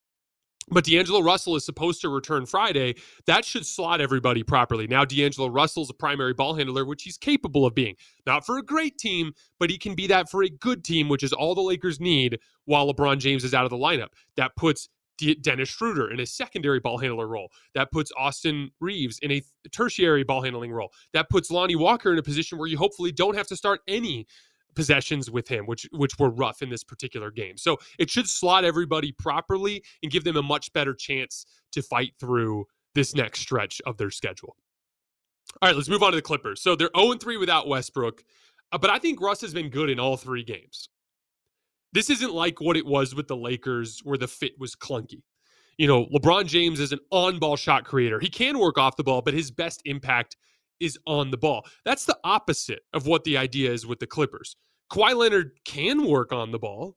But 0.68 0.84
D'Angelo 0.84 1.20
Russell 1.20 1.54
is 1.54 1.64
supposed 1.64 2.00
to 2.00 2.08
return 2.08 2.44
Friday. 2.44 2.96
That 3.26 3.44
should 3.44 3.64
slot 3.64 4.00
everybody 4.00 4.42
properly. 4.42 4.88
Now, 4.88 5.04
D'Angelo 5.04 5.48
Russell's 5.48 5.90
a 5.90 5.94
primary 5.94 6.34
ball 6.34 6.54
handler, 6.54 6.84
which 6.84 7.04
he's 7.04 7.16
capable 7.16 7.64
of 7.64 7.74
being. 7.74 7.94
Not 8.26 8.44
for 8.44 8.58
a 8.58 8.62
great 8.62 8.98
team, 8.98 9.32
but 9.60 9.70
he 9.70 9.78
can 9.78 9.94
be 9.94 10.08
that 10.08 10.28
for 10.28 10.42
a 10.42 10.48
good 10.48 10.82
team, 10.82 11.08
which 11.08 11.22
is 11.22 11.32
all 11.32 11.54
the 11.54 11.60
Lakers 11.60 12.00
need 12.00 12.40
while 12.64 12.92
LeBron 12.92 13.18
James 13.18 13.44
is 13.44 13.54
out 13.54 13.64
of 13.64 13.70
the 13.70 13.76
lineup. 13.76 14.08
That 14.36 14.56
puts 14.56 14.88
Dennis 15.40 15.68
Schroeder 15.68 16.10
in 16.10 16.20
a 16.20 16.26
secondary 16.26 16.80
ball 16.80 16.98
handler 16.98 17.28
role. 17.28 17.50
That 17.74 17.90
puts 17.90 18.10
Austin 18.18 18.70
Reaves 18.80 19.18
in 19.20 19.30
a 19.32 19.42
tertiary 19.72 20.24
ball 20.24 20.42
handling 20.42 20.72
role. 20.72 20.92
That 21.12 21.30
puts 21.30 21.50
Lonnie 21.50 21.76
Walker 21.76 22.12
in 22.12 22.18
a 22.18 22.22
position 22.22 22.58
where 22.58 22.68
you 22.68 22.76
hopefully 22.76 23.12
don't 23.12 23.36
have 23.36 23.46
to 23.48 23.56
start 23.56 23.80
any 23.88 24.26
possessions 24.76 25.30
with 25.30 25.48
him, 25.48 25.66
which 25.66 25.88
which 25.92 26.18
were 26.18 26.30
rough 26.30 26.62
in 26.62 26.68
this 26.68 26.84
particular 26.84 27.30
game. 27.30 27.56
So 27.56 27.78
it 27.98 28.10
should 28.10 28.28
slot 28.28 28.64
everybody 28.64 29.12
properly 29.12 29.82
and 30.02 30.12
give 30.12 30.22
them 30.22 30.36
a 30.36 30.42
much 30.42 30.72
better 30.72 30.94
chance 30.94 31.46
to 31.72 31.82
fight 31.82 32.12
through 32.20 32.66
this 32.94 33.14
next 33.14 33.40
stretch 33.40 33.80
of 33.86 33.96
their 33.96 34.10
schedule. 34.10 34.56
All 35.60 35.68
right, 35.68 35.76
let's 35.76 35.88
move 35.88 36.02
on 36.02 36.12
to 36.12 36.16
the 36.16 36.22
Clippers. 36.22 36.62
So 36.62 36.76
they're 36.76 36.90
0 36.96 37.14
3 37.14 37.36
without 37.38 37.66
Westbrook, 37.66 38.22
uh, 38.72 38.78
but 38.78 38.90
I 38.90 38.98
think 38.98 39.20
Russ 39.20 39.40
has 39.40 39.54
been 39.54 39.70
good 39.70 39.90
in 39.90 39.98
all 39.98 40.16
three 40.16 40.44
games. 40.44 40.88
This 41.92 42.10
isn't 42.10 42.32
like 42.32 42.60
what 42.60 42.76
it 42.76 42.84
was 42.84 43.14
with 43.14 43.26
the 43.26 43.36
Lakers 43.36 44.00
where 44.04 44.18
the 44.18 44.28
fit 44.28 44.52
was 44.58 44.74
clunky. 44.74 45.22
You 45.78 45.86
know, 45.86 46.06
LeBron 46.06 46.46
James 46.46 46.80
is 46.80 46.92
an 46.92 46.98
on 47.10 47.38
ball 47.38 47.56
shot 47.56 47.84
creator. 47.84 48.18
He 48.18 48.28
can 48.28 48.58
work 48.58 48.78
off 48.78 48.96
the 48.96 49.04
ball, 49.04 49.22
but 49.22 49.34
his 49.34 49.50
best 49.50 49.82
impact 49.84 50.36
is 50.80 50.98
on 51.06 51.30
the 51.30 51.36
ball. 51.36 51.66
That's 51.84 52.04
the 52.04 52.18
opposite 52.24 52.80
of 52.92 53.06
what 53.06 53.24
the 53.24 53.36
idea 53.36 53.72
is 53.72 53.86
with 53.86 54.00
the 54.00 54.06
Clippers. 54.06 54.56
Kawhi 54.92 55.16
Leonard 55.16 55.52
can 55.64 56.06
work 56.06 56.32
on 56.32 56.52
the 56.52 56.58
ball, 56.58 56.96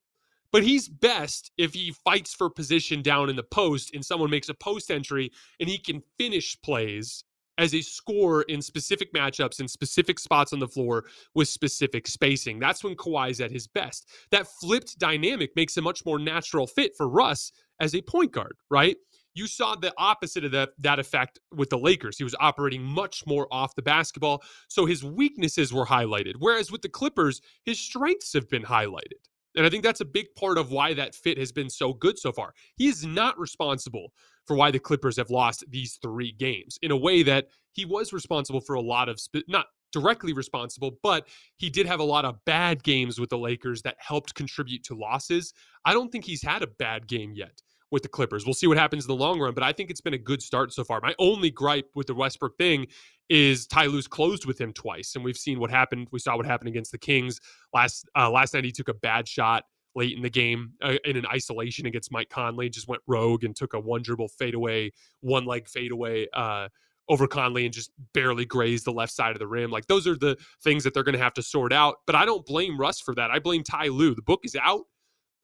but 0.51 0.63
he's 0.63 0.87
best 0.87 1.51
if 1.57 1.73
he 1.73 1.91
fights 1.91 2.33
for 2.33 2.49
position 2.49 3.01
down 3.01 3.29
in 3.29 3.35
the 3.35 3.43
post 3.43 3.93
and 3.93 4.05
someone 4.05 4.29
makes 4.29 4.49
a 4.49 4.53
post 4.53 4.91
entry 4.91 5.31
and 5.59 5.69
he 5.69 5.77
can 5.77 6.01
finish 6.17 6.59
plays 6.61 7.23
as 7.59 7.75
a 7.75 7.81
scorer 7.81 8.43
in 8.43 8.61
specific 8.61 9.13
matchups 9.13 9.59
in 9.59 9.67
specific 9.67 10.17
spots 10.17 10.53
on 10.53 10.59
the 10.59 10.67
floor 10.67 11.03
with 11.35 11.49
specific 11.49 12.07
spacing. 12.07 12.57
That's 12.57 12.83
when 12.83 12.95
Kawhi's 12.95 13.41
at 13.41 13.51
his 13.51 13.67
best. 13.67 14.07
That 14.31 14.47
flipped 14.47 14.97
dynamic 14.97 15.51
makes 15.57 15.75
a 15.75 15.81
much 15.81 16.05
more 16.05 16.17
natural 16.17 16.65
fit 16.65 16.95
for 16.95 17.09
Russ 17.09 17.51
as 17.81 17.93
a 17.93 18.01
point 18.01 18.31
guard, 18.31 18.55
right? 18.71 18.95
You 19.39 19.47
saw 19.47 19.75
the 19.75 19.93
opposite 19.97 20.43
of 20.43 20.51
that, 20.51 20.71
that 20.79 20.99
effect 20.99 21.39
with 21.55 21.69
the 21.69 21.77
Lakers. 21.77 22.17
He 22.17 22.25
was 22.25 22.35
operating 22.41 22.83
much 22.83 23.25
more 23.25 23.47
off 23.51 23.73
the 23.73 23.81
basketball, 23.81 24.43
so 24.67 24.85
his 24.85 25.01
weaknesses 25.01 25.71
were 25.71 25.85
highlighted. 25.85 26.33
Whereas 26.39 26.73
with 26.73 26.81
the 26.81 26.89
Clippers, 26.89 27.39
his 27.63 27.79
strengths 27.79 28.33
have 28.33 28.49
been 28.49 28.63
highlighted. 28.63 29.21
And 29.55 29.65
I 29.65 29.69
think 29.69 29.85
that's 29.85 30.01
a 30.01 30.05
big 30.05 30.25
part 30.35 30.57
of 30.57 30.71
why 30.71 30.93
that 30.93 31.15
fit 31.15 31.37
has 31.37 31.53
been 31.53 31.69
so 31.69 31.93
good 31.93 32.19
so 32.19 32.33
far. 32.33 32.53
He 32.75 32.87
is 32.87 33.05
not 33.05 33.39
responsible 33.39 34.11
for 34.45 34.57
why 34.57 34.71
the 34.71 34.79
Clippers 34.79 35.15
have 35.15 35.29
lost 35.29 35.63
these 35.69 35.97
three 36.01 36.33
games 36.33 36.77
in 36.81 36.91
a 36.91 36.97
way 36.97 37.23
that 37.23 37.47
he 37.71 37.85
was 37.85 38.11
responsible 38.11 38.59
for 38.59 38.75
a 38.75 38.81
lot 38.81 39.07
of, 39.07 39.21
sp- 39.23 39.47
not 39.47 39.67
directly 39.93 40.33
responsible, 40.33 40.99
but 41.01 41.29
he 41.55 41.69
did 41.69 41.85
have 41.85 42.01
a 42.01 42.03
lot 42.03 42.25
of 42.25 42.43
bad 42.43 42.83
games 42.83 43.21
with 43.21 43.29
the 43.29 43.37
Lakers 43.37 43.83
that 43.83 43.95
helped 43.99 44.35
contribute 44.35 44.83
to 44.83 44.95
losses. 44.95 45.53
I 45.85 45.93
don't 45.93 46.11
think 46.11 46.25
he's 46.25 46.43
had 46.43 46.61
a 46.61 46.67
bad 46.67 47.07
game 47.07 47.31
yet 47.33 47.61
with 47.91 48.03
the 48.03 48.09
Clippers. 48.09 48.45
We'll 48.45 48.53
see 48.53 48.67
what 48.67 48.77
happens 48.77 49.05
in 49.05 49.07
the 49.07 49.15
long 49.15 49.39
run, 49.39 49.53
but 49.53 49.63
I 49.63 49.73
think 49.73 49.89
it's 49.89 50.01
been 50.01 50.13
a 50.13 50.19
good 50.19 50.41
start 50.41 50.73
so 50.73 50.83
far. 50.83 50.99
My 51.01 51.15
only 51.19 51.49
gripe 51.49 51.89
with 51.95 52.07
the 52.07 52.13
Westbrook 52.13 52.57
thing 52.57 52.87
is 53.29 53.67
Ty 53.67 53.87
closed 54.09 54.45
with 54.45 54.59
him 54.59 54.73
twice, 54.73 55.15
and 55.15 55.23
we've 55.23 55.37
seen 55.37 55.59
what 55.59 55.71
happened. 55.71 56.07
We 56.11 56.19
saw 56.19 56.35
what 56.35 56.45
happened 56.45 56.69
against 56.69 56.91
the 56.91 56.97
Kings 56.97 57.39
last 57.73 58.09
uh, 58.15 58.29
last 58.29 58.53
night. 58.53 58.65
He 58.65 58.71
took 58.71 58.89
a 58.89 58.93
bad 58.93 59.27
shot 59.27 59.63
late 59.95 60.15
in 60.15 60.21
the 60.21 60.29
game 60.29 60.73
uh, 60.81 60.95
in 61.05 61.17
an 61.17 61.25
isolation 61.25 61.85
against 61.85 62.11
Mike 62.11 62.29
Conley, 62.29 62.69
just 62.69 62.87
went 62.87 63.01
rogue 63.07 63.43
and 63.43 63.55
took 63.55 63.73
a 63.73 63.79
one 63.79 64.01
dribble 64.01 64.29
fadeaway, 64.29 64.91
one 65.21 65.45
leg 65.45 65.67
fadeaway. 65.67 66.27
Uh, 66.33 66.69
over 67.09 67.27
Conley 67.27 67.65
and 67.65 67.73
just 67.73 67.91
barely 68.13 68.45
grazed 68.45 68.85
the 68.85 68.91
left 68.91 69.11
side 69.11 69.31
of 69.31 69.39
the 69.39 69.47
rim. 69.47 69.71
Like 69.71 69.87
those 69.87 70.05
are 70.05 70.15
the 70.15 70.37
things 70.63 70.83
that 70.83 70.93
they're 70.93 71.03
going 71.03 71.17
to 71.17 71.23
have 71.23 71.33
to 71.33 71.41
sort 71.41 71.73
out. 71.73 71.95
But 72.05 72.15
I 72.15 72.23
don't 72.23 72.45
blame 72.45 72.79
Russ 72.79 72.99
for 73.01 73.15
that. 73.15 73.31
I 73.31 73.39
blame 73.39 73.63
Ty 73.63 73.87
Lue. 73.87 74.13
The 74.13 74.21
book 74.21 74.41
is 74.43 74.55
out 74.55 74.83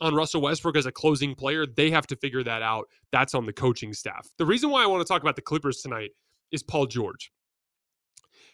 on 0.01 0.13
Russell 0.13 0.41
Westbrook 0.41 0.77
as 0.77 0.86
a 0.86 0.91
closing 0.91 1.36
player. 1.36 1.65
They 1.65 1.89
have 1.91 2.08
to 2.08 2.15
figure 2.15 2.43
that 2.43 2.62
out. 2.62 2.88
That's 3.12 3.34
on 3.34 3.45
the 3.45 3.53
coaching 3.53 3.93
staff. 3.93 4.27
The 4.38 4.45
reason 4.45 4.69
why 4.69 4.84
I 4.84 4.88
want 4.88 5.05
to 5.05 5.08
talk 5.08 5.21
about 5.21 5.36
the 5.36 5.41
Clippers 5.41 5.81
tonight 5.81 6.12
is 6.51 6.63
Paul 6.63 6.86
George. 6.86 7.31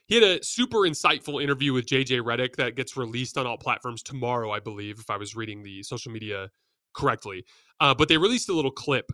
He 0.06 0.16
had 0.16 0.24
a 0.24 0.44
super 0.44 0.80
insightful 0.80 1.42
interview 1.42 1.74
with 1.74 1.86
JJ 1.86 2.22
Redick 2.22 2.56
that 2.58 2.76
gets 2.76 2.98
released 2.98 3.38
on 3.38 3.48
all 3.48 3.58
platforms 3.58 4.04
tomorrow, 4.04 4.52
I 4.52 4.60
believe, 4.60 5.00
if 5.00 5.10
I 5.10 5.18
was 5.18 5.36
reading 5.36 5.64
the 5.64 5.84
social 5.84 6.12
media 6.12 6.50
correctly. 6.94 7.46
Uh, 7.80 7.94
but 7.94 8.10
they 8.10 8.18
released 8.18 8.50
a 8.50 8.54
little 8.54 8.72
clip, 8.72 9.12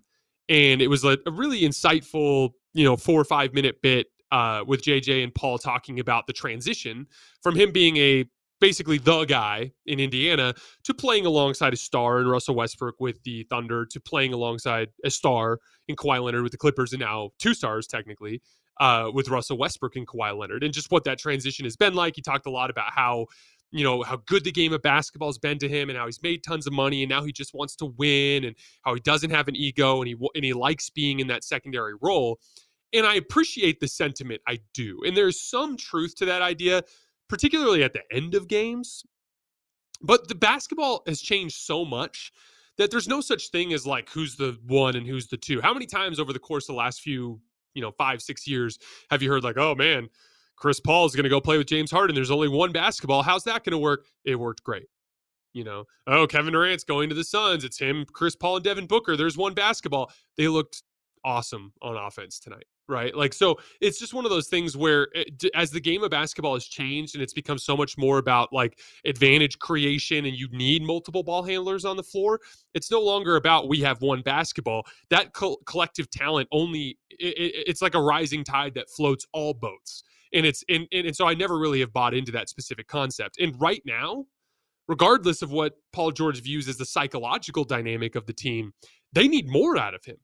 and 0.50 0.82
it 0.82 0.88
was 0.88 1.04
a, 1.04 1.18
a 1.26 1.32
really 1.32 1.62
insightful, 1.62 2.52
you 2.74 2.84
know, 2.84 2.98
four 2.98 3.20
or 3.20 3.26
five 3.26 3.54
minute 3.54 3.82
bit 3.82 4.08
uh, 4.32 4.64
with 4.66 4.82
JJ 4.82 5.24
and 5.24 5.34
Paul 5.34 5.58
talking 5.58 6.00
about 6.00 6.28
the 6.28 6.34
transition 6.34 7.08
from 7.42 7.56
him 7.56 7.72
being 7.72 7.98
a 7.98 8.26
basically 8.60 8.98
the 8.98 9.26
guy 9.26 9.72
in 9.86 10.00
Indiana 10.00 10.54
to 10.84 10.94
playing 10.94 11.26
alongside 11.26 11.74
a 11.74 11.78
star 11.78 12.20
in 12.20 12.28
Russell 12.28 12.56
Westbrook 12.56 12.96
with 13.00 13.22
the 13.24 13.44
Thunder 13.50 13.86
to 13.86 14.00
playing 14.00 14.34
alongside 14.34 14.90
a 15.04 15.10
star 15.10 15.60
in 15.88 15.96
Kawhi 15.96 16.24
Leonard 16.24 16.44
with 16.44 16.52
the 16.52 16.58
Clippers 16.58 16.94
and 16.94 17.02
now 17.02 17.30
two 17.40 17.54
stars 17.54 17.88
technically 17.88 18.42
uh, 18.80 19.10
with 19.14 19.30
Russell 19.30 19.58
Westbrook 19.58 19.96
and 19.96 20.08
Kawhi 20.08 20.38
Leonard, 20.38 20.64
and 20.64 20.74
just 20.74 20.92
what 20.92 21.04
that 21.06 21.18
transition 21.18 21.66
has 21.66 21.76
been 21.76 21.94
like. 21.94 22.16
He 22.16 22.22
talked 22.22 22.46
a 22.46 22.52
lot 22.52 22.70
about 22.70 22.92
how 22.94 23.26
you 23.72 23.84
know 23.84 24.02
how 24.04 24.18
good 24.26 24.44
the 24.44 24.52
game 24.52 24.72
of 24.74 24.82
basketball 24.82 25.30
has 25.30 25.38
been 25.38 25.58
to 25.60 25.68
him 25.68 25.90
and 25.90 25.98
how 25.98 26.06
he's 26.06 26.22
made 26.24 26.44
tons 26.44 26.68
of 26.68 26.74
money 26.74 27.04
and 27.04 27.10
now 27.10 27.24
he 27.24 27.34
just 27.34 27.54
wants 27.54 27.76
to 27.76 27.88
win 27.98 28.46
and 28.46 28.56
how 28.84 28.94
he 28.94 29.00
doesn't 29.02 29.30
have 29.30 29.50
an 29.50 29.56
ego 29.56 30.02
and 30.02 30.08
he 30.08 30.16
and 30.36 30.46
he 30.46 30.54
likes 30.54 30.90
being 30.90 31.20
in 31.20 31.28
that 31.28 31.44
secondary 31.44 31.94
role 32.02 32.40
and 32.94 33.06
I 33.06 33.16
appreciate 33.16 33.82
the 33.82 33.88
sentiment 33.90 34.42
I 34.48 34.60
do 34.74 35.02
and 35.06 35.18
there's 35.18 35.42
some 35.42 35.76
truth 35.76 36.16
to 36.16 36.26
that 36.26 36.42
idea 36.42 36.82
particularly 37.30 37.84
at 37.84 37.94
the 37.94 38.02
end 38.12 38.36
of 38.36 38.48
games 38.48 39.04
but 40.02 40.28
the 40.28 40.36
basketball 40.36 41.04
has 41.08 41.22
changed 41.22 41.58
so 41.58 41.84
much 41.84 42.32
that 42.78 42.92
there's 42.92 43.08
no 43.08 43.22
such 43.22 43.50
thing 43.50 43.74
as 43.74 43.88
like 43.88 44.10
who's 44.10 44.36
the 44.36 44.58
one 44.68 44.96
and 44.96 45.08
who's 45.08 45.28
the 45.28 45.38
two 45.38 45.62
how 45.62 45.74
many 45.74 45.86
times 45.86 46.20
over 46.20 46.34
the 46.34 46.40
course 46.40 46.66
of 46.70 46.74
the 46.74 46.80
last 46.80 47.02
few 47.02 47.40
you 47.74 47.82
know 47.82 47.92
5 47.92 48.22
6 48.22 48.48
years 48.48 48.80
have 49.10 49.22
you 49.22 49.30
heard 49.30 49.44
like 49.44 49.58
oh 49.58 49.76
man 49.76 50.10
Chris 50.58 50.80
Paul 50.80 51.06
is 51.06 51.16
going 51.16 51.24
to 51.24 51.30
go 51.30 51.40
play 51.40 51.58
with 51.58 51.68
James 51.68 51.92
Harden. 51.92 52.16
There's 52.16 52.32
only 52.32 52.48
one 52.48 52.72
basketball. 52.72 53.22
How's 53.22 53.44
that 53.44 53.64
going 53.64 53.72
to 53.72 53.78
work? 53.78 54.08
It 54.26 54.36
worked 54.36 54.64
great. 54.64 54.88
You 55.54 55.64
know, 55.64 55.86
oh, 56.08 56.28
Kevin 56.28 56.54
Durant's 56.54 56.84
going 56.84 57.10
to 57.10 57.16
the 57.16 57.24
Suns. 57.24 57.64
It's 57.64 57.80
him, 57.80 58.06
Chris 58.12 58.36
Paul, 58.36 58.58
and 58.58 58.66
Devin 58.66 58.86
Booker. 58.86 59.16
There's 59.16 59.38
one 59.38 59.54
basketball. 59.54 60.12
They 60.36 60.48
looked 60.48 60.84
awesome 61.24 61.74
on 61.82 61.96
offense 61.96 62.40
tonight, 62.40 62.66
right? 62.88 63.16
Like, 63.16 63.34
so 63.34 63.58
it's 63.82 64.00
just 64.00 64.14
one 64.14 64.26
of 64.26 64.32
those 64.32 64.48
things 64.48 64.78
where 64.78 65.08
eh, 65.16 65.24
it, 65.28 65.52
as 65.56 65.72
the 65.72 65.80
game 65.80 66.04
of 66.04 66.12
basketball 66.12 66.54
has 66.54 66.66
changed 66.66 67.16
and 67.16 67.22
it's 67.22 67.34
become 67.34 67.58
so 67.58 67.76
much 67.76 67.98
more 67.98 68.18
about 68.18 68.54
like 68.54 68.80
advantage 69.06 69.60
creation 69.60 70.26
and 70.26 70.36
you 70.36 70.48
need 70.52 70.84
multiple 70.84 71.24
ball 71.24 71.44
handlers 71.44 71.86
on 71.86 71.98
the 71.98 72.04
floor, 72.04 72.40
it's 72.74 72.90
no 72.92 73.02
longer 73.02 73.36
about 73.36 73.68
we 73.68 73.82
have 73.82 74.02
one 74.02 74.22
basketball. 74.22 74.86
That 75.10 75.34
co- 75.34 75.58
collective 75.66 76.10
talent 76.10 76.48
only, 76.52 76.98
it, 77.10 77.66
it's 77.68 77.82
like 77.82 77.96
a 77.96 78.02
rising 78.02 78.44
tide 78.44 78.74
that 78.76 78.90
floats 78.90 79.26
all 79.34 79.54
boats 79.54 80.04
and 80.34 80.46
it's 80.46 80.64
and, 80.70 80.88
and 80.92 81.16
so 81.16 81.28
I 81.28 81.34
never 81.34 81.58
really 81.58 81.80
have 81.80 81.94
bought 81.94 82.14
into 82.14 82.32
that 82.34 82.50
specific 82.50 82.88
concept. 82.88 83.40
And 83.40 83.60
right 83.60 83.82
now, 83.86 84.26
regardless 84.88 85.42
of 85.42 85.52
what 85.52 85.74
Paul 85.94 86.12
George 86.12 86.42
views 86.42 86.68
as 86.68 86.78
the 86.78 86.86
psychological 86.86 87.64
dynamic 87.64 88.16
of 88.16 88.26
the 88.26 88.34
team, 88.34 88.74
they 89.14 89.28
need 89.28 89.50
more 89.50 89.78
out 89.78 89.94
of 89.94 90.04
him. 90.06 90.18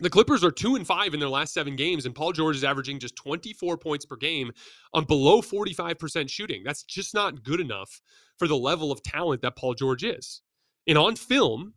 The 0.00 0.10
Clippers 0.10 0.42
are 0.42 0.50
two 0.50 0.74
and 0.74 0.86
five 0.86 1.14
in 1.14 1.20
their 1.20 1.28
last 1.28 1.54
seven 1.54 1.76
games, 1.76 2.04
and 2.04 2.14
Paul 2.14 2.32
George 2.32 2.56
is 2.56 2.64
averaging 2.64 2.98
just 2.98 3.16
24 3.16 3.76
points 3.78 4.04
per 4.04 4.16
game 4.16 4.52
on 4.92 5.04
below 5.04 5.40
45% 5.40 6.28
shooting. 6.28 6.62
That's 6.64 6.82
just 6.82 7.14
not 7.14 7.44
good 7.44 7.60
enough 7.60 8.00
for 8.38 8.48
the 8.48 8.56
level 8.56 8.90
of 8.90 9.02
talent 9.02 9.42
that 9.42 9.56
Paul 9.56 9.74
George 9.74 10.02
is. 10.02 10.42
And 10.86 10.98
on 10.98 11.16
film, 11.16 11.74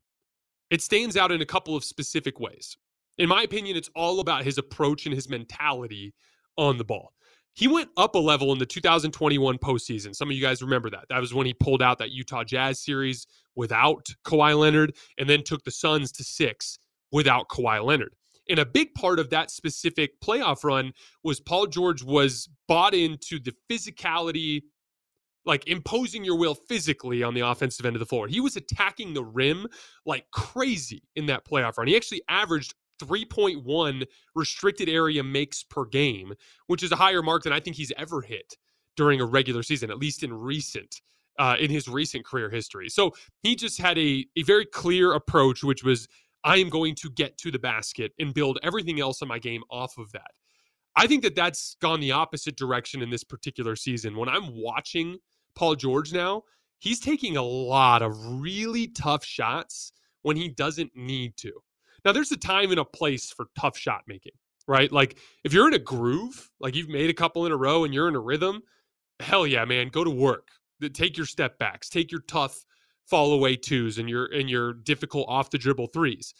it 0.69 0.81
stands 0.81 1.15
out 1.15 1.31
in 1.31 1.41
a 1.41 1.45
couple 1.45 1.75
of 1.75 1.83
specific 1.83 2.39
ways. 2.39 2.75
In 3.17 3.29
my 3.29 3.43
opinion, 3.43 3.77
it's 3.77 3.89
all 3.95 4.19
about 4.19 4.43
his 4.43 4.57
approach 4.57 5.05
and 5.05 5.13
his 5.13 5.29
mentality 5.29 6.13
on 6.57 6.77
the 6.77 6.83
ball. 6.83 7.13
He 7.53 7.67
went 7.67 7.89
up 7.97 8.13
a 8.13 8.19
level 8.19 8.51
in 8.51 8.59
the 8.59 8.67
2021 8.67 9.57
postseason. 9.57 10.15
Some 10.15 10.29
of 10.29 10.35
you 10.35 10.41
guys 10.43 10.61
remember 10.61 10.91
that. 10.91 11.05
That 11.09 11.19
was 11.19 11.33
when 11.33 11.47
he 11.47 11.55
pulled 11.55 11.81
out 11.81 11.97
that 11.97 12.11
Utah 12.11 12.43
Jazz 12.43 12.79
series 12.79 13.25
without 13.55 14.07
Kawhi 14.23 14.57
Leonard 14.57 14.95
and 15.17 15.27
then 15.27 15.43
took 15.43 15.63
the 15.63 15.71
Suns 15.71 16.11
to 16.13 16.23
six 16.23 16.77
without 17.11 17.49
Kawhi 17.49 17.83
Leonard. 17.83 18.13
And 18.49 18.59
a 18.59 18.65
big 18.65 18.93
part 18.93 19.19
of 19.19 19.29
that 19.29 19.51
specific 19.51 20.19
playoff 20.21 20.63
run 20.63 20.93
was 21.23 21.39
Paul 21.39 21.67
George 21.67 22.03
was 22.03 22.49
bought 22.67 22.93
into 22.93 23.39
the 23.39 23.53
physicality, 23.69 24.61
like 25.45 25.67
imposing 25.67 26.23
your 26.23 26.37
will 26.37 26.55
physically 26.55 27.23
on 27.23 27.33
the 27.33 27.41
offensive 27.41 27.85
end 27.85 27.95
of 27.95 27.99
the 27.99 28.05
floor. 28.05 28.27
He 28.27 28.39
was 28.39 28.55
attacking 28.55 29.13
the 29.13 29.23
rim 29.23 29.67
like 30.05 30.25
crazy 30.31 31.03
in 31.15 31.25
that 31.27 31.45
playoff 31.45 31.77
run. 31.77 31.87
He 31.87 31.95
actually 31.95 32.21
averaged 32.29 32.73
3.1 33.01 34.05
restricted 34.35 34.89
area 34.89 35.23
makes 35.23 35.63
per 35.63 35.85
game, 35.85 36.33
which 36.67 36.83
is 36.83 36.91
a 36.91 36.95
higher 36.95 37.21
mark 37.21 37.43
than 37.43 37.53
I 37.53 37.59
think 37.59 37.75
he's 37.75 37.91
ever 37.97 38.21
hit 38.21 38.55
during 38.95 39.21
a 39.21 39.25
regular 39.25 39.61
season, 39.61 39.91
at 39.91 39.99
least 39.99 40.23
in 40.23 40.33
recent 40.33 41.01
uh, 41.39 41.55
in 41.59 41.69
his 41.69 41.87
recent 41.87 42.25
career 42.25 42.49
history. 42.49 42.89
So 42.89 43.13
he 43.43 43.55
just 43.55 43.79
had 43.79 43.97
a 43.97 44.25
a 44.35 44.43
very 44.43 44.65
clear 44.65 45.13
approach, 45.13 45.63
which 45.63 45.83
was 45.83 46.07
I 46.43 46.57
am 46.57 46.69
going 46.69 46.95
to 46.95 47.09
get 47.09 47.37
to 47.39 47.51
the 47.51 47.59
basket 47.59 48.13
and 48.19 48.33
build 48.33 48.59
everything 48.63 48.99
else 48.99 49.21
in 49.21 49.27
my 49.27 49.39
game 49.39 49.63
off 49.69 49.97
of 49.97 50.11
that. 50.13 50.31
I 50.95 51.07
think 51.07 51.23
that 51.23 51.35
that's 51.35 51.75
gone 51.81 51.99
the 51.99 52.11
opposite 52.11 52.55
direction 52.55 53.01
in 53.01 53.09
this 53.09 53.23
particular 53.23 53.75
season. 53.75 54.15
When 54.15 54.29
I'm 54.29 54.55
watching 54.55 55.17
Paul 55.55 55.75
George 55.75 56.11
now, 56.13 56.43
he's 56.79 56.99
taking 56.99 57.37
a 57.37 57.43
lot 57.43 58.01
of 58.01 58.15
really 58.41 58.87
tough 58.87 59.23
shots 59.23 59.91
when 60.23 60.37
he 60.37 60.49
doesn't 60.49 60.95
need 60.95 61.37
to. 61.37 61.51
Now, 62.03 62.11
there's 62.13 62.31
a 62.31 62.37
time 62.37 62.71
and 62.71 62.79
a 62.79 62.85
place 62.85 63.31
for 63.31 63.47
tough 63.59 63.77
shot 63.77 64.01
making, 64.07 64.33
right? 64.67 64.91
Like 64.91 65.17
if 65.43 65.53
you're 65.53 65.67
in 65.67 65.73
a 65.73 65.79
groove, 65.79 66.49
like 66.59 66.75
you've 66.75 66.89
made 66.89 67.09
a 67.09 67.13
couple 67.13 67.45
in 67.45 67.51
a 67.51 67.57
row 67.57 67.83
and 67.83 67.93
you're 67.93 68.07
in 68.07 68.15
a 68.15 68.19
rhythm, 68.19 68.61
hell 69.19 69.45
yeah, 69.45 69.65
man, 69.65 69.89
go 69.89 70.03
to 70.03 70.09
work. 70.09 70.47
Take 70.93 71.17
your 71.17 71.25
step 71.25 71.57
backs, 71.57 71.89
take 71.89 72.11
your 72.11 72.21
tough 72.21 72.63
fall 73.09 73.33
away 73.33 73.55
twos 73.55 73.97
and 73.97 74.09
your 74.09 74.25
and 74.25 74.49
your 74.49 74.73
difficult 74.73 75.27
off 75.29 75.49
the 75.49 75.57
dribble 75.57 75.87
threes. 75.87 76.33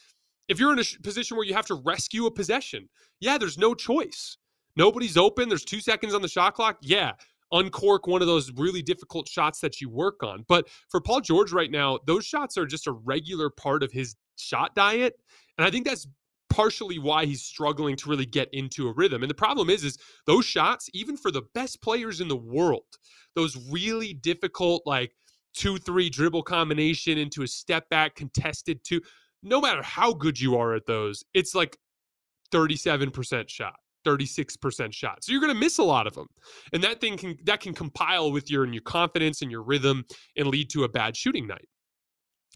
If 0.48 0.58
you're 0.58 0.72
in 0.72 0.78
a 0.78 0.84
position 1.02 1.36
where 1.36 1.46
you 1.46 1.54
have 1.54 1.66
to 1.66 1.74
rescue 1.74 2.26
a 2.26 2.30
possession, 2.30 2.88
yeah, 3.20 3.36
there's 3.36 3.58
no 3.58 3.74
choice. 3.74 4.38
Nobody's 4.76 5.16
open. 5.16 5.48
There's 5.48 5.64
two 5.64 5.80
seconds 5.80 6.14
on 6.14 6.22
the 6.22 6.28
shot 6.28 6.54
clock. 6.54 6.78
Yeah, 6.80 7.12
uncork 7.52 8.06
one 8.06 8.22
of 8.22 8.28
those 8.28 8.52
really 8.52 8.82
difficult 8.82 9.28
shots 9.28 9.60
that 9.60 9.80
you 9.80 9.90
work 9.90 10.22
on. 10.22 10.44
But 10.48 10.68
for 10.88 11.00
Paul 11.00 11.20
George 11.20 11.52
right 11.52 11.70
now, 11.70 11.98
those 12.06 12.24
shots 12.24 12.56
are 12.56 12.66
just 12.66 12.86
a 12.86 12.92
regular 12.92 13.50
part 13.50 13.82
of 13.82 13.92
his 13.92 14.16
shot 14.36 14.74
diet. 14.74 15.14
And 15.56 15.66
I 15.66 15.70
think 15.70 15.86
that's 15.86 16.06
partially 16.50 16.98
why 16.98 17.26
he's 17.26 17.42
struggling 17.42 17.96
to 17.96 18.08
really 18.08 18.26
get 18.26 18.48
into 18.52 18.88
a 18.88 18.92
rhythm. 18.92 19.22
And 19.22 19.30
the 19.30 19.34
problem 19.34 19.68
is, 19.68 19.84
is 19.84 19.98
those 20.26 20.44
shots, 20.44 20.88
even 20.94 21.16
for 21.16 21.30
the 21.30 21.42
best 21.54 21.82
players 21.82 22.20
in 22.20 22.28
the 22.28 22.36
world, 22.36 22.84
those 23.34 23.56
really 23.70 24.14
difficult, 24.14 24.82
like 24.86 25.14
two, 25.54 25.78
three 25.78 26.10
dribble 26.10 26.42
combination 26.42 27.18
into 27.18 27.42
a 27.42 27.46
step 27.46 27.88
back 27.88 28.14
contested 28.14 28.80
two, 28.84 29.00
no 29.42 29.60
matter 29.60 29.82
how 29.82 30.12
good 30.12 30.40
you 30.40 30.56
are 30.56 30.74
at 30.74 30.86
those, 30.86 31.24
it's 31.34 31.54
like 31.54 31.76
37% 32.52 33.48
shot. 33.48 33.74
36% 34.06 34.92
shot. 34.92 35.22
So 35.22 35.32
you're 35.32 35.40
going 35.40 35.52
to 35.52 35.58
miss 35.58 35.78
a 35.78 35.82
lot 35.82 36.06
of 36.06 36.14
them. 36.14 36.28
And 36.72 36.82
that 36.84 37.00
thing 37.00 37.18
can 37.18 37.36
that 37.44 37.60
can 37.60 37.74
compile 37.74 38.30
with 38.32 38.50
your 38.50 38.64
and 38.64 38.72
your 38.72 38.82
confidence 38.82 39.42
and 39.42 39.50
your 39.50 39.62
rhythm 39.62 40.04
and 40.36 40.46
lead 40.46 40.70
to 40.70 40.84
a 40.84 40.88
bad 40.88 41.16
shooting 41.16 41.46
night. 41.46 41.68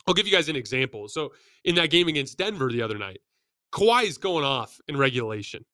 I'll 0.06 0.14
give 0.14 0.26
you 0.26 0.32
guys 0.32 0.48
an 0.48 0.56
example. 0.56 1.08
So 1.08 1.32
in 1.64 1.74
that 1.74 1.90
game 1.90 2.08
against 2.08 2.38
Denver 2.38 2.70
the 2.70 2.80
other 2.80 2.96
night, 2.96 3.20
Kawhi 3.72 4.04
is 4.04 4.18
going 4.18 4.44
off 4.44 4.78
in 4.88 4.96
regulation 4.96 5.64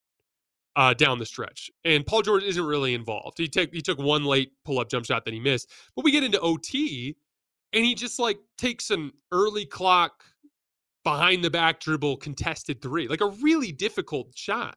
uh, 0.79 0.95
down 0.95 1.19
the 1.19 1.27
stretch, 1.27 1.73
and 1.85 2.07
Paul 2.07 2.23
George 2.23 2.45
isn't 2.45 2.65
really 2.65 2.95
involved. 2.95 3.37
He 3.37 3.49
took 3.49 3.75
he 3.75 3.83
took 3.83 3.99
one 3.99 4.25
late 4.25 4.53
pull 4.65 4.79
up 4.79 4.89
jump 4.89 5.05
shot 5.05 5.25
that 5.25 5.35
he 5.35 5.41
missed, 5.41 5.69
but 5.97 6.05
we 6.05 6.13
get 6.13 6.23
into 6.23 6.39
OT, 6.39 7.17
and 7.73 7.85
he 7.85 7.97
just 7.97 8.21
like 8.21 8.39
takes 8.57 8.91
an 8.91 9.11
early 9.33 9.67
clock 9.67 10.23
behind 11.03 11.43
the 11.43 11.51
back 11.51 11.81
dribble 11.81 12.19
contested 12.19 12.81
three, 12.81 13.09
like 13.09 13.21
a 13.21 13.27
really 13.43 13.73
difficult 13.73 14.29
shot 14.37 14.77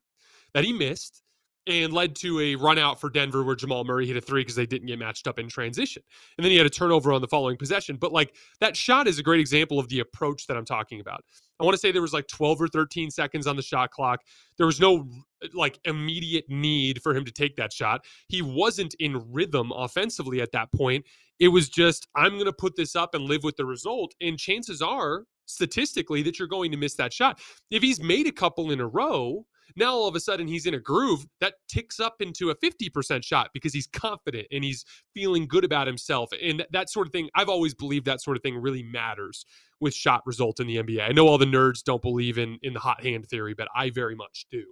that 0.55 0.63
he 0.63 0.73
missed 0.73 1.21
and 1.67 1.93
led 1.93 2.15
to 2.15 2.39
a 2.39 2.55
run 2.55 2.79
out 2.79 2.99
for 2.99 3.09
Denver 3.09 3.43
where 3.43 3.55
Jamal 3.55 3.83
Murray 3.83 4.07
hit 4.07 4.17
a 4.17 4.21
three 4.21 4.41
because 4.41 4.55
they 4.55 4.65
didn't 4.65 4.87
get 4.87 4.97
matched 4.97 5.27
up 5.27 5.37
in 5.37 5.47
transition. 5.47 6.01
And 6.37 6.43
then 6.43 6.51
he 6.51 6.57
had 6.57 6.65
a 6.65 6.71
turnover 6.71 7.13
on 7.13 7.21
the 7.21 7.27
following 7.27 7.57
possession. 7.57 7.97
But 7.97 8.11
like 8.11 8.35
that 8.59 8.75
shot 8.75 9.07
is 9.07 9.19
a 9.19 9.23
great 9.23 9.39
example 9.39 9.77
of 9.77 9.87
the 9.87 9.99
approach 9.99 10.47
that 10.47 10.57
I'm 10.57 10.65
talking 10.65 10.99
about. 10.99 11.23
I 11.61 11.63
want 11.63 11.75
to 11.75 11.79
say 11.79 11.91
there 11.91 12.01
was 12.01 12.13
like 12.13 12.27
12 12.27 12.61
or 12.61 12.67
13 12.67 13.11
seconds 13.11 13.45
on 13.45 13.55
the 13.55 13.61
shot 13.61 13.91
clock. 13.91 14.21
There 14.57 14.65
was 14.65 14.79
no 14.79 15.07
like 15.53 15.79
immediate 15.85 16.45
need 16.49 17.01
for 17.01 17.15
him 17.15 17.23
to 17.25 17.31
take 17.31 17.55
that 17.57 17.71
shot. 17.71 18.05
He 18.27 18.41
wasn't 18.41 18.95
in 18.99 19.21
rhythm 19.31 19.71
offensively 19.71 20.41
at 20.41 20.51
that 20.53 20.71
point. 20.73 21.05
It 21.39 21.49
was 21.49 21.69
just, 21.69 22.07
I'm 22.15 22.33
going 22.33 22.45
to 22.45 22.53
put 22.53 22.75
this 22.75 22.95
up 22.95 23.15
and 23.15 23.25
live 23.25 23.43
with 23.43 23.57
the 23.57 23.65
result. 23.65 24.13
And 24.21 24.37
chances 24.37 24.81
are, 24.81 25.25
statistically, 25.45 26.23
that 26.23 26.39
you're 26.39 26.47
going 26.47 26.71
to 26.71 26.77
miss 26.77 26.95
that 26.95 27.13
shot. 27.13 27.39
If 27.69 27.83
he's 27.83 28.01
made 28.01 28.27
a 28.27 28.31
couple 28.31 28.71
in 28.71 28.79
a 28.79 28.87
row, 28.87 29.45
now 29.75 29.93
all 29.93 30.07
of 30.07 30.15
a 30.15 30.19
sudden 30.19 30.47
he's 30.47 30.65
in 30.65 30.73
a 30.73 30.79
groove 30.79 31.25
that 31.39 31.55
ticks 31.67 31.99
up 31.99 32.15
into 32.21 32.49
a 32.49 32.55
50% 32.55 33.23
shot 33.23 33.49
because 33.53 33.73
he's 33.73 33.87
confident 33.87 34.47
and 34.51 34.63
he's 34.63 34.85
feeling 35.13 35.47
good 35.47 35.63
about 35.63 35.87
himself. 35.87 36.29
And 36.41 36.65
that 36.71 36.89
sort 36.89 37.07
of 37.07 37.13
thing, 37.13 37.29
I've 37.35 37.49
always 37.49 37.73
believed 37.73 38.05
that 38.05 38.21
sort 38.21 38.37
of 38.37 38.43
thing 38.43 38.57
really 38.57 38.83
matters 38.83 39.45
with 39.79 39.93
shot 39.93 40.21
result 40.25 40.59
in 40.59 40.67
the 40.67 40.77
NBA. 40.77 41.07
I 41.07 41.11
know 41.11 41.27
all 41.27 41.37
the 41.37 41.45
nerds 41.45 41.83
don't 41.83 42.01
believe 42.01 42.37
in 42.37 42.57
in 42.61 42.73
the 42.73 42.79
hot 42.79 43.03
hand 43.03 43.27
theory, 43.27 43.53
but 43.53 43.67
I 43.75 43.89
very 43.89 44.15
much 44.15 44.45
do. 44.51 44.63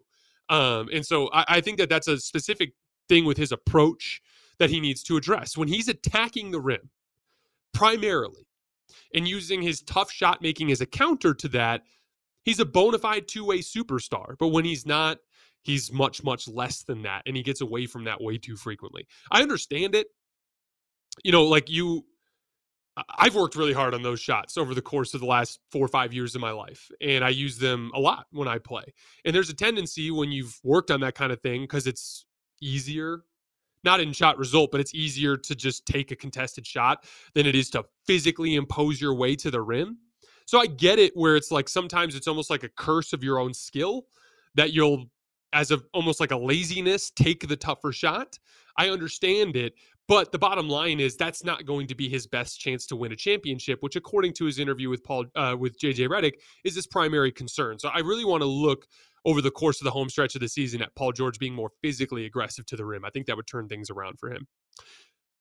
Um, 0.50 0.90
and 0.92 1.06
so 1.06 1.30
I, 1.34 1.46
I 1.48 1.62
think 1.62 1.78
that 1.78 1.90
that's 1.90 2.08
a 2.08 2.20
specific 2.20 2.74
thing 3.08 3.26
with 3.26 3.38
his 3.38 3.52
approach 3.52 4.22
that 4.60 4.70
he 4.70 4.80
needs 4.80 5.04
to 5.04 5.18
address. 5.18 5.58
When 5.58 5.68
he's 5.68 5.88
attacking 5.88 6.52
the 6.52 6.60
rim, 6.60 6.90
primarily, 7.74 8.48
and 9.14 9.28
using 9.28 9.62
his 9.62 9.82
tough 9.82 10.12
shot 10.12 10.42
making 10.42 10.72
as 10.72 10.82
a 10.82 10.86
counter 10.86 11.34
to 11.34 11.48
that, 11.50 11.82
he's 12.50 12.60
a 12.60 12.66
bona 12.66 12.98
fide 12.98 13.28
two 13.28 13.46
way 13.46 13.60
superstar. 13.60 14.36
But 14.38 14.48
when 14.48 14.66
he's 14.66 14.86
not, 14.86 15.20
he's 15.62 15.94
much, 15.94 16.24
much 16.24 16.48
less 16.48 16.84
than 16.84 17.04
that. 17.04 17.22
And 17.28 17.38
he 17.38 17.44
gets 17.44 17.62
away 17.62 17.86
from 17.86 18.06
that 18.06 18.22
way 18.22 18.38
too 18.38 18.56
frequently. 18.56 19.08
I 19.32 19.42
understand 19.44 19.94
it. 19.94 20.08
You 21.24 21.32
know, 21.32 21.44
like 21.44 21.70
you, 21.70 22.06
I've 23.18 23.36
worked 23.36 23.56
really 23.56 23.74
hard 23.74 23.94
on 23.94 24.02
those 24.02 24.20
shots 24.20 24.58
over 24.58 24.74
the 24.74 24.82
course 24.82 25.14
of 25.14 25.20
the 25.20 25.28
last 25.28 25.60
four 25.72 25.86
or 25.86 25.90
five 25.90 26.12
years 26.12 26.34
of 26.34 26.42
my 26.42 26.52
life, 26.52 26.90
and 27.02 27.24
I 27.24 27.30
use 27.30 27.58
them 27.58 27.92
a 27.94 28.00
lot 28.00 28.26
when 28.32 28.48
I 28.48 28.58
play. 28.58 28.84
And 29.26 29.36
there's 29.36 29.50
a 29.50 29.54
tendency 29.54 30.10
when 30.12 30.32
you've 30.32 30.60
worked 30.64 30.90
on 30.90 31.02
that 31.02 31.16
kind 31.16 31.32
of 31.32 31.42
thing 31.42 31.62
because 31.62 31.88
it's 31.88 32.26
easier, 32.62 33.22
not 33.84 34.00
in 34.00 34.12
shot 34.12 34.38
result, 34.38 34.72
but 34.72 34.82
it's 34.82 34.96
easier 34.96 35.38
to 35.38 35.56
just 35.56 35.86
take 35.86 36.12
a 36.12 36.16
contested 36.16 36.66
shot 36.66 37.06
than 37.36 37.46
it 37.46 37.56
is 37.56 37.70
to 37.72 37.86
physically 38.08 38.56
impose 38.56 39.00
your 39.00 39.14
way 39.14 39.36
to 39.36 39.52
the 39.52 39.62
rim. 39.62 39.98
So 40.50 40.60
I 40.60 40.66
get 40.66 40.98
it 40.98 41.12
where 41.14 41.36
it's 41.36 41.52
like 41.52 41.70
sometimes 41.70 42.16
it's 42.16 42.28
almost 42.28 42.50
like 42.50 42.64
a 42.64 42.70
curse 42.70 43.14
of 43.14 43.24
your 43.24 43.38
own 43.38 43.54
skill 43.54 44.08
that 44.56 44.74
you'll 44.74 45.06
as 45.54 45.70
of 45.70 45.86
almost 45.94 46.20
like 46.20 46.32
a 46.32 46.38
laziness 46.38 47.12
take 47.12 47.48
the 47.48 47.56
tougher 47.56 47.92
shot. 47.92 48.40
I 48.76 48.90
understand 48.90 49.56
it, 49.56 49.74
but 50.08 50.32
the 50.32 50.40
bottom 50.40 50.68
line 50.68 51.00
is 51.00 51.16
that's 51.16 51.44
not 51.44 51.68
going 51.68 51.86
to 51.86 51.94
be 51.94 52.10
his 52.10 52.26
best 52.26 52.60
chance 52.60 52.88
to 52.88 52.96
win 52.96 53.12
a 53.12 53.16
championship, 53.16 53.78
which, 53.82 53.96
according 53.96 54.34
to 54.34 54.46
his 54.46 54.58
interview 54.58 54.90
with 54.90 55.04
Paul 55.04 55.26
uh, 55.36 55.56
with 55.56 55.80
JJ 55.80 56.10
Redick, 56.10 56.34
is 56.64 56.74
his 56.74 56.88
primary 56.88 57.32
concern. 57.32 57.78
So 57.78 57.90
I 57.90 58.00
really 58.00 58.26
want 58.26 58.42
to 58.42 58.48
look 58.48 58.88
over 59.26 59.44
the 59.44 59.52
course 59.52 59.80
of 59.80 59.86
the 59.86 59.92
home 59.92 60.10
stretch 60.10 60.34
of 60.34 60.42
the 60.42 60.50
season 60.50 60.82
at 60.82 60.96
Paul 60.96 61.12
George 61.12 61.38
being 61.38 61.54
more 61.54 61.70
physically 61.84 62.26
aggressive 62.26 62.66
to 62.66 62.76
the 62.76 62.86
rim. 62.86 63.06
I 63.06 63.12
think 63.12 63.28
that 63.28 63.36
would 63.38 63.46
turn 63.46 63.68
things 63.68 63.92
around 63.92 64.18
for 64.18 64.32
him. 64.32 64.48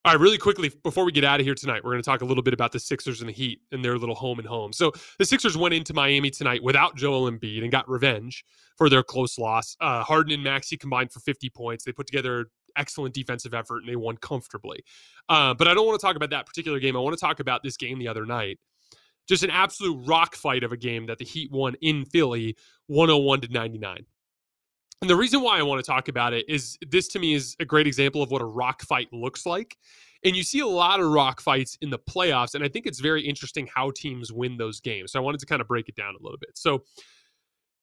All 0.05 0.13
right, 0.13 0.21
really 0.21 0.37
quickly 0.37 0.71
before 0.83 1.03
we 1.03 1.11
get 1.11 1.25
out 1.25 1.41
of 1.41 1.45
here 1.45 1.53
tonight, 1.53 1.83
we're 1.83 1.91
going 1.91 2.01
to 2.01 2.09
talk 2.09 2.21
a 2.21 2.25
little 2.25 2.41
bit 2.41 2.53
about 2.53 2.71
the 2.71 2.79
Sixers 2.79 3.19
and 3.19 3.27
the 3.27 3.33
Heat 3.33 3.59
and 3.73 3.83
their 3.83 3.97
little 3.97 4.15
home 4.15 4.39
and 4.39 4.47
home. 4.47 4.71
So 4.71 4.93
the 5.17 5.25
Sixers 5.25 5.57
went 5.57 5.73
into 5.73 5.93
Miami 5.93 6.29
tonight 6.29 6.63
without 6.63 6.95
Joel 6.95 7.29
Embiid 7.29 7.63
and 7.63 7.71
got 7.71 7.89
revenge 7.89 8.45
for 8.77 8.89
their 8.89 9.03
close 9.03 9.37
loss. 9.37 9.75
Uh, 9.81 10.01
Harden 10.01 10.31
and 10.31 10.41
Maxey 10.41 10.77
combined 10.77 11.11
for 11.11 11.19
50 11.19 11.49
points. 11.49 11.83
They 11.83 11.91
put 11.91 12.07
together 12.07 12.45
excellent 12.77 13.13
defensive 13.13 13.53
effort 13.53 13.79
and 13.79 13.89
they 13.89 13.97
won 13.97 14.15
comfortably. 14.15 14.85
Uh, 15.27 15.53
but 15.53 15.67
I 15.67 15.73
don't 15.73 15.85
want 15.85 15.99
to 15.99 16.05
talk 16.05 16.15
about 16.15 16.29
that 16.29 16.45
particular 16.45 16.79
game. 16.79 16.95
I 16.95 16.99
want 16.99 17.17
to 17.17 17.19
talk 17.19 17.41
about 17.41 17.61
this 17.61 17.75
game 17.75 17.99
the 17.99 18.07
other 18.07 18.25
night. 18.25 18.57
Just 19.27 19.43
an 19.43 19.49
absolute 19.49 20.07
rock 20.07 20.33
fight 20.33 20.63
of 20.63 20.71
a 20.71 20.77
game 20.77 21.07
that 21.07 21.17
the 21.17 21.25
Heat 21.25 21.51
won 21.51 21.75
in 21.81 22.05
Philly, 22.05 22.55
101 22.87 23.41
to 23.41 23.51
99. 23.51 24.05
And 25.01 25.09
the 25.09 25.15
reason 25.15 25.41
why 25.41 25.57
I 25.57 25.61
want 25.61 25.83
to 25.83 25.89
talk 25.89 26.09
about 26.09 26.33
it 26.33 26.49
is 26.49 26.77
this 26.89 27.07
to 27.09 27.19
me 27.19 27.33
is 27.33 27.55
a 27.59 27.65
great 27.65 27.87
example 27.87 28.21
of 28.21 28.31
what 28.31 28.41
a 28.41 28.45
rock 28.45 28.81
fight 28.81 29.07
looks 29.13 29.45
like. 29.45 29.77
And 30.25 30.35
you 30.35 30.43
see 30.43 30.59
a 30.59 30.67
lot 30.67 30.99
of 30.99 31.09
rock 31.09 31.39
fights 31.39 31.77
in 31.81 31.89
the 31.89 31.99
playoffs. 31.99 32.53
And 32.53 32.63
I 32.63 32.67
think 32.67 32.85
it's 32.85 32.99
very 32.99 33.21
interesting 33.21 33.69
how 33.73 33.91
teams 33.91 34.33
win 34.33 34.57
those 34.57 34.81
games. 34.81 35.13
So 35.13 35.19
I 35.19 35.23
wanted 35.23 35.39
to 35.39 35.45
kind 35.45 35.61
of 35.61 35.67
break 35.67 35.87
it 35.87 35.95
down 35.95 36.15
a 36.19 36.21
little 36.21 36.37
bit. 36.37 36.57
So 36.57 36.83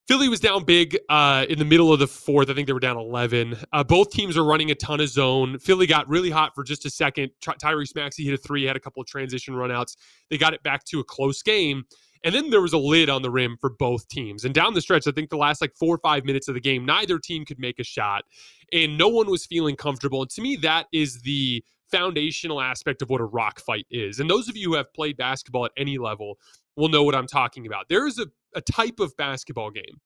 Philly 0.07 0.29
was 0.29 0.39
down 0.41 0.65
big 0.65 0.97
uh, 1.09 1.47
in 1.49 1.59
the 1.59 1.65
middle 1.65 1.93
of 1.93 1.99
the 1.99 2.07
fourth. 2.07 2.51
I 2.51 2.55
think 2.55 2.67
they 2.67 2.75
were 2.75 2.81
down 2.81 2.99
11. 2.99 3.57
Uh, 3.73 3.83
both 3.83 4.11
teams 4.11 4.37
are 4.37 4.45
running 4.45 4.71
a 4.71 4.75
ton 4.75 5.01
of 5.01 5.09
zone. 5.09 5.59
Philly 5.59 5.87
got 5.87 6.07
really 6.09 6.31
hot 6.31 6.55
for 6.55 6.63
just 6.63 6.85
a 6.85 6.91
second. 6.91 7.31
Ty- 7.41 7.55
Tyrese 7.55 7.95
Maxey 7.95 8.25
hit 8.25 8.35
a 8.35 8.37
three, 8.37 8.65
had 8.65 8.77
a 8.77 8.81
couple 8.81 9.01
of 9.01 9.09
transition 9.09 9.55
runouts. 9.55 9.97
They 10.29 10.39
got 10.39 10.53
it 10.53 10.63
back 10.63 10.85
to 10.85 11.01
a 11.01 11.05
close 11.05 11.43
game. 11.43 11.85
And 12.25 12.35
then 12.35 12.51
there 12.51 12.61
was 12.61 12.73
a 12.73 12.79
lid 12.79 13.09
on 13.09 13.23
the 13.23 13.31
rim 13.31 13.57
for 13.61 13.71
both 13.71 14.09
teams. 14.09 14.45
And 14.45 14.55
down 14.55 14.75
the 14.75 14.81
stretch, 14.81 15.07
I 15.07 15.13
think 15.13 15.31
the 15.31 15.37
last 15.37 15.61
like 15.61 15.75
four 15.77 15.95
or 15.95 15.99
five 15.99 16.25
minutes 16.25 16.49
of 16.49 16.55
the 16.55 16.61
game, 16.61 16.85
neither 16.85 17.19
team 17.19 17.45
could 17.45 17.59
make 17.59 17.79
a 17.79 17.85
shot. 17.85 18.25
And 18.73 18.99
no 18.99 19.09
one 19.09 19.31
was 19.31 19.47
feeling 19.47 19.77
comfortable. 19.77 20.23
And 20.23 20.31
to 20.31 20.43
me, 20.43 20.57
that 20.57 20.87
is 20.93 21.23
the 21.23 21.65
foundational 21.91 22.61
aspect 22.61 23.03
of 23.03 23.11
what 23.11 23.21
a 23.21 23.25
rock 23.25 23.61
fight 23.61 23.87
is. 23.91 24.19
And 24.19 24.29
those 24.29 24.49
of 24.49 24.57
you 24.57 24.71
who 24.71 24.77
have 24.77 24.93
played 24.93 25.17
basketball 25.17 25.67
at 25.67 25.73
any 25.77 25.99
level 25.99 26.39
will 26.77 26.89
know 26.89 27.03
what 27.03 27.15
I'm 27.15 27.27
talking 27.27 27.67
about. 27.67 27.89
There 27.89 28.07
is 28.07 28.19
a, 28.19 28.27
a 28.55 28.61
type 28.61 29.01
of 29.01 29.17
basketball 29.17 29.71
game. 29.71 30.01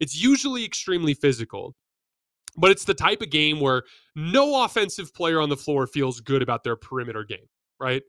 It's 0.00 0.20
usually 0.20 0.64
extremely 0.64 1.14
physical, 1.14 1.74
but 2.56 2.70
it's 2.70 2.84
the 2.84 2.94
type 2.94 3.22
of 3.22 3.30
game 3.30 3.60
where 3.60 3.82
no 4.14 4.64
offensive 4.64 5.14
player 5.14 5.40
on 5.40 5.48
the 5.48 5.56
floor 5.56 5.86
feels 5.86 6.20
good 6.20 6.42
about 6.42 6.64
their 6.64 6.76
perimeter 6.76 7.24
game, 7.24 7.48
right? 7.78 8.02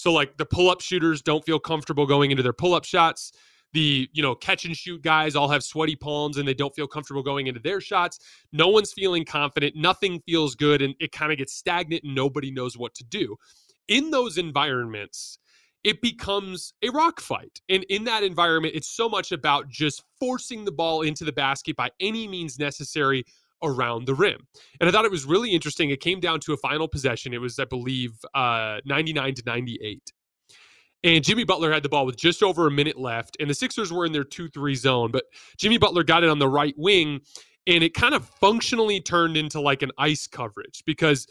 So 0.00 0.12
like 0.12 0.38
the 0.38 0.46
pull-up 0.46 0.80
shooters 0.80 1.20
don't 1.20 1.44
feel 1.44 1.58
comfortable 1.58 2.06
going 2.06 2.30
into 2.30 2.42
their 2.42 2.54
pull-up 2.54 2.84
shots. 2.84 3.32
The, 3.72 4.08
you 4.12 4.22
know, 4.22 4.34
catch 4.34 4.64
and 4.64 4.76
shoot 4.76 5.02
guys 5.02 5.36
all 5.36 5.48
have 5.48 5.62
sweaty 5.62 5.94
palms 5.94 6.38
and 6.38 6.48
they 6.48 6.54
don't 6.54 6.74
feel 6.74 6.88
comfortable 6.88 7.22
going 7.22 7.46
into 7.46 7.60
their 7.60 7.80
shots. 7.80 8.18
No 8.50 8.68
one's 8.68 8.92
feeling 8.92 9.24
confident, 9.24 9.76
nothing 9.76 10.20
feels 10.26 10.54
good 10.54 10.82
and 10.82 10.94
it 11.00 11.12
kind 11.12 11.30
of 11.30 11.38
gets 11.38 11.52
stagnant 11.52 12.02
and 12.02 12.14
nobody 12.14 12.50
knows 12.50 12.76
what 12.78 12.94
to 12.94 13.04
do. 13.04 13.36
In 13.88 14.10
those 14.10 14.38
environments, 14.38 15.38
it 15.84 16.00
becomes 16.00 16.72
a 16.82 16.88
rock 16.90 17.20
fight. 17.20 17.60
And 17.68 17.84
in 17.84 18.04
that 18.04 18.22
environment, 18.22 18.74
it's 18.74 18.88
so 18.88 19.08
much 19.08 19.32
about 19.32 19.68
just 19.68 20.02
forcing 20.18 20.64
the 20.64 20.72
ball 20.72 21.02
into 21.02 21.24
the 21.24 21.32
basket 21.32 21.76
by 21.76 21.90
any 22.00 22.26
means 22.26 22.58
necessary 22.58 23.24
around 23.62 24.06
the 24.06 24.14
rim. 24.14 24.46
And 24.80 24.88
I 24.88 24.92
thought 24.92 25.04
it 25.04 25.10
was 25.10 25.24
really 25.24 25.50
interesting. 25.50 25.90
It 25.90 26.00
came 26.00 26.20
down 26.20 26.40
to 26.40 26.52
a 26.52 26.56
final 26.56 26.88
possession. 26.88 27.32
It 27.32 27.40
was, 27.40 27.58
I 27.58 27.64
believe, 27.64 28.12
uh, 28.34 28.80
99 28.84 29.34
to 29.34 29.42
98. 29.46 30.12
And 31.02 31.24
Jimmy 31.24 31.44
Butler 31.44 31.72
had 31.72 31.82
the 31.82 31.88
ball 31.88 32.04
with 32.04 32.16
just 32.16 32.42
over 32.42 32.66
a 32.66 32.70
minute 32.70 32.98
left, 32.98 33.36
and 33.40 33.48
the 33.48 33.54
Sixers 33.54 33.90
were 33.92 34.04
in 34.04 34.12
their 34.12 34.24
2 34.24 34.48
3 34.48 34.74
zone. 34.74 35.10
But 35.10 35.24
Jimmy 35.56 35.78
Butler 35.78 36.04
got 36.04 36.24
it 36.24 36.28
on 36.28 36.38
the 36.38 36.48
right 36.48 36.74
wing, 36.76 37.20
and 37.66 37.82
it 37.82 37.94
kind 37.94 38.14
of 38.14 38.26
functionally 38.40 39.00
turned 39.00 39.36
into 39.36 39.60
like 39.60 39.82
an 39.82 39.92
ice 39.96 40.26
coverage 40.26 40.82
because 40.84 41.26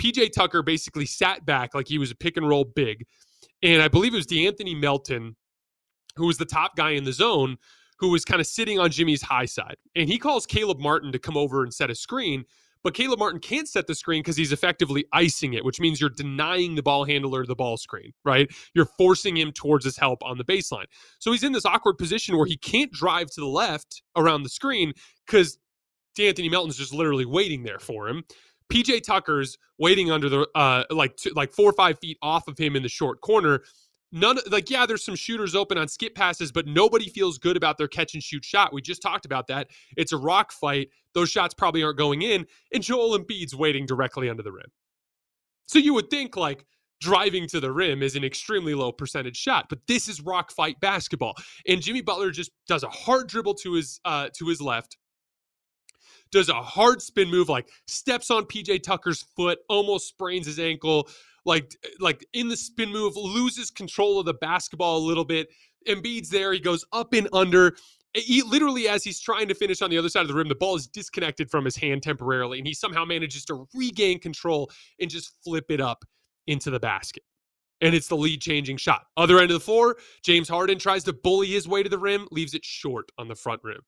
PJ 0.00 0.32
Tucker 0.32 0.62
basically 0.62 1.06
sat 1.06 1.46
back 1.46 1.74
like 1.74 1.86
he 1.86 1.98
was 1.98 2.10
a 2.10 2.16
pick 2.16 2.36
and 2.36 2.48
roll 2.48 2.64
big 2.64 3.04
and 3.62 3.80
I 3.80 3.88
believe 3.88 4.12
it 4.12 4.16
was 4.16 4.26
De'Anthony 4.26 4.78
Melton, 4.78 5.36
who 6.16 6.26
was 6.26 6.38
the 6.38 6.44
top 6.44 6.76
guy 6.76 6.90
in 6.90 7.04
the 7.04 7.12
zone, 7.12 7.56
who 8.02 8.08
was 8.08 8.24
kind 8.24 8.40
of 8.40 8.48
sitting 8.48 8.80
on 8.80 8.90
Jimmy's 8.90 9.22
high 9.22 9.44
side. 9.44 9.76
And 9.94 10.08
he 10.08 10.18
calls 10.18 10.44
Caleb 10.44 10.80
Martin 10.80 11.12
to 11.12 11.20
come 11.20 11.36
over 11.36 11.62
and 11.62 11.72
set 11.72 11.88
a 11.88 11.94
screen. 11.94 12.44
But 12.82 12.94
Caleb 12.94 13.20
Martin 13.20 13.38
can't 13.38 13.68
set 13.68 13.86
the 13.86 13.94
screen 13.94 14.22
because 14.22 14.36
he's 14.36 14.50
effectively 14.50 15.04
icing 15.12 15.54
it, 15.54 15.64
which 15.64 15.78
means 15.78 16.00
you're 16.00 16.10
denying 16.10 16.74
the 16.74 16.82
ball 16.82 17.04
handler 17.04 17.46
the 17.46 17.54
ball 17.54 17.76
screen, 17.76 18.10
right? 18.24 18.50
You're 18.74 18.88
forcing 18.98 19.36
him 19.36 19.52
towards 19.52 19.84
his 19.84 19.96
help 19.96 20.20
on 20.24 20.36
the 20.36 20.42
baseline. 20.44 20.86
So 21.20 21.30
he's 21.30 21.44
in 21.44 21.52
this 21.52 21.64
awkward 21.64 21.96
position 21.96 22.36
where 22.36 22.44
he 22.44 22.56
can't 22.56 22.90
drive 22.90 23.28
to 23.28 23.40
the 23.40 23.46
left 23.46 24.02
around 24.16 24.42
the 24.42 24.48
screen 24.48 24.92
because 25.24 25.58
De'Anthony 26.18 26.50
Melton's 26.50 26.76
just 26.76 26.92
literally 26.92 27.24
waiting 27.24 27.62
there 27.62 27.78
for 27.78 28.08
him. 28.08 28.24
PJ 28.72 29.04
Tucker's 29.04 29.56
waiting 29.78 30.10
under 30.10 30.28
the 30.28 30.48
uh 30.56 30.82
like 30.90 31.14
two, 31.16 31.30
like 31.36 31.52
four 31.52 31.70
or 31.70 31.74
five 31.74 32.00
feet 32.00 32.18
off 32.20 32.48
of 32.48 32.58
him 32.58 32.74
in 32.74 32.82
the 32.82 32.88
short 32.88 33.20
corner. 33.20 33.60
None 34.12 34.38
like 34.50 34.68
yeah, 34.68 34.84
there's 34.84 35.04
some 35.04 35.14
shooters 35.14 35.54
open 35.54 35.78
on 35.78 35.88
skip 35.88 36.14
passes, 36.14 36.52
but 36.52 36.66
nobody 36.66 37.08
feels 37.08 37.38
good 37.38 37.56
about 37.56 37.78
their 37.78 37.88
catch 37.88 38.12
and 38.12 38.22
shoot 38.22 38.44
shot. 38.44 38.72
We 38.72 38.82
just 38.82 39.00
talked 39.00 39.24
about 39.24 39.46
that. 39.46 39.68
It's 39.96 40.12
a 40.12 40.18
rock 40.18 40.52
fight. 40.52 40.90
Those 41.14 41.30
shots 41.30 41.54
probably 41.54 41.82
aren't 41.82 41.98
going 41.98 42.20
in, 42.20 42.46
and 42.72 42.82
Joel 42.82 43.18
Embiid's 43.18 43.56
waiting 43.56 43.86
directly 43.86 44.28
under 44.28 44.42
the 44.42 44.52
rim. 44.52 44.70
So 45.66 45.78
you 45.78 45.94
would 45.94 46.10
think 46.10 46.36
like 46.36 46.66
driving 47.00 47.48
to 47.48 47.58
the 47.58 47.72
rim 47.72 48.02
is 48.02 48.14
an 48.14 48.22
extremely 48.22 48.74
low 48.74 48.92
percentage 48.92 49.36
shot, 49.36 49.66
but 49.68 49.80
this 49.88 50.08
is 50.08 50.20
rock 50.20 50.52
fight 50.52 50.78
basketball. 50.80 51.34
And 51.66 51.80
Jimmy 51.80 52.02
Butler 52.02 52.30
just 52.30 52.50
does 52.68 52.82
a 52.82 52.88
hard 52.88 53.28
dribble 53.28 53.54
to 53.54 53.72
his 53.72 53.98
uh 54.04 54.28
to 54.36 54.46
his 54.46 54.60
left 54.60 54.98
does 56.32 56.48
a 56.48 56.54
hard 56.54 57.00
spin 57.00 57.30
move, 57.30 57.48
like 57.48 57.68
steps 57.86 58.30
on 58.30 58.44
PJ 58.44 58.82
Tucker's 58.82 59.22
foot, 59.36 59.60
almost 59.68 60.08
sprains 60.08 60.46
his 60.46 60.58
ankle, 60.58 61.08
like 61.44 61.76
like 62.00 62.26
in 62.32 62.48
the 62.48 62.56
spin 62.56 62.90
move, 62.90 63.16
loses 63.16 63.70
control 63.70 64.18
of 64.18 64.26
the 64.26 64.34
basketball 64.34 64.98
a 64.98 65.06
little 65.06 65.24
bit. 65.24 65.48
Embiid's 65.86 66.30
there, 66.30 66.52
he 66.52 66.60
goes 66.60 66.84
up 66.92 67.12
and 67.12 67.28
under. 67.32 67.76
He, 68.14 68.42
literally, 68.42 68.88
as 68.88 69.02
he's 69.02 69.20
trying 69.20 69.48
to 69.48 69.54
finish 69.54 69.80
on 69.80 69.88
the 69.88 69.96
other 69.96 70.10
side 70.10 70.20
of 70.20 70.28
the 70.28 70.34
rim, 70.34 70.48
the 70.48 70.54
ball 70.54 70.76
is 70.76 70.86
disconnected 70.86 71.50
from 71.50 71.64
his 71.64 71.76
hand 71.76 72.02
temporarily, 72.02 72.58
and 72.58 72.66
he 72.66 72.74
somehow 72.74 73.06
manages 73.06 73.44
to 73.46 73.66
regain 73.74 74.18
control 74.20 74.70
and 75.00 75.08
just 75.08 75.32
flip 75.42 75.64
it 75.70 75.80
up 75.80 76.04
into 76.46 76.70
the 76.70 76.80
basket. 76.80 77.22
And 77.80 77.94
it's 77.94 78.08
the 78.08 78.16
lead 78.16 78.42
changing 78.42 78.76
shot. 78.76 79.06
Other 79.16 79.38
end 79.38 79.50
of 79.50 79.54
the 79.54 79.64
floor, 79.64 79.96
James 80.22 80.48
Harden 80.48 80.78
tries 80.78 81.04
to 81.04 81.12
bully 81.14 81.48
his 81.48 81.66
way 81.66 81.82
to 81.82 81.88
the 81.88 81.98
rim, 81.98 82.28
leaves 82.30 82.54
it 82.54 82.64
short 82.64 83.10
on 83.16 83.28
the 83.28 83.34
front 83.34 83.60
rim. 83.64 83.80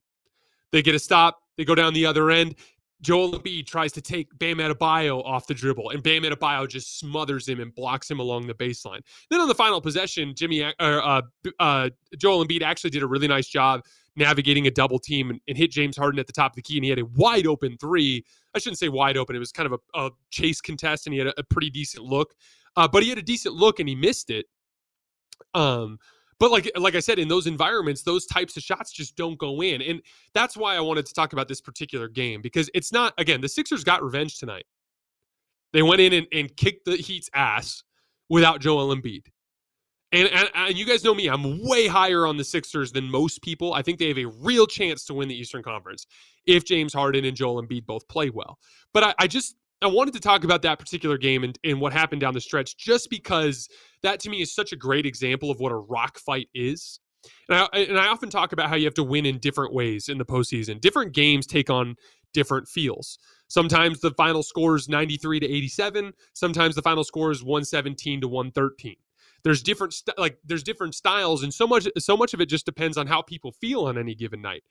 They 0.72 0.82
get 0.82 0.94
a 0.94 0.98
stop. 0.98 1.43
They 1.56 1.64
go 1.64 1.74
down 1.74 1.94
the 1.94 2.06
other 2.06 2.30
end. 2.30 2.56
Joel 3.00 3.32
Embiid 3.32 3.66
tries 3.66 3.92
to 3.92 4.00
take 4.00 4.36
Bam 4.38 4.56
Adebayo 4.56 5.22
off 5.24 5.46
the 5.46 5.54
dribble, 5.54 5.90
and 5.90 6.02
Bam 6.02 6.22
Adebayo 6.22 6.66
just 6.66 6.98
smothers 6.98 7.46
him 7.46 7.60
and 7.60 7.74
blocks 7.74 8.10
him 8.10 8.18
along 8.18 8.46
the 8.46 8.54
baseline. 8.54 9.00
Then 9.30 9.40
on 9.40 9.48
the 9.48 9.54
final 9.54 9.80
possession, 9.80 10.34
Jimmy 10.34 10.64
uh, 10.64 10.72
uh, 10.80 11.22
uh, 11.58 11.90
Joel 12.16 12.46
Embiid 12.46 12.62
actually 12.62 12.90
did 12.90 13.02
a 13.02 13.06
really 13.06 13.28
nice 13.28 13.46
job 13.46 13.82
navigating 14.16 14.66
a 14.68 14.70
double 14.70 14.98
team 14.98 15.30
and, 15.30 15.40
and, 15.48 15.58
hit 15.58 15.72
James 15.72 15.96
Harden 15.96 16.20
at 16.20 16.26
the 16.28 16.32
top 16.32 16.52
of 16.52 16.56
the 16.56 16.62
key, 16.62 16.76
and 16.76 16.84
he 16.84 16.90
had 16.90 17.00
a 17.00 17.04
wide 17.04 17.46
open 17.46 17.76
three. 17.78 18.24
I 18.54 18.58
shouldn't 18.58 18.78
say 18.78 18.88
wide 18.88 19.16
open; 19.16 19.36
it 19.36 19.40
was 19.40 19.52
kind 19.52 19.70
of 19.70 19.80
a, 19.94 20.06
a 20.06 20.10
chase 20.30 20.60
contest, 20.60 21.06
and 21.06 21.12
he 21.12 21.18
had 21.18 21.28
a, 21.28 21.40
a 21.40 21.42
pretty 21.44 21.70
decent 21.70 22.04
look. 22.04 22.34
Uh, 22.76 22.88
but 22.88 23.02
he 23.02 23.08
had 23.08 23.18
a 23.18 23.22
decent 23.22 23.54
look, 23.54 23.80
and 23.80 23.88
he 23.88 23.94
missed 23.94 24.30
it. 24.30 24.46
Um, 25.52 25.98
but 26.38 26.50
like 26.50 26.70
like 26.76 26.94
I 26.94 27.00
said, 27.00 27.18
in 27.18 27.28
those 27.28 27.46
environments, 27.46 28.02
those 28.02 28.26
types 28.26 28.56
of 28.56 28.62
shots 28.62 28.92
just 28.92 29.16
don't 29.16 29.38
go 29.38 29.62
in. 29.62 29.82
And 29.82 30.02
that's 30.32 30.56
why 30.56 30.76
I 30.76 30.80
wanted 30.80 31.06
to 31.06 31.14
talk 31.14 31.32
about 31.32 31.48
this 31.48 31.60
particular 31.60 32.08
game 32.08 32.42
because 32.42 32.70
it's 32.74 32.92
not 32.92 33.14
again, 33.18 33.40
the 33.40 33.48
Sixers 33.48 33.84
got 33.84 34.02
revenge 34.02 34.38
tonight. 34.38 34.64
They 35.72 35.82
went 35.82 36.00
in 36.00 36.12
and, 36.12 36.26
and 36.32 36.56
kicked 36.56 36.84
the 36.84 36.96
Heat's 36.96 37.28
ass 37.34 37.82
without 38.28 38.60
Joel 38.60 38.94
Embiid. 38.94 39.26
And, 40.12 40.28
and, 40.28 40.48
and 40.54 40.78
you 40.78 40.86
guys 40.86 41.02
know 41.02 41.12
me, 41.12 41.26
I'm 41.26 41.66
way 41.66 41.88
higher 41.88 42.24
on 42.24 42.36
the 42.36 42.44
Sixers 42.44 42.92
than 42.92 43.10
most 43.10 43.42
people. 43.42 43.74
I 43.74 43.82
think 43.82 43.98
they 43.98 44.06
have 44.06 44.18
a 44.18 44.26
real 44.26 44.64
chance 44.64 45.04
to 45.06 45.14
win 45.14 45.28
the 45.28 45.34
Eastern 45.34 45.64
Conference 45.64 46.06
if 46.46 46.64
James 46.64 46.94
Harden 46.94 47.24
and 47.24 47.36
Joel 47.36 47.60
Embiid 47.60 47.84
both 47.84 48.06
play 48.06 48.30
well. 48.30 48.60
But 48.92 49.02
I, 49.02 49.14
I 49.18 49.26
just 49.26 49.56
I 49.82 49.86
wanted 49.86 50.14
to 50.14 50.20
talk 50.20 50.44
about 50.44 50.62
that 50.62 50.78
particular 50.78 51.18
game 51.18 51.44
and, 51.44 51.58
and 51.64 51.80
what 51.80 51.92
happened 51.92 52.20
down 52.20 52.34
the 52.34 52.40
stretch 52.40 52.76
just 52.76 53.10
because 53.10 53.68
that 54.02 54.20
to 54.20 54.30
me 54.30 54.40
is 54.40 54.54
such 54.54 54.72
a 54.72 54.76
great 54.76 55.04
example 55.06 55.50
of 55.50 55.60
what 55.60 55.72
a 55.72 55.76
rock 55.76 56.18
fight 56.18 56.48
is. 56.54 57.00
And 57.48 57.58
I, 57.58 57.78
and 57.78 57.98
I 57.98 58.08
often 58.08 58.30
talk 58.30 58.52
about 58.52 58.68
how 58.68 58.76
you 58.76 58.84
have 58.84 58.94
to 58.94 59.04
win 59.04 59.26
in 59.26 59.38
different 59.38 59.72
ways 59.74 60.08
in 60.08 60.18
the 60.18 60.24
postseason. 60.24 60.80
Different 60.80 61.12
games 61.14 61.46
take 61.46 61.70
on 61.70 61.96
different 62.32 62.68
feels. 62.68 63.18
Sometimes 63.48 64.00
the 64.00 64.10
final 64.12 64.42
score 64.42 64.76
is 64.76 64.88
93 64.88 65.40
to 65.40 65.46
87. 65.46 66.12
Sometimes 66.34 66.74
the 66.74 66.82
final 66.82 67.04
score 67.04 67.30
is 67.30 67.42
117 67.42 68.22
to 68.22 68.28
113. 68.28 68.96
There's 69.44 69.62
different 69.62 69.92
st- 69.92 70.18
like 70.18 70.38
there's 70.44 70.62
different 70.62 70.94
styles, 70.94 71.42
and 71.42 71.52
so 71.52 71.66
much 71.66 71.86
so 71.98 72.16
much 72.16 72.32
of 72.32 72.40
it 72.40 72.46
just 72.46 72.64
depends 72.64 72.96
on 72.96 73.06
how 73.06 73.20
people 73.20 73.52
feel 73.52 73.84
on 73.84 73.98
any 73.98 74.14
given 74.14 74.40
night. 74.40 74.64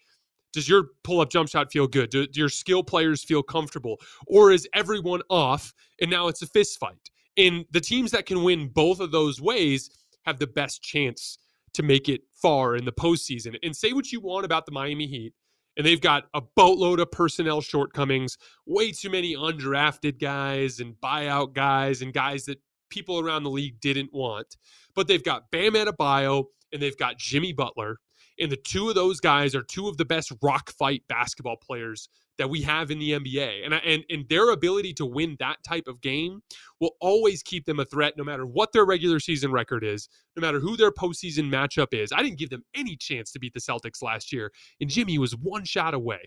Does 0.54 0.70
your 0.70 0.88
pull 1.04 1.20
up 1.20 1.30
jump 1.30 1.50
shot 1.50 1.72
feel 1.72 1.88
good? 1.88 2.10
Do, 2.10 2.28
do 2.28 2.40
your 2.40 2.50
skill 2.50 2.84
players 2.84 3.24
feel 3.24 3.44
comfortable, 3.44 4.00
or 4.28 4.52
is 4.52 4.68
everyone 4.74 5.22
off 5.30 5.74
and 6.00 6.10
now 6.10 6.28
it's 6.28 6.42
a 6.42 6.48
fist 6.48 6.80
fight? 6.80 7.10
And 7.38 7.66
the 7.72 7.82
teams 7.82 8.12
that 8.12 8.26
can 8.26 8.44
win 8.44 8.70
both 8.70 9.00
of 9.00 9.12
those 9.12 9.42
ways 9.42 9.90
have 10.26 10.40
the 10.40 10.48
best 10.48 10.82
chance 10.82 11.40
to 11.74 11.84
make 11.84 12.08
it 12.08 12.22
far 12.34 12.76
in 12.76 12.86
the 12.86 12.92
postseason. 12.92 13.56
And 13.64 13.76
say 13.76 13.94
what 13.94 14.12
you 14.12 14.22
want 14.22 14.46
about 14.46 14.66
the 14.66 14.72
Miami 14.72 15.08
Heat, 15.08 15.34
and 15.76 15.86
they've 15.86 16.00
got 16.00 16.26
a 16.34 16.42
boatload 16.56 17.00
of 17.00 17.12
personnel 17.12 17.62
shortcomings, 17.62 18.38
way 18.68 18.92
too 18.92 19.10
many 19.10 19.36
undrafted 19.36 20.20
guys 20.20 20.80
and 20.80 20.96
buyout 21.04 21.54
guys 21.54 22.02
and 22.02 22.14
guys 22.14 22.46
that 22.46 22.60
people 22.90 23.20
around 23.20 23.44
the 23.44 23.50
league 23.50 23.80
didn't 23.80 24.14
want. 24.14 24.56
But 24.94 25.08
they've 25.08 25.24
got 25.24 25.50
Bam 25.52 25.74
Adebayo 25.74 26.46
and 26.72 26.82
they've 26.82 26.98
got 26.98 27.18
Jimmy 27.18 27.54
Butler. 27.54 27.98
And 28.44 28.52
the 28.52 28.58
two 28.58 28.90
of 28.90 28.96
those 28.96 29.22
guys 29.22 29.56
are 29.56 29.64
two 29.64 29.88
of 29.88 29.96
the 29.96 30.04
best 30.04 30.34
rock 30.42 30.70
fight 30.72 31.02
basketball 31.08 31.56
players 31.56 32.10
that 32.38 32.50
we 32.50 32.62
have 32.64 32.92
in 32.92 33.00
the 33.00 33.12
NBA. 33.12 33.64
And, 33.64 33.74
and, 33.74 34.04
and 34.10 34.28
their 34.28 34.50
ability 34.50 34.94
to 34.96 35.06
win 35.06 35.38
that 35.40 35.58
type 35.66 35.88
of 35.88 36.02
game 36.02 36.42
will 36.82 36.92
always 37.00 37.42
keep 37.42 37.66
them 37.66 37.80
a 37.80 37.86
threat 37.86 38.16
no 38.18 38.24
matter 38.26 38.46
what 38.46 38.74
their 38.74 38.86
regular 38.86 39.22
season 39.22 39.52
record 39.52 39.84
is, 39.86 40.10
no 40.36 40.42
matter 40.42 40.60
who 40.60 40.76
their 40.76 40.92
postseason 40.92 41.50
matchup 41.50 41.94
is. 41.94 42.12
I 42.12 42.22
didn't 42.22 42.38
give 42.38 42.50
them 42.50 42.66
any 42.76 42.98
chance 42.98 43.32
to 43.32 43.40
beat 43.40 43.54
the 43.54 43.62
Celtics 43.62 44.02
last 44.02 44.34
year, 44.34 44.52
and 44.82 44.90
Jimmy 44.90 45.18
was 45.18 45.38
one 45.38 45.64
shot 45.64 45.94
away 45.94 46.20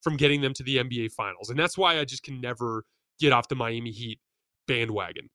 from 0.00 0.16
getting 0.16 0.42
them 0.42 0.52
to 0.54 0.62
the 0.62 0.76
NBA 0.76 1.12
Finals. 1.12 1.50
And 1.50 1.58
that's 1.58 1.76
why 1.76 1.98
I 1.98 2.04
just 2.04 2.22
can 2.22 2.40
never 2.40 2.84
get 3.18 3.32
off 3.32 3.48
the 3.48 3.56
Miami 3.56 3.90
Heat 3.90 4.20
bandwagon. 4.68 5.28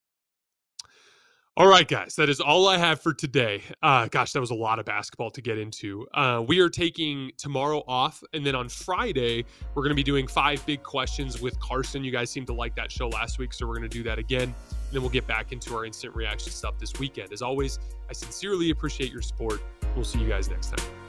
All 1.59 1.67
right, 1.67 1.85
guys, 1.85 2.15
that 2.15 2.29
is 2.29 2.39
all 2.39 2.69
I 2.69 2.77
have 2.77 3.01
for 3.01 3.13
today. 3.13 3.61
Uh, 3.83 4.07
gosh, 4.07 4.31
that 4.31 4.39
was 4.39 4.51
a 4.51 4.55
lot 4.55 4.79
of 4.79 4.85
basketball 4.85 5.29
to 5.31 5.41
get 5.41 5.57
into. 5.57 6.07
Uh, 6.13 6.41
we 6.47 6.61
are 6.61 6.69
taking 6.69 7.33
tomorrow 7.35 7.83
off, 7.85 8.23
and 8.33 8.45
then 8.45 8.55
on 8.55 8.69
Friday, 8.69 9.43
we're 9.75 9.83
going 9.83 9.89
to 9.89 9.95
be 9.95 10.01
doing 10.01 10.25
five 10.25 10.65
big 10.65 10.83
questions 10.83 11.41
with 11.41 11.59
Carson. 11.59 12.01
You 12.01 12.13
guys 12.13 12.29
seemed 12.29 12.47
to 12.47 12.53
like 12.53 12.77
that 12.77 12.89
show 12.89 13.09
last 13.09 13.39
week, 13.39 13.51
so 13.51 13.67
we're 13.67 13.75
going 13.75 13.89
to 13.89 13.97
do 13.97 14.03
that 14.03 14.17
again. 14.17 14.43
And 14.43 14.93
then 14.93 15.01
we'll 15.01 15.11
get 15.11 15.27
back 15.27 15.51
into 15.51 15.75
our 15.75 15.83
instant 15.83 16.15
reaction 16.15 16.53
stuff 16.53 16.79
this 16.79 16.97
weekend. 16.97 17.33
As 17.33 17.41
always, 17.41 17.77
I 18.09 18.13
sincerely 18.13 18.69
appreciate 18.69 19.11
your 19.11 19.21
support. 19.21 19.61
We'll 19.97 20.05
see 20.05 20.19
you 20.19 20.29
guys 20.29 20.49
next 20.49 20.77
time. 20.77 21.08